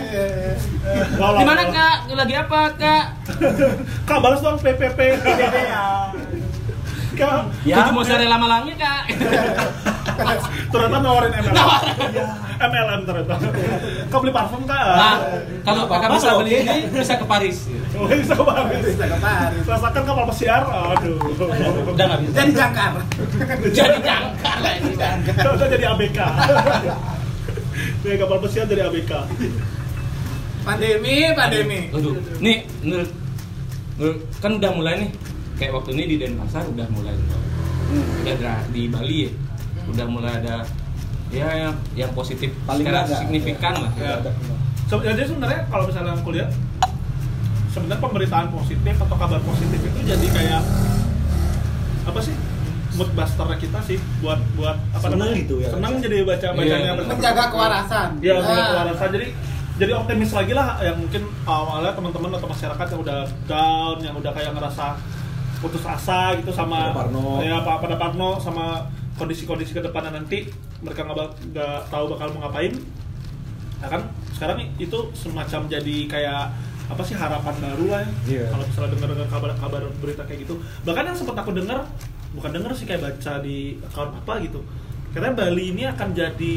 Nggak 1.19 1.29
lah, 1.29 1.41
Di 1.41 1.45
mana 1.47 1.63
nggak. 1.69 1.97
Kak? 2.09 2.17
Lagi 2.19 2.35
apa, 2.35 2.61
Kak? 2.75 3.05
Kak 4.07 4.19
balas 4.19 4.41
dong 4.43 4.59
PPP. 4.59 4.99
Kak. 7.19 7.41
Ya. 7.67 7.77
Tujuh 7.83 7.93
mau 7.95 8.05
sehari 8.07 8.27
lama 8.31 8.47
langnya, 8.47 8.75
Kak. 8.79 9.03
ternyata 10.73 10.97
nawarin 10.99 11.33
MLM 11.33 11.57
MLM 12.61 13.01
ternyata 13.03 13.35
kau 14.11 14.19
beli 14.19 14.33
parfum 14.33 14.63
kak 14.65 14.83
Nah, 14.89 15.17
kalau 15.63 15.85
kakak 15.87 16.09
bisa 16.17 16.31
beli 16.37 16.53
ini 16.59 16.77
bisa 16.91 17.15
ke 17.15 17.25
Paris. 17.25 17.71
Oh, 17.93 18.05
bisa 18.05 18.33
kemarin 18.33 18.79
Bisa 18.79 19.05
ke 19.05 19.19
Paris. 19.19 19.65
rasakan 19.65 20.03
kapal 20.05 20.25
pesiar 20.29 20.63
aduh 20.65 21.19
Udah 21.89 22.05
nggak 22.07 22.21
bisa. 22.23 22.35
Jadi 22.37 22.51
jangkar. 22.53 22.93
Jadi 23.79 23.99
jangkar 24.01 24.57
lah 24.59 24.73
ini. 24.77 24.93
udah 25.35 25.69
jadi 25.69 25.85
ABK 25.89 26.19
Nih 28.01 28.15
kapal 28.17 28.39
pesiar 28.41 28.65
jadi 28.67 28.83
ABK 28.87 29.13
Pandemi, 30.61 31.33
pandemi. 31.33 31.89
Aduh, 31.89 32.13
nih 32.39 32.61
menurut, 32.85 33.09
menurut- 33.97 34.23
kan 34.37 34.53
udah 34.53 34.71
mulai 34.71 34.95
nih. 35.01 35.11
Kayak 35.57 35.73
waktu 35.75 35.91
ini 35.97 36.03
di 36.05 36.17
Denpasar 36.21 36.69
udah 36.69 36.87
mulai. 36.93 37.17
Udah 38.23 38.59
di 38.69 38.85
Bali 38.87 39.19
ya. 39.25 39.31
Udah 39.89 40.07
mulai 40.07 40.33
ada 40.37 40.63
ya 41.29 41.49
yang, 41.51 41.75
yang 41.95 42.11
positif 42.13 42.53
Paling 42.63 42.83
secara 42.83 43.05
ada. 43.05 43.17
signifikan 43.19 43.75
lah. 43.79 43.93
Ya. 43.95 44.17
So, 44.85 44.97
jadi 44.99 45.21
sebenarnya 45.23 45.65
kalau 45.67 45.85
misalnya 45.85 46.13
aku 46.15 46.33
lihat 46.33 46.49
sebenarnya 47.69 48.01
pemberitaan 48.01 48.49
positif 48.51 48.95
atau 48.99 49.13
kabar 49.15 49.41
positif 49.43 49.77
itu 49.79 49.99
jadi 50.03 50.27
kayak 50.27 50.61
apa 52.05 52.19
sih 52.19 52.33
mood 52.95 53.13
buster 53.13 53.45
kita 53.55 53.79
sih 53.85 54.01
buat 54.19 54.41
buat 54.55 54.75
apa 54.91 55.07
namanya 55.07 55.37
gitu 55.37 55.61
ya, 55.61 55.69
seneng 55.71 55.93
baca. 55.93 56.03
jadi 56.03 56.17
baca 56.25 56.47
bacanya 56.51 56.79
Iya, 56.81 56.93
bersama. 56.97 57.15
Menjaga 57.15 57.45
kewarasan. 57.47 58.09
Iya, 58.19 58.33
menjaga 58.35 58.57
Ah. 58.57 58.69
kewarasan. 58.73 59.09
Jadi 59.13 59.27
jadi 59.79 59.93
optimis 59.95 60.31
lagi 60.33 60.53
lah 60.53 60.69
yang 60.81 60.97
mungkin 60.97 61.23
awalnya 61.45 61.93
teman-teman 61.93 62.31
atau 62.33 62.49
masyarakat 62.49 62.87
yang 62.89 63.01
udah 63.01 63.19
down, 63.47 63.97
yang 64.01 64.15
udah 64.15 64.33
kayak 64.33 64.51
ngerasa 64.51 64.87
putus 65.59 65.85
asa 65.85 66.35
gitu 66.35 66.51
sama 66.51 66.91
Pada 66.91 67.05
Parno. 67.05 67.39
ya 67.39 67.61
apa 67.61 67.79
pada 67.79 67.95
Parno 67.95 68.39
sama 68.39 68.83
kondisi-kondisi 69.19 69.75
ke 69.75 69.83
depannya 69.83 70.15
nanti 70.15 70.47
mereka 70.81 71.03
nggak 71.03 71.53
nggak 71.53 71.79
tahu 71.91 72.05
bakal 72.15 72.31
mau 72.39 72.49
ngapain. 72.49 72.73
Nah 73.83 73.89
kan 73.91 74.03
sekarang 74.33 74.71
itu 74.79 74.99
semacam 75.13 75.67
jadi 75.67 75.97
kayak 76.07 76.43
apa 76.89 77.03
sih 77.05 77.19
harapan 77.19 77.55
baru 77.61 77.87
lah 77.93 78.01
ya. 78.01 78.11
Iya. 78.25 78.45
Kalau 78.55 78.65
misalnya 78.65 78.91
dengar-dengar 78.97 79.29
kabar-kabar 79.29 79.83
berita 80.01 80.23
kayak 80.25 80.49
gitu. 80.49 80.55
Bahkan 80.87 81.05
yang 81.13 81.17
sempat 81.19 81.37
aku 81.37 81.53
dengar 81.53 81.85
bukan 82.33 82.51
dengar 82.55 82.73
sih 82.73 82.87
kayak 82.89 83.03
baca 83.05 83.33
di 83.45 83.77
account 83.85 84.13
apa 84.25 84.33
gitu. 84.41 84.61
Katanya 85.13 85.35
Bali 85.37 85.65
ini 85.75 85.83
akan 85.85 86.09
jadi 86.17 86.55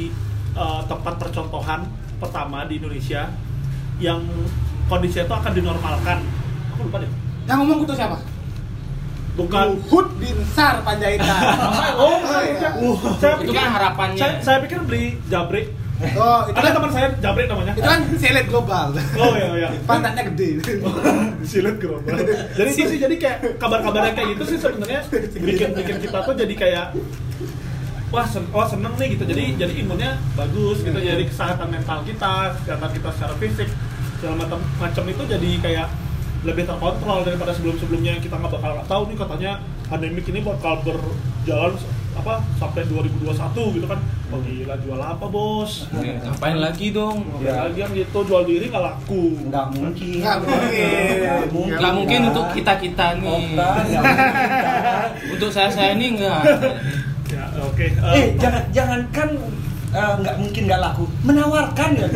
uh, 0.55 0.81
tempat 0.87 1.19
percontohan 1.19 1.83
pertama 2.21 2.63
di 2.69 2.79
Indonesia 2.79 3.27
yang 3.99 4.21
kondisinya 4.87 5.27
itu 5.27 5.35
akan 5.35 5.51
dinormalkan. 5.51 6.17
Aku 6.75 6.87
lupa 6.87 7.03
deh. 7.03 7.11
Yang 7.49 7.57
ngomong 7.65 7.79
itu 7.83 7.93
siapa? 7.97 8.17
Bukan 9.31 9.79
Luhut 9.79 10.07
Binsar 10.19 10.83
Panjaitan. 10.83 11.41
Oh, 12.01 12.17
iya. 12.41 12.69
saya 13.21 13.33
Itu 13.37 13.51
pikir, 13.51 13.61
kan 13.61 13.69
harapannya. 13.71 14.17
Saya, 14.19 14.33
saya 14.41 14.57
pikir 14.65 14.79
beli 14.83 15.15
jabrik. 15.29 15.69
Oh, 16.17 16.41
itu 16.49 16.57
Ada 16.57 16.65
kan 16.65 16.73
teman 16.81 16.91
saya 16.91 17.07
jabrik 17.21 17.45
namanya. 17.45 17.73
itu 17.77 17.85
kan 17.85 18.01
seleb 18.17 18.45
global. 18.49 18.87
Oh 19.21 19.33
iya 19.37 19.47
iya. 19.53 19.69
Pantatnya 19.85 20.23
gede. 20.33 20.49
Silet 21.49 21.77
gerobak. 21.77 22.17
Jadi 22.57 22.69
itu 22.73 22.85
sih 22.89 22.99
jadi 22.99 23.15
kayak 23.21 23.37
kabar-kabar 23.61 24.09
yang 24.09 24.15
kayak 24.17 24.29
gitu 24.33 24.43
sih 24.49 24.57
sebenarnya 24.57 25.01
bikin 25.37 25.69
bikin 25.77 25.97
kita 26.01 26.17
tuh 26.25 26.33
jadi 26.33 26.53
kayak 26.57 26.85
wah 28.09 28.25
sen 28.25 28.43
wah 28.49 28.65
seneng 28.65 28.97
nih 28.97 29.13
gitu. 29.13 29.23
Jadi 29.29 29.43
jadi 29.61 29.73
imunnya 29.77 30.17
bagus 30.33 30.81
gitu. 30.81 30.97
Jadi 30.97 31.23
kesehatan 31.29 31.69
mental 31.69 32.01
kita, 32.01 32.57
kesehatan 32.65 32.89
kita 32.97 33.09
secara 33.13 33.33
fisik 33.37 33.69
segala 34.17 34.35
macam 34.41 34.59
macam 34.77 35.03
itu 35.05 35.23
jadi 35.29 35.49
kayak 35.61 35.87
lebih 36.41 36.65
terkontrol 36.65 37.21
daripada 37.21 37.53
sebelum-sebelumnya 37.53 38.17
yang 38.17 38.23
kita 38.23 38.33
nggak 38.33 38.51
bakal 38.51 38.71
nggak 38.73 38.89
tahu 38.89 39.01
nih 39.05 39.17
katanya 39.19 39.51
pandemik 39.85 40.25
ini 40.25 40.39
bakal 40.41 40.73
berjalan 40.81 41.73
apa 42.11 42.33
sampai 42.57 42.83
2021 42.85 43.31
gitu 43.71 43.87
kan. 43.87 43.99
Oh 44.31 44.39
gila 44.39 44.75
jual 44.77 44.99
apa 44.99 45.25
bos? 45.25 45.87
Nih, 45.93 46.19
Ngapain 46.19 46.57
lagi 46.57 46.91
dong? 46.91 47.23
Ya. 47.39 47.63
lagi 47.63 47.79
yang 47.79 47.93
gitu 47.93 48.19
jual 48.21 48.43
diri 48.43 48.67
nggak 48.67 48.83
laku. 48.83 49.37
Nggak 49.47 49.65
mungkin. 49.71 50.19
Nggak 50.19 50.37
mungkin. 50.39 50.87
Nggak 51.21 51.47
mungkin. 51.49 51.77
Nggak 51.77 51.93
mungkin 51.95 52.19
untuk 52.27 52.45
kita 52.51 52.73
kita 52.77 53.05
Oh, 53.05 53.37
nih. 53.39 53.55
kan, 53.55 53.83
nggak 53.87 54.03
mungkin. 54.03 54.29
Untuk 55.31 55.49
saya 55.49 55.69
saya 55.69 55.93
ini 55.93 56.05
enggak. 56.15 56.41
Ya 57.31 57.47
oke. 57.63 57.85
Eh, 58.11 58.25
jangan 58.35 58.63
jangan 58.69 58.99
kan 59.09 59.29
eh, 59.93 60.13
nggak 60.19 60.35
mungkin 60.35 60.61
nggak 60.67 60.81
laku. 60.81 61.03
Menawarkan 61.23 61.89
ya. 61.95 62.07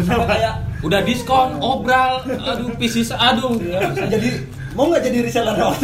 Sama 0.00 0.24
kayak 0.24 0.54
Udah 0.82 1.00
diskon, 1.00 1.56
obral, 1.62 2.26
aduh 2.26 2.74
pisis, 2.74 3.10
aduh. 3.10 3.54
ya, 3.56 3.80
jadi 4.08 4.44
mau 4.74 4.90
nggak 4.90 5.00
jadi 5.00 5.18
reseller 5.22 5.54
Ron? 5.54 5.72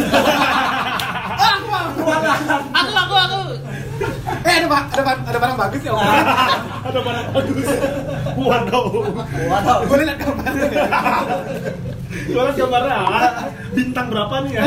Aku 1.39 1.65
mau. 1.65 1.87
Aku 2.69 2.91
aku 2.93 3.15
aku. 3.15 3.39
Eh 4.41 4.53
ada 4.59 4.67
ba- 4.67 4.87
ada 4.91 5.01
ada 5.23 5.37
barang 5.39 5.57
bagus 5.57 5.81
ya. 5.83 5.91
Om? 5.95 6.03
ada 6.87 6.99
barang 6.99 7.27
bagus 7.31 7.65
waduh 8.35 8.85
Waduh. 9.47 9.77
Boleh 9.87 10.03
lihat 10.03 10.19
gambarnya. 10.19 10.67
jualan 12.29 12.53
gambarnya 12.53 12.95
ah. 12.95 13.31
bintang 13.71 14.07
berapa 14.09 14.33
nih 14.41 14.51
ya 14.53 14.61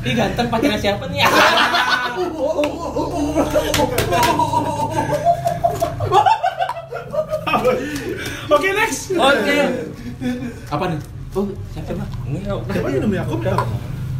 Ih 0.00 0.12
ganteng 0.12 0.48
pacarnya 0.48 0.80
siapa 0.80 1.04
nih? 1.08 1.24
oke 8.54 8.68
next 8.70 9.00
Oke. 9.14 9.56
Apa 10.70 10.84
nih? 10.90 10.98
Oh, 11.34 11.44
siapa 11.74 11.90
mah? 11.98 12.08
Ini 12.30 12.38
oh, 12.46 12.62
siapa 12.70 12.86
namanya 12.94 13.22
aku 13.26 13.34
Udah. 13.42 13.58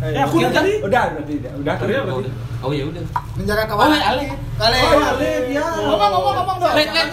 Eh, 0.04 0.20
aku 0.20 0.36
udah, 0.42 0.50
tadi. 0.52 0.72
udah 0.84 1.02
berarti 1.16 1.34
udah 1.40 1.74
Tadi 1.78 1.92
apa? 1.96 2.10
Oh, 2.12 2.18
udah. 2.20 2.32
Oh 2.60 2.70
ya 2.74 2.84
udah. 2.84 3.02
Menjaga 3.38 3.62
Oh, 3.64 3.68
kawan. 3.72 3.88
Ale. 3.94 4.24
Ale. 4.58 4.78
Oh, 4.82 5.00
Ale, 5.14 5.30
ya. 5.48 5.64
Ngomong 5.64 6.10
ngomong 6.12 6.34
ngomong 6.42 6.56
dong. 6.60 6.74
Let 6.74 6.88
let. 6.92 7.08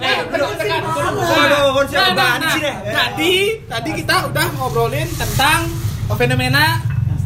Eh. 0.00 0.18
Waduh, 1.20 1.64
konsep 1.76 2.00
Nah, 2.00 2.14
nah, 2.16 2.32
nah. 2.40 2.52
sih 2.56 2.62
deh. 2.64 2.74
Tadi 2.88 3.34
tadi 3.68 3.90
kita 4.00 4.14
udah 4.32 4.46
ngobrolin 4.56 5.08
tentang 5.14 5.68
fenomena 6.16 6.80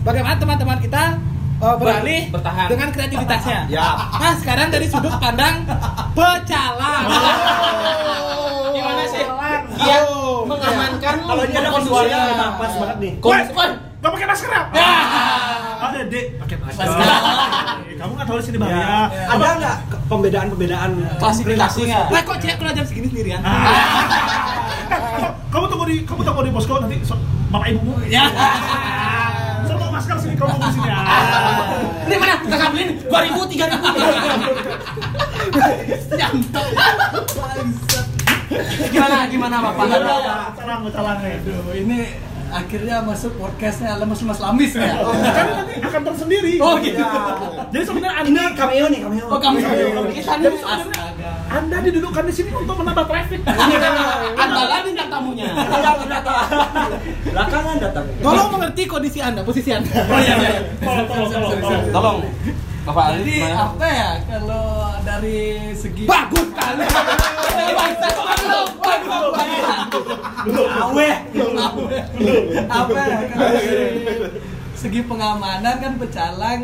bagaimana 0.05 0.37
teman-teman 0.37 0.79
kita 0.83 1.17
uh, 1.65 1.75
beralih 1.75 2.21
Ber- 2.29 2.33
bertahan. 2.37 2.69
dengan 2.69 2.89
kreativitasnya. 2.91 3.61
Ya. 3.75 3.89
Nah, 3.97 4.35
sekarang 4.37 4.69
dari 4.69 4.87
sudut 4.87 5.15
pandang 5.17 5.65
pecalang. 6.13 7.05
Gimana 8.71 9.03
sih? 9.07 9.25
Giat 9.75 10.03
Oh. 10.07 10.45
mengamankan 10.45 11.17
Kalau 11.19 11.43
dia 11.43 11.57
ada 11.59 11.71
memang 11.73 12.53
pas 12.55 12.73
banget 12.75 12.97
nih. 13.01 13.13
Kon- 13.19 13.79
nggak 13.97 14.13
pakai 14.13 14.27
masker 14.29 14.51
ya? 14.51 14.63
Ada 15.81 16.01
dek 16.05 16.27
pakai 16.37 16.57
masker. 16.61 16.85
Eh, 16.85 17.97
Kamu 17.99 18.13
nggak 18.13 18.27
tahu 18.27 18.37
di 18.37 18.45
sini 18.45 18.57
bahaya. 18.59 18.77
Ya. 18.77 19.01
Ada 19.31 19.49
nggak 19.57 19.77
pembedaan-pembedaan 20.07 20.91
Klasifikasi 21.17 21.81
nggak? 21.83 22.07
Lah 22.11 22.23
kok 22.23 22.37
cek 22.39 22.55
keluar 22.55 22.73
jam 22.73 22.85
segini 22.85 23.09
sendirian? 23.09 23.41
Kamu 25.49 25.65
tunggu 25.67 25.85
di 25.87 25.97
kamu 26.03 26.21
tunggu 26.21 26.43
di 26.43 26.53
posko 26.53 26.75
nanti 26.77 26.97
so, 27.01 27.17
bapak 27.49 27.73
ibumu. 27.73 27.97
Ya. 28.05 28.29
Masker 29.95 30.19
sini 30.19 30.35
kamu 30.35 30.59
tunggu 30.59 30.75
sini 30.75 30.91
ya. 30.91 31.07
Ini 32.11 32.19
mana? 32.19 32.35
Kakak 32.51 32.75
beliin 32.75 32.99
2000 33.07 33.47
3000. 33.47 33.79
Jantung. 36.19 36.67
Gimana 38.91 39.31
gimana 39.31 39.63
Bapak? 39.63 39.87
Calang 40.59 40.83
calang 40.91 41.23
nih. 41.23 41.39
Aduh, 41.39 41.71
ini 41.79 42.11
akhirnya 42.55 42.97
masuk 43.03 43.35
podcastnya 43.35 43.99
lemes 43.99 44.23
mas 44.23 44.39
lamis 44.39 44.73
ya. 44.79 44.95
Kan 45.11 45.47
nanti 45.59 45.75
akan 45.83 46.03
tersendiri. 46.07 46.55
Oh, 46.63 46.79
gitu. 46.79 47.03
Jadi 47.75 47.85
sebenarnya 47.85 48.23
Ini 48.23 48.31
anda 48.31 48.43
cameo 48.55 48.87
nih, 48.87 49.01
cameo. 49.03 49.27
Oh, 49.27 49.39
Jadi 49.43 50.23
Astaga. 50.23 50.49
sebenarnya 50.55 51.05
anda 51.55 51.77
didudukan 51.83 52.25
di 52.27 52.35
sini 52.35 52.51
untuk 52.51 52.77
menambah 52.79 53.07
traffic. 53.07 53.41
Andalah 54.43 54.79
bintang 54.83 55.09
tamunya. 55.11 55.51
Belakangan 55.55 56.09
datang. 56.11 56.39
Belakangan 57.31 57.77
datang. 57.79 58.05
Tolong 58.23 58.49
mengerti 58.55 58.83
kondisi 58.91 59.19
Anda, 59.23 59.41
posisi 59.47 59.71
Anda. 59.71 59.91
Oh 59.91 60.19
iya 60.19 60.35
iya. 60.39 60.51
Tolong, 60.83 61.07
tolong, 61.07 61.31
tolong, 61.31 61.51
tolong. 61.63 61.85
Tolong. 61.91 62.19
Bapak 62.85 63.17
Ali 63.17 63.41
Jadi 63.41 63.49
apa 63.49 63.87
ya 63.89 64.11
kalau 64.29 64.93
dari 65.09 65.41
segi 65.73 66.05
Bagus 66.05 66.49
kali. 66.53 66.85
Awe. 70.85 71.11
apa 72.69 73.01
ya 73.09 73.19
kalau 73.33 73.49
dari 73.57 73.89
segi 74.77 75.01
pengamanan 75.09 75.77
kan 75.81 75.93
pecalang 75.97 76.63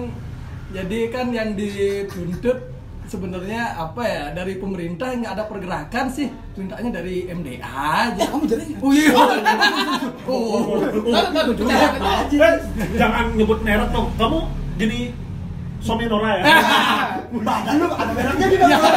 jadi 0.76 0.98
kan 1.08 1.32
yang 1.32 1.56
dituntut 1.56 2.68
sebenarnya 3.08 3.80
apa 3.80 4.02
ya 4.04 4.24
dari 4.36 4.60
pemerintah 4.60 5.16
nggak 5.16 5.34
ada 5.34 5.44
pergerakan 5.48 6.06
sih 6.12 6.28
mintanya 6.54 7.00
dari 7.00 7.26
MDA 7.26 7.64
aja. 7.64 8.22
Eh, 8.22 8.28
kamu 8.28 8.44
jadi? 8.44 8.64
Oh 8.78 8.92
iya. 8.92 9.10
Oh. 10.28 10.78
Eh, 12.30 12.56
jangan 12.94 13.34
nyebut 13.34 13.58
merek 13.64 13.88
dong. 13.90 14.14
Kamu 14.14 14.46
jadi 14.78 15.10
suami 15.80 16.04
Nora 16.06 16.30
ya? 16.38 16.44
Badan 17.46 17.74
lu 17.80 17.86
ada 17.88 18.12
mereknya 18.12 18.46
di 18.52 18.56
bawah. 18.60 18.92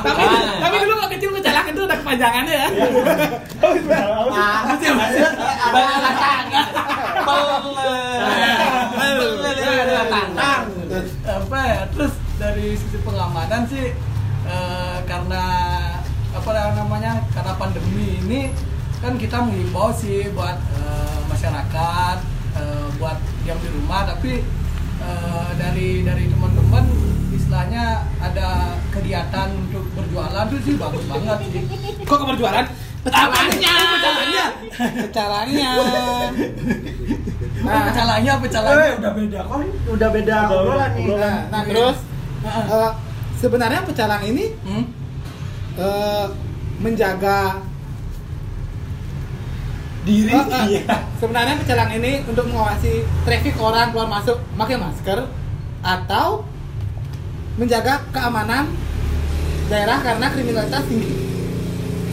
Tapi 0.00 0.24
tapi 0.62 0.74
dulu 0.80 0.92
waktu 1.02 1.14
kecil 1.18 1.30
pecalang 1.34 1.66
itu 1.66 1.80
ada 1.82 1.96
kepanjangannya 1.98 2.54
ya. 2.54 2.68
Oh, 3.64 3.72
itu 3.74 3.88
ya. 3.90 4.04
Apa 4.06 4.86
Mas? 4.94 5.12
Belel. 8.94 9.30
Belel 9.40 9.78
ada 9.90 10.04
tantang. 10.06 10.62
dari 12.40 12.72
sisi 12.72 12.98
pengamanan 13.04 13.68
sih 13.68 13.92
eh, 14.48 14.98
karena 15.04 15.44
apa 16.32 16.50
namanya 16.72 17.20
karena 17.36 17.52
pandemi 17.60 18.16
ini 18.24 18.40
kan 19.04 19.16
kita 19.20 19.44
mengimbau 19.44 19.92
sih 19.92 20.28
buat 20.32 20.56
eh, 20.56 21.20
masyarakat 21.28 22.16
eh, 22.56 22.86
buat 22.96 23.16
diam 23.44 23.60
di 23.60 23.68
rumah 23.76 24.08
tapi 24.08 24.40
eh, 25.00 25.48
dari 25.56 25.88
dari 26.02 26.24
teman-teman 26.26 26.84
istilahnya 27.30 27.84
ada 28.18 28.48
kegiatan 28.90 29.48
untuk 29.58 29.84
berjualan. 29.92 30.44
Tuh 30.46 30.60
sih 30.60 30.74
bagus 30.76 31.04
banget 31.04 31.36
sih. 31.46 31.62
Kok 32.02 32.16
ke 32.16 32.26
berjualan? 32.26 32.66
Pecalannya, 33.00 33.74
pecalannya, 33.88 34.44
Pecalannya. 35.08 35.72
nah, 37.64 37.80
pecalannya, 37.88 38.32
pecalannya? 38.38 38.84
Eh, 38.84 38.92
udah 39.00 39.12
beda 39.14 39.40
kan 39.42 39.60
udah 39.88 40.08
beda 40.12 40.36
obrolan 40.46 40.90
nih. 40.92 41.04
Nah, 41.08 41.36
nah, 41.48 41.62
terus? 41.64 41.96
eh, 42.44 42.90
sebenarnya 43.36 43.80
pecalang 43.82 44.22
ini 44.22 44.52
Hmm? 44.60 44.84
eh, 45.76 46.26
menjaga 46.76 47.64
diri 50.10 50.34
eh, 50.34 50.82
iya. 50.82 50.96
Sebenarnya 51.22 51.54
pecalang 51.62 51.94
ini 51.94 52.26
untuk 52.26 52.50
mengawasi 52.50 53.06
traffic 53.22 53.54
orang 53.62 53.94
keluar 53.94 54.10
masuk 54.10 54.42
pakai 54.58 54.76
masker 54.76 55.18
atau 55.86 56.42
menjaga 57.54 58.02
keamanan 58.10 58.66
daerah 59.70 60.02
karena 60.02 60.26
kriminalitas 60.34 60.82
tinggi. 60.90 61.29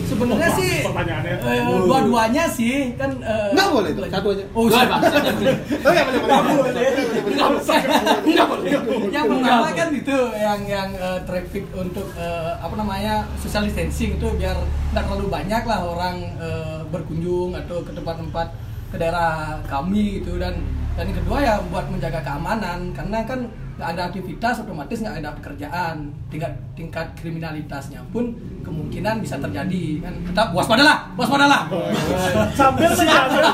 Sebenarnya 0.07 0.49
sih 0.53 0.73
pertanyaannya. 0.81 1.33
eh, 1.37 1.61
dua-duanya 1.83 2.43
sih 2.47 2.75
kan 2.95 3.11
eh, 3.19 3.49
Nggak 3.51 3.67
boleh 3.69 3.91
tuh, 3.91 4.03
satu 4.07 4.27
aja. 4.31 4.43
oh 4.49 4.63
Nggak, 4.63 4.79
siapa? 4.79 4.97
Bang. 4.97 5.57
Oh 5.77 5.91
ya 5.91 6.03
boleh 6.03 6.19
boleh. 6.23 6.83
Nggak 7.27 8.45
boleh. 8.47 8.71
yang 9.09 9.25
pertama 9.27 9.67
kan 9.71 9.89
itu 9.91 10.17
yang 10.33 10.61
yang 10.65 10.89
eh, 10.93 11.19
traffic 11.23 11.63
untuk 11.73 12.07
eh, 12.15 12.51
apa 12.57 12.75
namanya 12.75 13.15
social 13.37 13.63
distancing 13.63 14.15
itu 14.15 14.27
biar 14.33 14.55
tidak 14.89 15.03
terlalu 15.05 15.27
banyak 15.27 15.63
lah 15.63 15.79
orang 15.83 16.15
eh, 16.37 16.79
berkunjung 16.87 17.51
atau 17.53 17.81
ke 17.81 17.91
tempat-tempat 17.91 18.47
ke 18.87 18.95
daerah 18.95 19.59
kami 19.65 20.21
gitu 20.21 20.39
dan 20.39 20.55
dan 20.95 21.05
yang 21.05 21.17
kedua 21.19 21.37
ya 21.37 21.53
buat 21.67 21.85
menjaga 21.87 22.23
keamanan 22.23 22.89
karena 22.91 23.19
kan 23.21 23.39
nggak 23.77 23.89
ada 23.93 24.01
aktivitas 24.09 24.65
otomatis 24.65 24.97
nggak 24.99 25.21
ada 25.21 25.29
pekerjaan 25.37 26.09
tingkat 26.27 26.49
tingkat 26.73 27.07
kriminalitasnya 27.13 28.01
pun 28.09 28.33
kemungkinan 28.65 29.21
bisa 29.21 29.37
terjadi 29.37 30.01
kan 30.01 30.13
tetap 30.25 30.47
waspadalah 30.49 31.05
waspadalah 31.13 31.69
sambil 32.57 32.89
menjaga 32.89 33.53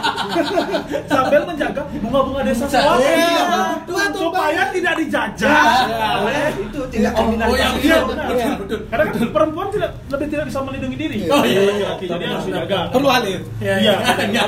sambil 1.06 1.42
menjaga 1.44 1.82
bunga-bunga 2.00 2.42
desa 2.48 2.66
sewaka 2.66 3.04
Iya, 3.04 3.44
betul, 3.84 4.00
betul, 4.00 4.20
supaya 4.32 4.62
tidak 4.72 4.94
dijajah 4.96 5.60
Iya. 5.84 6.08
oleh 6.24 6.46
itu 6.56 6.80
tidak 6.88 7.12
Oh, 7.14 7.20
oh, 7.20 7.24
kriminalitas 7.28 7.60
yang 7.60 7.74
Iya, 7.76 7.84
iya, 7.84 7.98
betul, 8.00 8.56
betul. 8.64 8.80
Karena 8.88 9.04
kan 9.04 9.14
perempuan 9.28 9.68
tidak 9.76 9.92
lebih 10.08 10.28
tidak 10.32 10.46
bisa 10.48 10.60
melindungi 10.64 10.98
diri. 10.98 11.18
Oh, 11.28 11.44
iya. 11.44 11.62
laki-laki 11.68 12.06
jadi 12.08 12.24
harus 12.32 12.46
dijaga. 12.48 12.80
Perlu 12.96 13.10
alih. 13.12 13.38
Iya, 13.60 13.76
Iya. 13.76 13.94
iya, 14.00 14.44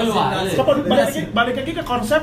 iya. 0.48 1.24
balik 1.36 1.56
lagi 1.60 1.72
ke 1.76 1.84
konsep 1.84 2.22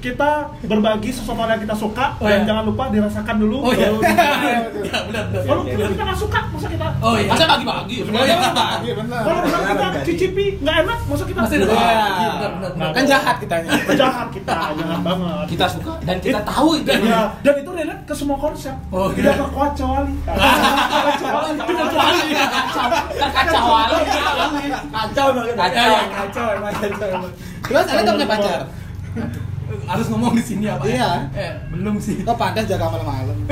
kita 0.00 0.30
berbagi 0.64 1.10
sesuatu 1.12 1.44
yang 1.44 1.60
kita 1.60 1.76
suka 1.76 2.16
Oh, 2.16 2.26
dan 2.26 2.42
iya. 2.42 2.48
jangan 2.48 2.64
lupa 2.64 2.88
dirasakan 2.88 3.36
dulu. 3.36 3.56
Oh 3.60 3.72
iya. 3.72 3.88
baru- 3.88 4.02
Iya, 4.80 4.98
benar, 5.06 5.24
benar. 5.30 5.42
Kalau 5.46 5.62
kita 5.62 5.86
kita 5.86 6.02
nggak 6.02 6.18
suka, 6.18 6.40
masa 6.50 6.66
kita? 6.66 6.86
Oh 7.04 7.14
iya. 7.14 7.30
Masa 7.30 7.44
bagi-bagi? 7.46 7.96
Semuanya 8.02 8.36
bagi 8.50 8.90
benar. 8.96 9.20
Kalau 9.22 9.40
misalnya 9.44 9.68
kita 9.70 9.86
Benar, 9.90 10.02
cicipi 10.02 10.44
nggak 10.58 10.76
enak, 10.82 10.98
masa 11.06 11.24
kita? 11.24 11.40
Iya. 11.40 11.58
bagi, 11.60 12.28
benar, 12.34 12.50
benar, 12.50 12.70
benar. 12.72 12.90
Kan 12.90 13.04
jahat 13.04 13.36
kitanya. 13.38 13.70
Jahat 13.92 14.28
kita, 14.32 14.56
jangan 14.74 15.00
banget. 15.04 15.44
Kita 15.52 15.64
suka 15.68 15.92
dan 16.02 16.16
kita 16.18 16.40
tahu 16.42 16.68
itu. 16.80 16.88
Ya, 16.90 17.20
dan 17.44 17.54
itu 17.60 17.70
relate 17.70 18.02
ke 18.08 18.14
semua 18.16 18.36
konsep. 18.40 18.74
Oh, 18.90 19.08
tidak 19.12 19.36
iya. 19.36 19.44
ke 19.44 19.46
kecuali. 19.46 20.14
Kecuali 21.60 22.20
terkacauan. 23.20 23.88
kacau 24.90 25.28
Kacau, 25.28 25.28
kacau 25.54 25.96
kacau 26.10 26.46
emang 26.56 26.74
Terus 27.60 27.86
ada 27.86 28.10
nggak 28.10 28.28
pacar? 28.28 28.60
Harus 29.90 30.06
ngomong 30.06 30.38
di 30.38 30.44
sini 30.46 30.70
apa? 30.70 30.86
Iya. 30.86 31.26
Eh, 31.34 31.50
belum 31.74 31.98
sih. 31.98 32.22
Oh 32.22 32.38
pantas 32.38 32.62
jaga 32.70 32.86
malam-malam. 32.86 33.34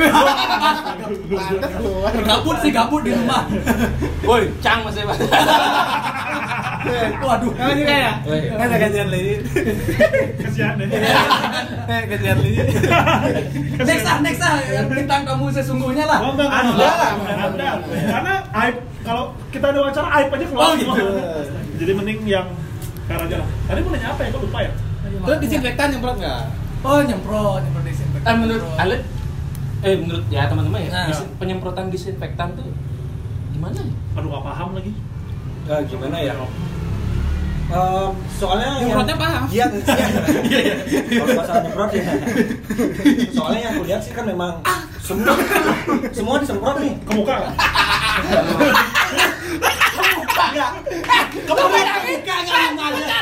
Pantas 1.35 1.73
keluar. 1.75 2.15
Gabut 2.15 2.57
sih 2.63 2.71
gabut 2.71 3.03
di 3.03 3.11
rumah. 3.11 3.43
Woi, 4.23 4.47
cang 4.63 4.87
masih 4.87 5.03
Bang. 5.03 5.19
Waduh. 7.27 7.51
Emang 7.59 7.75
juga 7.75 7.95
ya? 7.99 8.13
Kan 8.55 8.67
ada 8.71 8.77
gajian 8.79 9.09
lagi. 9.11 9.35
Kasihan 10.39 10.79
deh. 10.79 10.87
Eh 11.91 12.01
gajian 12.07 12.39
lagi. 12.39 12.63
Next 13.89 14.07
ah, 14.07 14.19
next 14.23 14.43
ah, 14.43 14.63
bintang 14.87 15.27
kamu 15.27 15.51
sesungguhnya 15.51 16.07
lah. 16.07 16.23
Ada. 16.23 16.45
ada. 16.47 16.87
Ada. 17.51 17.71
Karena 18.15 18.35
aib 18.63 18.77
kalau 19.03 19.35
kita 19.51 19.75
ada 19.75 19.79
wawancara 19.83 20.09
aib 20.23 20.31
aja 20.35 20.45
keluar 20.47 20.71
Oh, 20.71 20.75
gitu. 20.79 21.03
Jadi 21.83 21.93
mending 21.95 22.19
yang 22.27 22.47
karena 23.11 23.27
aja 23.27 23.37
lah. 23.43 23.49
Tadi 23.67 23.79
mau 23.83 23.91
nanya 23.91 24.09
apa 24.15 24.23
ya? 24.23 24.31
Kok 24.35 24.43
lupa 24.47 24.59
ya? 24.63 24.71
Terus 25.09 25.39
disinfektan 25.41 25.87
nyemprot 25.91 26.17
nggak? 26.17 26.41
Oh, 26.81 27.01
nyemprot, 27.01 27.59
nyemprot 27.61 27.85
disinfektan. 27.85 28.25
Eh 28.25 28.35
menurut. 28.37 28.63
Alet 28.77 29.03
eh 29.79 29.95
menurut 29.95 30.25
ya 30.27 30.43
teman-teman 30.47 30.79
ya, 30.81 30.89
Nah. 30.91 31.07
disin- 31.07 31.33
penyemprotan 31.37 31.87
disinfektan 31.87 32.49
tuh 32.53 32.67
gimana 33.51 33.77
ya? 33.77 33.93
Aduh, 34.15 34.29
nggak 34.29 34.45
paham 34.45 34.69
lagi. 34.75 34.93
Eh, 35.65 35.81
gimana 35.87 36.17
ya 36.19 36.35
Em, 37.69 38.11
soalnya 38.33 38.81
Nyemprotnya 38.81 39.13
yang- 39.13 39.21
paham. 39.21 39.43
Iya, 39.47 39.65
iya. 40.49 40.75
Kalau 41.21 41.35
masalah 41.37 41.61
nyemprot 41.61 41.91
ya. 41.93 42.01
Soalnya 43.29 43.61
yang 43.61 43.73
aku 43.77 43.83
lihat 43.85 44.01
sih 44.01 44.11
kan 44.11 44.25
memang 44.25 44.51
semua 44.99 45.37
semua 46.11 46.35
disemprot 46.41 46.77
nih. 46.81 46.97
Ke 46.99 47.13
muka 47.13 47.35
nggak? 47.39 47.55
Kamu 50.39 51.75
yang 51.75 51.99
buka 52.07 52.37
enggak 52.47 52.71
nanya. 52.79 53.19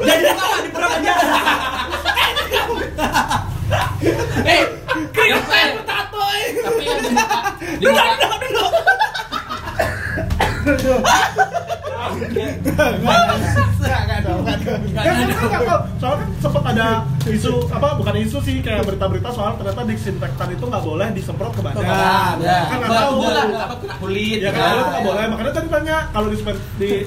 Jadi 0.00 0.26
apa 0.26 0.56
di 0.58 0.70
perut. 0.72 0.98
Eh, 4.40 4.64
keringetan 5.14 5.84
tato 5.86 6.24
Tapi 6.64 6.82
di 7.78 7.86
muka, 7.86 8.18
Soalnya 16.00 16.16
kan 16.24 16.28
sempat 16.40 16.64
ada 16.72 16.88
isu 17.28 17.68
apa 17.68 17.88
bukan 18.00 18.14
isu 18.24 18.38
sih 18.40 18.64
kayak 18.64 18.88
berita-berita 18.88 19.30
soal 19.30 19.54
ternyata 19.60 19.84
disinfektan 19.84 20.48
itu 20.52 20.64
nggak 20.64 20.84
boleh 20.84 21.08
disemprot 21.12 21.52
ke 21.52 21.62
badan. 21.62 21.84
ya. 21.84 22.58
Kan 22.68 22.76
nggak 22.80 22.90
tahu. 22.90 23.14
Kulit 24.00 24.38
Ya 24.40 24.50
kan 24.52 24.60
ya. 24.60 24.72
itu 24.74 24.88
nggak 24.90 25.04
boleh. 25.04 25.24
Makanya 25.28 25.52
tadi 25.52 25.68
tanya 25.68 25.96
kalau 26.10 26.28
di 26.32 26.36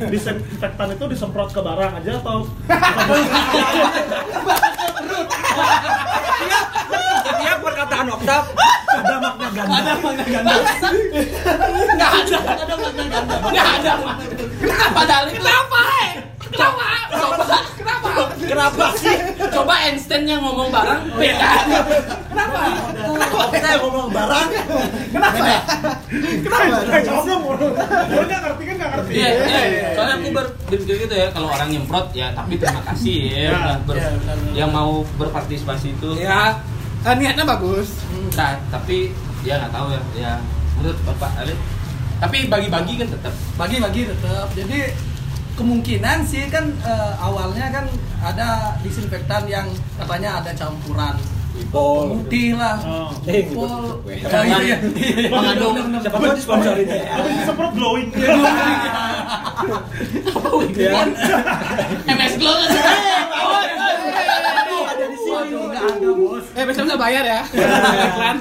disinfektan 0.07 0.87
itu 0.93 1.03
disemprot 1.09 1.49
ke 1.51 1.61
barang 1.61 1.91
aja 1.99 2.11
atau 2.21 2.37
Setiap 7.23 7.57
perkataan 7.63 8.07
Oktav 8.13 8.43
ada 9.01 9.15
makna 9.17 9.47
ganda. 9.53 9.73
Ada 9.73 9.93
mana 9.97 10.23
ganda? 10.23 10.53
Enggak 10.53 12.11
ada, 12.21 12.37
enggak 12.37 12.65
ada 12.65 12.75
makna 12.77 13.03
ganda. 13.09 13.35
Enggak 13.41 13.67
ada. 13.81 13.93
Kenapa 14.61 15.01
Dali? 15.09 15.31
Kenapa? 15.33 15.79
eh? 16.03 16.11
Kenapa? 16.53 16.83
Coba 17.13 17.57
kenapa? 17.73 18.09
Kenapa 18.37 18.85
sih? 19.01 19.15
Coba 19.49 19.73
Einstein 19.89 20.23
yang 20.29 20.41
ngomong 20.45 20.69
barang 20.69 21.01
beda. 21.17 21.49
Kenapa? 22.29 22.59
Kita 23.53 23.67
yang 23.73 23.81
ngomong 23.89 24.09
barang. 24.13 24.47
Eh, 26.13 27.01
jawab 27.01 27.25
dong. 27.25 27.41
Orang 27.49 28.27
nggak 28.29 28.41
ngerti 28.45 28.63
kan 28.69 28.75
nggak 28.77 28.89
ngerti. 28.93 29.11
Iya, 29.17 29.29
iya. 29.33 29.87
Soalnya 29.97 30.15
aku 30.21 30.27
ber, 30.29 30.45
berpikir 30.69 30.95
gitu 31.09 31.15
ya, 31.17 31.27
kalau 31.33 31.47
orang 31.49 31.69
nyemprot 31.73 32.07
ya, 32.13 32.27
tapi 32.37 32.53
terima 32.61 32.81
kasih 32.85 33.17
ya, 33.33 33.49
Ya, 33.49 33.59
ya, 33.81 34.09
yang 34.53 34.69
mau 34.69 35.01
berpartisipasi 35.17 35.97
itu. 35.97 36.09
Ya, 36.21 36.61
niatnya 37.17 37.45
bagus. 37.45 37.89
Nah, 38.33 38.57
tapi 38.73 39.13
ya 39.45 39.61
nggak 39.61 39.73
tahu 39.73 39.87
ya, 39.93 40.01
ya 40.17 40.33
menurut 40.79 40.97
bapak 41.05 41.31
Alif. 41.45 41.59
Tapi 42.17 42.37
bagi-bagi 42.49 42.93
kan 42.97 43.07
tetap. 43.11 43.33
Bagi-bagi 43.59 44.01
tetap. 44.09 44.47
Jadi 44.55 44.79
kemungkinan 45.53 46.25
sih 46.25 46.49
kan 46.49 46.65
eh, 46.81 47.13
awalnya 47.21 47.69
kan 47.69 47.85
ada 48.23 48.73
disinfektan 48.81 49.45
yang 49.45 49.69
katanya 49.99 50.41
ada 50.41 50.49
campuran 50.57 51.13
Ipol. 51.53 52.25
putih 52.25 52.57
lah. 52.57 52.81
Oh. 52.81 53.13
Eh, 53.29 53.45
Ipol. 53.45 54.01
Weh. 54.09 54.17
Ya, 54.25 54.41
iya, 54.41 54.57
iya. 54.65 54.77
Mengandung 55.29 56.01
Siapa 56.01 56.17
benar. 56.17 56.33
tahu 56.33 56.39
disponsorin 56.41 56.87
ya. 56.89 57.05
Apa 57.13 57.27
disemprot 57.29 57.71
glowing? 57.77 58.09
apa 60.33 60.49
itu 60.65 60.81
kan? 60.89 61.09
MS 62.09 62.33
Glow 62.41 62.57
kan? 62.57 62.97
Ada 64.93 65.05
di 65.05 65.17
sini. 65.17 65.29
Waduh, 65.33 65.61
nggak 65.69 65.72
ada 65.85 66.09
bos. 66.13 66.45
Eh 66.51 66.63
besok 66.63 66.83
bisa 66.85 66.97
bayar 66.97 67.23
ya. 67.23 67.41
Iklan. 67.45 68.37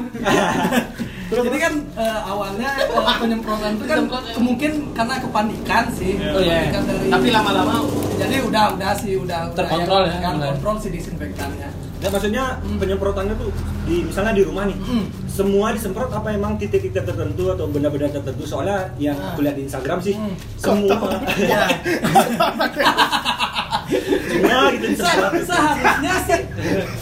Jadi 1.32 1.58
kan 1.58 1.74
eh, 1.96 2.20
awalnya 2.22 2.70
eh, 2.76 3.16
penyemprotan 3.16 3.70
itu 3.74 3.84
kan 3.86 3.98
kemungkin 4.32 4.70
karena 4.92 5.14
kepanikan 5.18 5.84
sih. 5.90 6.12
Iya. 6.14 6.30
Oh 6.30 6.40
iya. 6.40 6.56
Kepanikan 6.62 6.82
dari- 6.84 7.10
Tapi 7.10 7.28
lama-lama 7.30 7.74
jadi 8.14 8.36
udah 8.42 8.64
udah 8.74 8.92
sih 8.94 9.12
udah 9.16 9.40
Terkontrol 9.52 10.02
ya, 10.04 10.20
yang 10.20 10.36
mulai. 10.36 10.48
kontrol 10.50 10.76
si 10.76 10.88
disinfektannya. 10.90 11.68
Nggak, 11.98 12.10
maksudnya 12.10 12.44
penyemprotannya 12.76 13.34
tuh 13.36 13.48
di 13.84 14.02
misalnya 14.02 14.34
di 14.34 14.42
rumah 14.42 14.66
nih. 14.66 14.74
Hmm. 14.76 15.06
Semua 15.24 15.70
disemprot 15.70 16.10
apa 16.10 16.28
emang 16.30 16.58
titik-titik 16.58 17.00
tertentu 17.00 17.48
atau 17.48 17.64
benda-benda 17.64 18.10
tertentu? 18.10 18.42
Soalnya 18.44 18.92
yang 18.98 19.16
Ah. 19.16 19.32
aku 19.32 19.40
lihat 19.40 19.54
di 19.54 19.64
Instagram 19.64 19.98
sih 19.98 20.12
Hmm. 20.12 20.34
semua 20.58 20.98
Ya. 21.42 21.64
semua 23.92 24.60
gitu 24.70 24.86
Se- 24.88 24.92
disemprot. 24.94 25.32
seharusnya 25.44 26.14
sih 26.22 26.40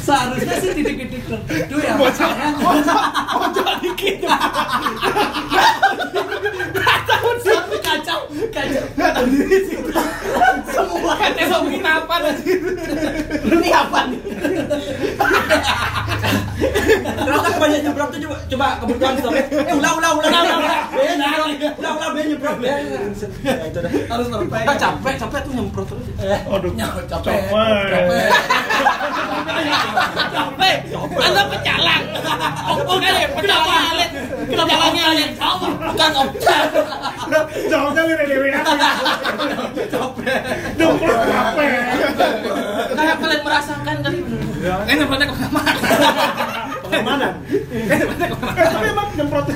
seharusnya 0.01 0.55
sih 0.59 0.71
titik-titik 0.73 1.23
tertentu 1.25 1.77
ya 1.79 1.93
makanya 1.95 2.49
Tapi 7.41 7.77
kacau 7.81 8.21
kacau 8.51 8.83
semua 10.67 11.13
Katanya 11.13 11.45
ngomongin 11.51 11.83
apa 11.83 12.15
nanti? 12.23 12.53
Ini 13.43 13.69
apa 13.73 13.99
nih? 14.07 14.21
Ternyata 16.91 17.49
kebanyakan 17.51 17.83
nyemprot 17.83 18.09
tuh 18.11 18.21
coba 18.21 18.37
coba 18.47 18.67
kebutuhan 18.81 19.15
stop. 19.17 19.33
Eh 19.35 19.45
ulang 19.71 19.95
ulang 19.97 20.13
ulang 20.17 20.31
ulang 20.31 20.59
ulang. 20.59 20.85
Ben 22.11 22.25
nyemprot. 22.27 22.57
Nyemprot. 22.59 23.31
Ya 23.47 23.55
itu 23.71 23.79
dah. 23.79 23.91
harus 23.91 24.27
perfect 24.29 24.67
Kan 24.67 24.77
capek, 24.77 25.15
capek 25.21 25.41
tuh 25.47 25.53
nyemprot 25.55 25.87
terus. 25.87 26.07
Aduh, 26.51 26.73
Nyawa, 26.75 27.01
capek 27.07 27.39
Capek. 27.51 27.79
capek 27.91 28.27
Capek. 30.35 30.77
Anda 31.21 31.43
pecalang. 31.51 32.05
Bukan 32.71 33.03
ya, 33.03 33.29
pecalang 33.31 33.85
alit. 33.95 34.11
Pecalangnya 34.51 35.05
alit. 35.15 35.31
Bukan 35.39 36.11
objek. 36.27 36.67
jawabnya 37.71 38.03
lirik 38.11 38.27
lirik 38.27 38.53
Nyemprot 40.79 41.19
capek. 41.31 41.69
Kayak 42.91 43.17
kalian 43.23 43.43
merasakan 43.47 43.97
kali. 44.03 44.19
Ini 44.61 44.93
nyemprotnya 44.99 45.27
ke 45.31 45.37
kamar. 45.39 45.75
Pengamanan. 46.91 47.33
Eh, 47.71 47.99
tapi 48.51 48.87
emang 48.91 49.09
nyemprot 49.15 49.47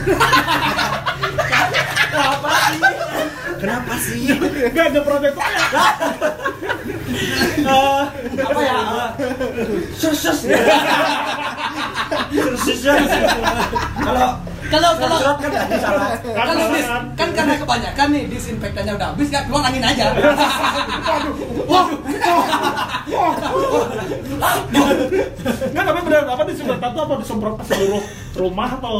Kenapa 3.55 3.95
sih? 3.97 4.29
Enggak 4.31 4.87
nyemprot 4.93 5.23
itu 5.23 5.41
Eh, 7.55 8.03
apa 8.37 8.61
ya? 8.61 8.77
eh, 8.77 9.09
Sus 9.95 10.17
sus. 10.17 10.39
Sus 12.59 12.79
sus. 12.83 13.11
Kalau 13.97 14.29
kalau 14.65 14.91
kalau 14.97 15.19
kan 15.39 15.51
tadi 15.51 15.77
salah. 15.79 16.09
Kan 16.19 16.45
kalau 16.51 16.65
dis, 16.69 16.85
kan. 16.85 17.03
kan 17.15 17.29
karena 17.33 17.55
kebanyakan 17.57 18.07
nih 18.11 18.25
disinfektannya 18.27 18.93
udah 18.95 19.09
habis 19.13 19.29
ya 19.31 19.41
keluar 19.47 19.63
angin 19.65 19.85
aja 19.85 20.07
Enggak, 25.65 25.85
tapi 25.85 26.01
benar 26.03 26.23
apa 26.29 26.43
disemprot 26.47 26.79
itu 26.79 27.01
apa 27.01 27.15
disemprot 27.19 27.55
ke 27.59 27.65
seluruh 27.67 28.03
rumah 28.37 28.71
atau 28.71 28.97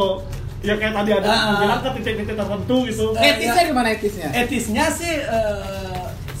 ya 0.61 0.73
kayak 0.75 0.93
tadi 0.93 1.09
ada 1.13 1.27
Ah. 1.27 1.57
bilang 1.59 1.79
ke 1.79 1.89
titik-titik 1.95 2.35
tertentu 2.35 2.75
gitu. 2.85 3.05
Etisnya 3.13 3.63
gimana 3.65 3.89
etisnya? 3.91 4.29
etisnya 4.33 4.85
sih 4.89 5.13
eh, 5.19 5.94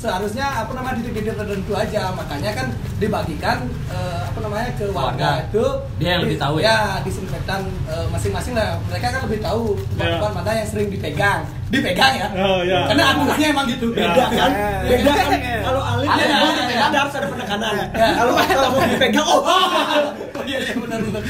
seharusnya 0.05 0.45
apa 0.45 0.71
namanya 0.71 1.01
titik-titik 1.01 1.33
tertentu 1.33 1.73
aja 1.73 2.13
makanya 2.13 2.51
kan 2.53 2.67
dibagikan 2.95 3.57
eh, 3.87 4.21
apa 4.23 4.39
namanya 4.39 4.69
ke 4.73 4.85
warga 4.89 5.05
Warga. 5.05 5.31
itu 5.43 5.65
Dia 5.97 6.09
yang 6.11 6.21
lebih 6.23 6.37
tahu 6.37 6.55
ya? 6.57 6.65
ya 6.65 6.77
disinfektan 7.01 7.61
eh, 7.85 8.05
masing-masing 8.07 8.53
lah 8.53 8.77
mereka 8.85 9.07
kan 9.09 9.21
lebih 9.25 9.41
tahu 9.41 9.63
Ya. 9.95 10.19
tempat 10.19 10.31
mana 10.33 10.51
yang 10.53 10.67
sering 10.67 10.87
dipegang 10.87 11.41
dipegang 11.65 12.13
ya 12.13 12.27
Oh, 12.37 12.61
ya. 12.61 12.85
karena 12.85 13.03
aturannya 13.11 13.47
emang 13.49 13.65
gitu 13.65 13.87
Ya. 13.91 14.11
Beda 14.13 14.25
kan? 14.29 14.51
Eh. 14.53 14.77
Beda 15.01 15.11
kan? 15.11 15.27
Kalau 15.65 15.81
alif 15.81 16.07
Ada, 16.07 16.23
ya, 16.69 16.85
ada, 16.85 16.97
harus 17.01 17.13
ada 17.15 17.27
penekanan. 17.27 17.73
Ya. 17.89 18.07
Kalau 18.13 18.33
kalau 18.37 18.69
mau 18.69 18.85
dipegang, 18.85 19.25
oh. 19.25 19.41
oh 20.37 20.43
iya 20.45 20.57
iya 20.61 20.73
benar 20.77 20.99
benar 21.01 21.21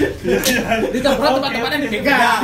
Ditemprot 0.92 1.32
tempat-tempat 1.40 1.70
yang 1.72 1.84
dipegang. 1.88 2.42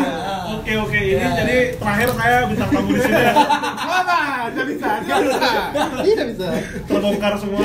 Oke 0.52 0.72
oke 0.78 1.00
ini 1.00 1.20
Ya. 1.20 1.30
jadi 1.36 1.58
terakhir 1.76 2.08
saya 2.16 2.38
bintang 2.46 2.70
tamu 2.70 2.90
di 2.92 3.02
sini 3.02 3.24
Tidak 4.50 4.66
bisa. 4.66 4.90
Tidak 5.00 5.20
bisa. 5.22 5.50
Tidak 6.02 6.26
bisa. 6.34 6.48
terbongkar 6.88 7.34
semua. 7.38 7.62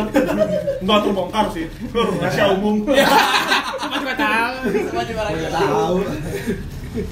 Enggak 0.79 0.99
terbongkar 1.03 1.45
sih. 1.51 1.67
Rahasia 1.91 2.47
umum. 2.53 2.77
Cuma 2.85 3.97
juga 3.97 4.15
tahu. 4.15 4.55
semua 4.85 5.05
juga 5.05 5.23
lagi 5.25 5.39
Tahu. 5.47 5.97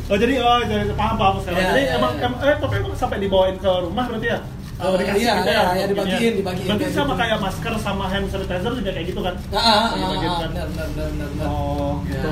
Oh 0.08 0.16
jadi 0.16 0.34
oh 0.40 0.58
jadi 0.64 0.84
paham 0.96 1.16
paham 1.16 1.34
sekarang. 1.44 1.60
Ya, 1.60 1.68
jadi 1.70 1.82
ya, 1.84 1.92
emang 2.00 2.12
ya. 2.16 2.24
em- 2.24 2.40
eh 2.40 2.56
tapi 2.56 2.74
emang 2.80 2.92
sampai 2.96 3.18
dibawain 3.20 3.56
ke 3.56 3.68
rumah 3.68 4.04
berarti 4.08 4.28
ya? 4.32 4.40
Oh, 4.74 4.98
Dikasih 4.98 5.22
iya, 5.22 5.34
gitu 5.38 5.50
iya, 5.54 5.54
ya, 5.54 5.70
iya, 5.78 5.86
dibagiin, 5.86 6.10
mungkinnya. 6.10 6.34
dibagiin, 6.34 6.66
Berarti 6.66 6.82
kayak 6.82 6.96
sama 6.98 7.06
gitu. 7.06 7.20
kayak 7.22 7.38
masker 7.38 7.74
sama 7.78 8.04
hand 8.10 8.26
sanitizer 8.26 8.72
juga 8.74 8.90
kayak 8.90 9.06
gitu 9.06 9.20
kan? 9.22 9.34
Ah, 9.52 9.58
ah, 9.60 9.70
ah, 9.70 9.88
Dibagiin 9.94 10.26
ah, 10.26 10.34
kan? 10.34 10.48
benar 10.50 10.66
benar 10.66 10.86
benar 11.14 11.28
benar. 11.30 11.46
Oh 11.46 11.92
gitu. 12.10 12.30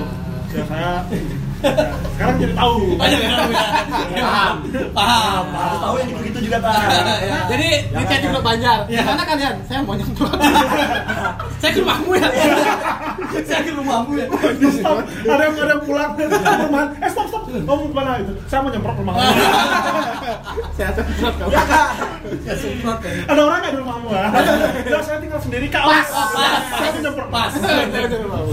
Ya 0.52 0.64
saya 0.66 0.90
sekarang 2.22 2.36
jadi 2.38 2.54
tahu. 2.54 2.78
Banyak 2.94 3.18
yang 3.18 3.34
tahu 3.34 3.50
ya. 3.50 3.64
Paham. 4.22 4.54
Paham. 4.94 5.44
Harus 5.50 5.78
tahu 5.82 5.94
yang 5.98 6.08
gitu-gitu 6.14 6.38
juga 6.50 6.58
tak. 6.62 6.74
Ya. 7.22 7.38
Jadi 7.54 7.68
di 7.92 8.02
chat 8.08 8.20
juga 8.24 8.38
Banjar. 8.42 8.78
Di 8.90 8.98
mana 8.98 9.22
kalian? 9.22 9.54
Saya 9.68 9.78
mau 9.86 9.94
nyemprot. 9.94 10.32
Saya 11.62 11.70
ke 11.70 11.78
rumahmu 11.78 12.10
ya. 12.18 12.28
Saya 13.48 13.60
ke 13.62 13.70
rumahmu 13.74 14.12
ya. 14.18 14.26
stop. 14.74 14.96
Ada 15.22 15.42
yang 15.46 15.54
ada 15.62 15.76
pulang 15.86 16.10
rumah. 16.18 16.84
Eh 16.98 17.10
stop 17.10 17.26
stop. 17.30 17.42
Kamu 17.46 17.62
mau 17.68 17.86
ke 17.86 17.94
mana 17.94 18.10
itu? 18.18 18.32
Saya 18.50 18.58
mau 18.64 18.70
nyemprot 18.74 18.96
rumah 18.98 19.14
kamu. 19.14 19.32
Saya 20.74 20.90
semprot 20.98 21.34
kamu. 21.38 21.50
Ya 22.42 22.54
semprot 22.58 22.98
ya. 23.06 23.12
Ada 23.30 23.40
orang 23.46 23.58
nggak 23.62 23.72
di 23.72 23.78
rumahmu? 23.78 24.08
ah? 24.10 24.28
Ya 24.82 24.98
saya 25.04 25.18
tinggal 25.22 25.40
sendiri 25.42 25.66
kak. 25.70 25.84
Pas, 25.86 26.08
pas. 26.10 26.60
Saya 26.74 26.90
mau 26.90 27.00
nyemprot. 27.06 27.28
Pas. 27.30 27.50
Saya 27.54 28.18
rumahmu. 28.18 28.52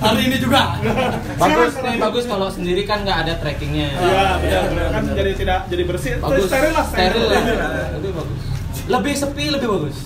Hari 0.00 0.22
ini 0.24 0.36
juga. 0.40 0.62
Bagus, 1.36 1.72
bagus 1.76 2.24
kalau 2.24 2.45
sendiri 2.48 2.82
kan 2.82 3.02
nggak 3.02 3.18
ada 3.22 3.32
trackingnya. 3.36 3.88
Iya 3.92 4.24
benar 4.38 4.62
benar 4.68 4.86
kan 4.90 5.02
jadi 5.12 5.32
tidak 5.32 5.58
jadi 5.66 5.82
bersih. 5.84 6.12
Bagus. 6.18 6.46
Steril 6.46 6.72
lah 6.72 6.84
Steril 6.84 7.24
lah. 7.24 7.42
Lebih 7.96 8.12
bagus. 8.12 8.40
Lebih 8.86 9.18
sepi 9.18 9.50
lebih 9.50 9.66
bagus. 9.66 9.96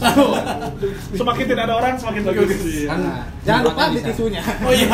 Semakin 1.20 1.44
tidak 1.44 1.68
ada 1.68 1.74
orang 1.76 2.00
semakin 2.00 2.22
bagus. 2.24 2.48
Kan 2.86 3.00
Jangan 3.40 3.62
lupa 3.66 3.82
bisa. 3.88 3.92
di 3.92 4.00
tisunya. 4.08 4.40
Oh 4.64 4.72
iya. 4.72 4.88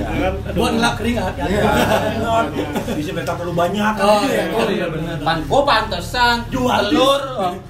Ya 0.00 0.08
kan? 0.16 0.32
Buat 0.56 0.72
ngelap 0.72 0.94
keringat 0.96 1.34
ya. 1.36 1.44
Disinfektan 2.96 3.34
terlalu 3.36 3.54
banyak. 3.58 3.92
Oh 3.98 4.20
iya, 4.24 4.42
oh 4.50 4.68
iya 4.68 4.86
benar. 4.88 5.16
Pan 5.20 5.38
oh 5.44 5.62
pantesan 5.62 6.36
Jual 6.48 6.88
telur. 6.88 7.22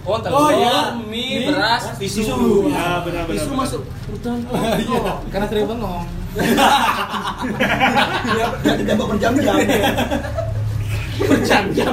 Oh 0.07 0.19
telur, 0.23 0.39
Oh, 0.39 0.49
iya. 0.53 0.95
mie, 0.95 1.43
Mie, 1.43 1.47
beras, 1.51 1.99
tisu. 1.99 2.23
tisu. 2.23 2.39
Ya 2.71 3.03
benar 3.03 3.27
benar. 3.27 3.43
Tisu 3.43 3.51
masuk 3.51 3.83
hutan. 4.07 4.39
Karena 5.31 5.47
sering 5.51 5.67
bengong. 5.67 6.07
Ya, 8.31 8.47
jadi 8.63 8.83
tembak 8.87 9.07
berjam-jam. 9.17 9.57
Berjam-jam. 11.21 11.93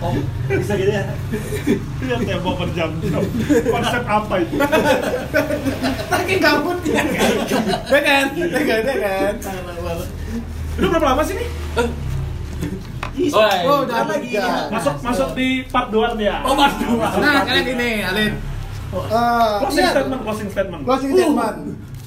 Oh, 0.00 0.14
bisa 0.48 0.72
gitu 0.78 0.92
ya. 0.94 1.04
Iya 1.98 2.16
tembok 2.22 2.54
berjam-jam. 2.62 3.22
Konsep 3.68 4.02
apa 4.06 4.34
itu? 4.38 4.54
Saking 6.08 6.38
gabut 6.40 6.78
ya. 6.86 7.02
Ya 7.90 8.00
kan? 8.00 8.24
Ya 8.38 8.62
kan? 8.62 8.80
Ya 8.86 8.96
kan? 9.02 9.34
Itu 10.78 10.86
berapa 10.86 11.06
lama 11.14 11.22
sih 11.26 11.34
nih? 11.34 11.48
Oh, 13.34 13.42
Oh, 13.66 13.82
udah 13.82 14.06
lagi. 14.06 14.30
Masuk 14.70 14.94
masuk 15.02 15.34
di 15.34 15.66
part 15.66 15.90
2 15.90 16.14
dia. 16.22 16.38
Oh 16.46 16.54
mas 16.54 16.70
dua. 16.78 17.18
Nah, 17.18 17.42
kalian 17.42 17.66
ini, 17.74 17.90
Alin. 18.06 18.32
Eh, 18.88 19.56
Closing 19.60 19.84
iya, 19.84 19.90
statement, 19.92 20.20
closing 20.24 20.48
statement. 20.48 20.82
Closing 20.82 21.10
statement. 21.12 21.56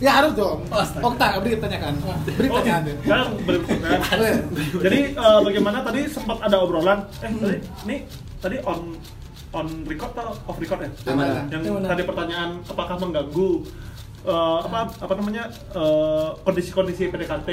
Ya 0.01 0.11
harus 0.17 0.33
dong. 0.33 0.65
Oh. 0.73 0.81
Okta, 1.13 1.37
beri 1.45 1.61
pertanyaan. 1.61 1.93
Beri 2.25 2.49
Oke, 2.49 2.57
pertanyaan. 2.57 2.83
Sekarang. 3.05 3.27
Oh, 3.37 4.25
iya. 4.25 4.37
Jadi 4.81 4.99
eh, 5.13 5.39
bagaimana 5.45 5.77
tadi 5.85 6.01
sempat 6.09 6.41
ada 6.41 6.57
obrolan? 6.57 7.05
Eh 7.21 7.29
tadi 7.29 7.57
ini 7.85 7.95
tadi 8.41 8.57
on 8.65 8.97
on 9.53 9.67
record 9.85 10.09
atau 10.17 10.33
off 10.49 10.57
record 10.57 10.81
ya? 10.81 10.89
Yang 11.05 11.17
mana? 11.21 11.33
Yang 11.53 11.61
Yang 11.61 11.73
mana? 11.77 11.87
tadi 11.93 12.01
pertanyaan 12.01 12.49
apakah 12.65 12.95
mengganggu 12.97 13.49
eh, 14.25 14.57
apa 14.65 14.79
apa 14.89 15.13
namanya 15.13 15.43
eh, 15.69 16.29
kondisi-kondisi 16.41 17.13
PDKT 17.13 17.49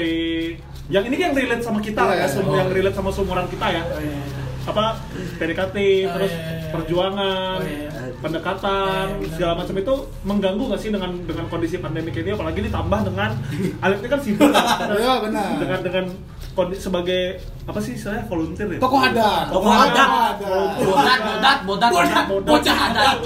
yang 0.89 1.05
ini 1.05 1.21
yang 1.21 1.37
relate 1.37 1.61
sama 1.61 1.77
kita 1.85 2.01
Iya, 2.01 2.25
ya, 2.25 2.27
semua 2.33 2.65
yang 2.65 2.73
relate 2.73 2.97
sama 2.97 3.13
seumuran 3.13 3.45
kita 3.45 3.67
ya. 3.69 3.83
Oh, 3.85 4.01
iya. 4.01 4.21
Apa 4.61 4.99
PDKT 5.35 5.75
Oh, 6.01 6.11
terus 6.13 6.31
iya, 6.31 6.41
iya. 6.59 6.69
perjuangan, 6.69 7.57
Oh, 7.57 7.65
iya. 7.65 7.89
pendekatan 8.19 9.05
Iya, 9.07 9.17
benar. 9.17 9.33
segala 9.33 9.53
macam 9.55 9.75
itu 9.75 9.93
mengganggu 10.21 10.63
nggak 10.65 10.81
sih 10.81 10.89
dengan 10.89 11.11
dengan 11.23 11.45
kondisi 11.47 11.75
pandemi 11.77 12.11
ini 12.11 12.31
apalagi 12.31 12.59
ditambah 12.61 12.99
dengan 13.05 13.31
ini 13.95 14.07
kan 14.07 14.19
sibuk 14.19 14.49
Iya, 14.49 15.13
benar. 15.21 15.47
dengan 15.57 15.79
dengan 15.81 16.05
kondi- 16.51 16.77
sebagai 16.77 17.39
apa 17.69 17.79
sih 17.79 17.93
istilahnya 17.93 18.25
volunteer 18.25 18.67
ya? 18.67 18.77
Tokoh 18.77 18.97
adat. 18.99 19.45
Tokoh 19.47 19.69
adat. 19.69 20.35
bodat 20.79 21.19
bodat 21.61 21.91
bodat 21.93 22.25
Bodat. 22.25 22.25
bocah 22.43 22.77
adat 22.89 23.17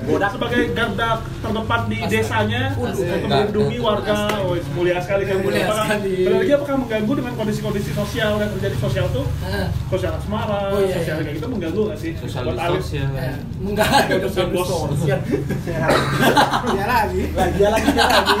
Bodak 0.00 0.30
sebagai 0.30 0.62
garda 0.72 1.08
terdepan 1.40 1.80
di 1.86 1.96
desanya 2.04 2.62
untuk 2.72 3.02
melindungi 3.02 3.78
warga. 3.78 4.14
Oh, 4.40 4.54
mulia 4.72 4.98
sekali 4.98 5.22
kan. 5.24 5.38
Mulia 5.40 5.66
Apakah- 5.66 5.86
sekali. 5.90 6.14
Lagi 6.24 6.52
apakah 6.52 6.76
mengganggu 6.78 7.12
dengan 7.14 7.34
kondisi-kondisi 7.34 7.90
sosial 7.92 8.32
yang 8.36 8.50
terjadi 8.54 8.76
sosial 8.78 9.06
tuh? 9.10 9.26
Sosial 9.88 10.12
asmara, 10.14 10.70
Oh, 10.70 10.80
iya, 10.80 10.94
sosial 10.96 11.16
iya. 11.16 11.24
kayak 11.24 11.36
gitu 11.36 11.46
mengganggu 11.48 11.80
nggak 11.86 11.98
sih? 11.98 12.12
sosial 12.16 12.42
Enggak 13.60 13.88
ada 13.90 14.28
Sosial. 14.30 15.20
Ya 16.70 16.84
lagi. 16.86 17.22
lagi 17.30 17.60
lagi 17.60 17.90
lagi 17.90 18.38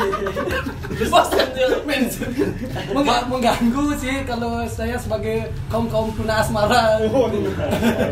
Mengga- 2.90 3.26
mengganggu 3.26 3.84
sih 3.96 4.22
kalau 4.24 4.66
saya 4.66 4.98
sebagai 4.98 5.39
kaum 5.68 5.86
kaum 5.88 6.08
tuna 6.14 6.40
asmara 6.42 6.98
Oh, 7.10 7.26
iya. 7.32 7.50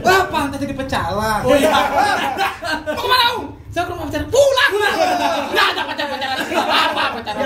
Wah, 0.04 0.22
pantas 0.32 0.58
jadi 0.60 0.74
pecalang. 0.74 1.42
Oh 1.44 1.54
iya. 1.56 1.70
Mau 2.94 3.02
ke 3.02 3.08
mana, 3.08 3.24
Om? 3.36 3.42
Saya 3.68 3.84
ke 3.84 3.90
rumah 3.92 4.06
pacar. 4.08 4.22
Pulang. 4.28 4.72
nggak 5.52 5.66
ada 5.74 5.82
pacar 5.86 6.06
pacaran 6.08 6.36
apa 6.40 7.04
pacaran 7.20 7.44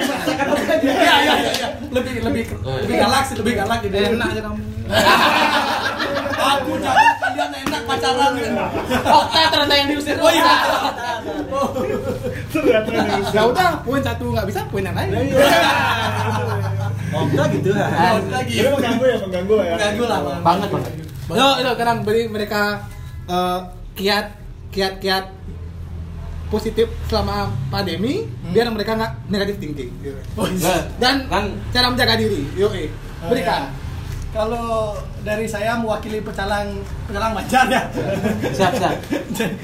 Iya 0.82 1.14
iya 1.22 1.34
iya 1.38 1.52
iya. 1.52 1.68
Lebih 1.92 2.14
lebih 2.24 2.44
lebih 2.54 2.94
galak 2.96 3.22
sih, 3.28 3.34
lebih 3.38 3.52
galak 3.58 3.78
gitu. 3.84 3.94
Enak 3.94 4.28
aja 4.32 4.40
kamu. 4.46 4.60
Aku 6.42 6.72
jangan 6.78 7.14
kalian 7.18 7.50
enak 7.62 7.82
pacaran. 7.86 8.32
Okta 9.02 9.40
ternyata 9.48 9.74
yang 9.74 9.88
diusir 9.90 10.16
Oh 10.18 10.30
iya. 10.30 10.54
Ya 13.32 13.42
udah, 13.46 13.70
poin 13.82 14.02
satu 14.02 14.24
nggak 14.30 14.46
bisa, 14.46 14.60
poin 14.68 14.84
yang 14.84 14.96
lain. 14.96 15.10
Okta 17.12 17.42
gitu 17.52 17.70
kan 17.72 17.90
Out 17.92 18.26
lagi. 18.32 18.54
Jadi 18.56 18.68
mengganggu 18.72 19.04
ya, 19.04 19.16
mengganggu 19.20 19.54
ya. 19.60 19.72
Mengganggu 19.76 20.04
lah. 20.04 20.18
Bang. 20.22 20.42
banget 20.42 20.68
banget 20.70 20.92
Yo, 21.32 21.48
itu 21.64 21.70
sekarang 21.72 21.98
beri 22.04 22.22
mereka 22.28 22.84
eh, 23.24 23.58
kiat 23.96 24.26
kiat 24.68 25.00
kiat 25.00 25.24
positif 26.48 26.84
selama 27.08 27.48
pandemi 27.72 28.28
biar 28.52 28.68
mereka 28.68 28.92
nggak 28.92 29.12
negatif 29.32 29.56
thinking 29.56 29.88
gitu. 30.04 30.12
Oh, 30.36 30.44
iya. 30.44 30.84
dan 31.00 31.24
kan 31.24 31.48
cara 31.72 31.88
menjaga 31.88 32.20
diri 32.20 32.44
yo 32.52 32.68
eh 32.76 32.92
Oh, 33.22 33.30
berikan 33.30 33.70
iya. 33.70 33.81
Kalau 34.32 34.96
dari 35.20 35.44
saya 35.44 35.76
mewakili 35.76 36.24
pecalang 36.24 36.80
pecalang 37.04 37.36
Banjar 37.36 37.68
ya. 37.68 37.84
siap 38.56 38.72
siap 38.80 38.96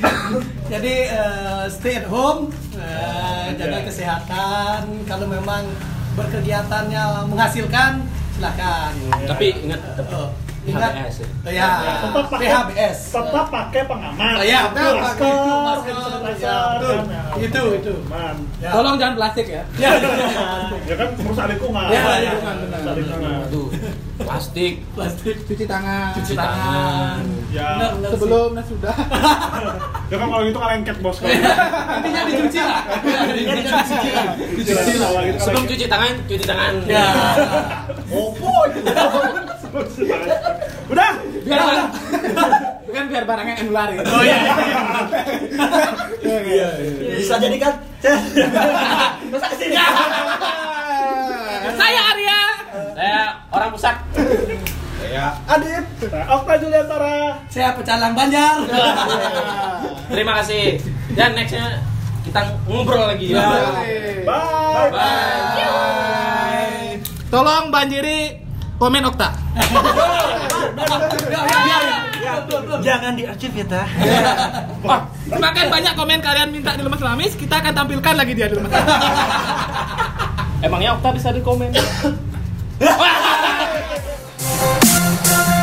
Jadi 0.72 0.94
eh, 1.08 1.64
stay 1.72 2.04
at 2.04 2.06
home, 2.12 2.52
eh, 2.76 3.56
jaga 3.56 3.88
kesehatan. 3.88 5.08
Kalau 5.08 5.24
memang 5.24 5.64
berkegiatannya 6.12 7.32
menghasilkan, 7.32 8.04
silakan. 8.36 8.92
tapi 9.24 9.56
ingat 9.64 9.80
Oh, 10.12 10.28
ingat, 10.70 10.92
HBS 10.92 11.16
ya. 11.18 11.28
Oh, 11.28 11.52
ya, 11.52 11.68
Tetap 11.98 12.24
pakai 12.28 12.46
PHBS. 12.46 12.98
Tetap 13.10 13.46
pakai 13.48 13.80
pengaman. 13.84 14.32
Oh, 14.34 14.44
iya, 14.44 14.60
betul, 14.68 14.94
masker, 14.94 15.24
itu, 15.24 15.56
masker, 15.64 15.92
sanitizer, 15.98 16.44
ya, 16.44 16.56
betul. 16.74 16.94
kan, 16.94 17.06
ya. 17.08 17.22
Itu, 17.38 17.62
itu. 17.74 17.94
Aman. 18.08 18.36
Ya. 18.58 18.70
tolong 18.70 18.96
jangan 18.96 19.14
plastik 19.14 19.46
ya 19.46 19.62
Ya, 19.78 19.90
Ya 20.90 20.94
kan 20.94 21.08
merusak 21.14 21.46
lingkungan. 21.46 21.86
Ya. 21.88 22.02
Merusak 22.34 22.94
lingkungan. 22.94 23.32
aduh 23.44 23.68
plastik 24.18 24.82
plastik. 24.92 25.36
cuci 25.46 25.64
tangan 25.64 26.10
Cuci 26.12 26.34
tangan. 26.34 26.58
tangan. 26.58 27.22
Ya. 27.48 27.68
Benar, 27.94 28.10
sebelum 28.10 28.48
dan 28.52 28.64
sudah 28.66 28.94
Ya 30.10 30.16
kan 30.16 30.26
kalau 30.26 30.42
gitu 30.42 30.58
ngelengket 30.58 30.96
bos 30.98 31.16
kalau. 31.16 31.30
intinya 31.30 32.22
dicuci 32.26 32.58
lah. 32.58 32.80
Dicuci 33.30 34.10
lah. 34.10 34.34
Dicuci 34.34 34.92
lah. 34.98 35.22
gitu, 35.22 35.38
sebelum 35.38 35.64
cuci 35.64 35.84
tangan 35.86 36.12
cuci 36.26 36.44
tangan 36.44 36.72
Ya. 36.84 37.06
Opo. 38.10 38.52
Udah. 40.88 41.10
biar 41.44 41.60
barang 41.60 41.88
kan 42.98 43.04
biar 43.06 43.24
barangnya 43.24 43.56
enulari 43.60 43.94
Oh 44.00 44.22
iya. 44.24 44.38
iya. 46.24 46.68
bisa 47.14 47.36
jadi 47.36 47.56
kan 47.56 47.72
saya 51.78 52.00
Arya 52.12 52.40
saya 52.94 53.20
orang 53.50 53.70
pusat 53.70 53.96
Adit. 55.48 55.82
Nah, 56.12 56.30
Okta 56.30 56.54
Juliantara. 56.62 57.42
Saya 57.50 57.74
pecalang 57.74 58.14
Banjar. 58.14 58.60
terima 60.06 60.38
kasih 60.38 60.78
dan 61.16 61.34
nextnya 61.34 61.82
kita 62.22 62.44
ngobrol 62.68 63.08
lagi 63.08 63.32
ya 63.32 63.40
Bye. 64.22 64.90
Bye. 64.92 65.88
tolong 67.28 67.68
banjiri 67.68 68.47
Komen 68.78 69.02
Okta. 69.10 69.34
Jangan 72.78 73.18
diarchive 73.18 73.54
ya, 73.58 73.66
Tah. 73.66 73.88
Oh, 74.88 75.02
banyak 75.68 75.92
komen 75.98 76.22
kalian 76.22 76.54
minta 76.54 76.78
di 76.78 76.86
Lemas 76.86 77.02
Lamis, 77.02 77.34
kita 77.34 77.58
akan 77.58 77.74
tampilkan 77.74 78.14
lagi 78.14 78.38
dia 78.38 78.46
di 78.46 78.54
Lemas 78.54 78.70
Lamis. 78.70 78.94
Emangnya 80.62 80.94
Okta 80.94 81.10
bisa 81.10 81.34
di 81.34 81.42
komen? 81.42 81.74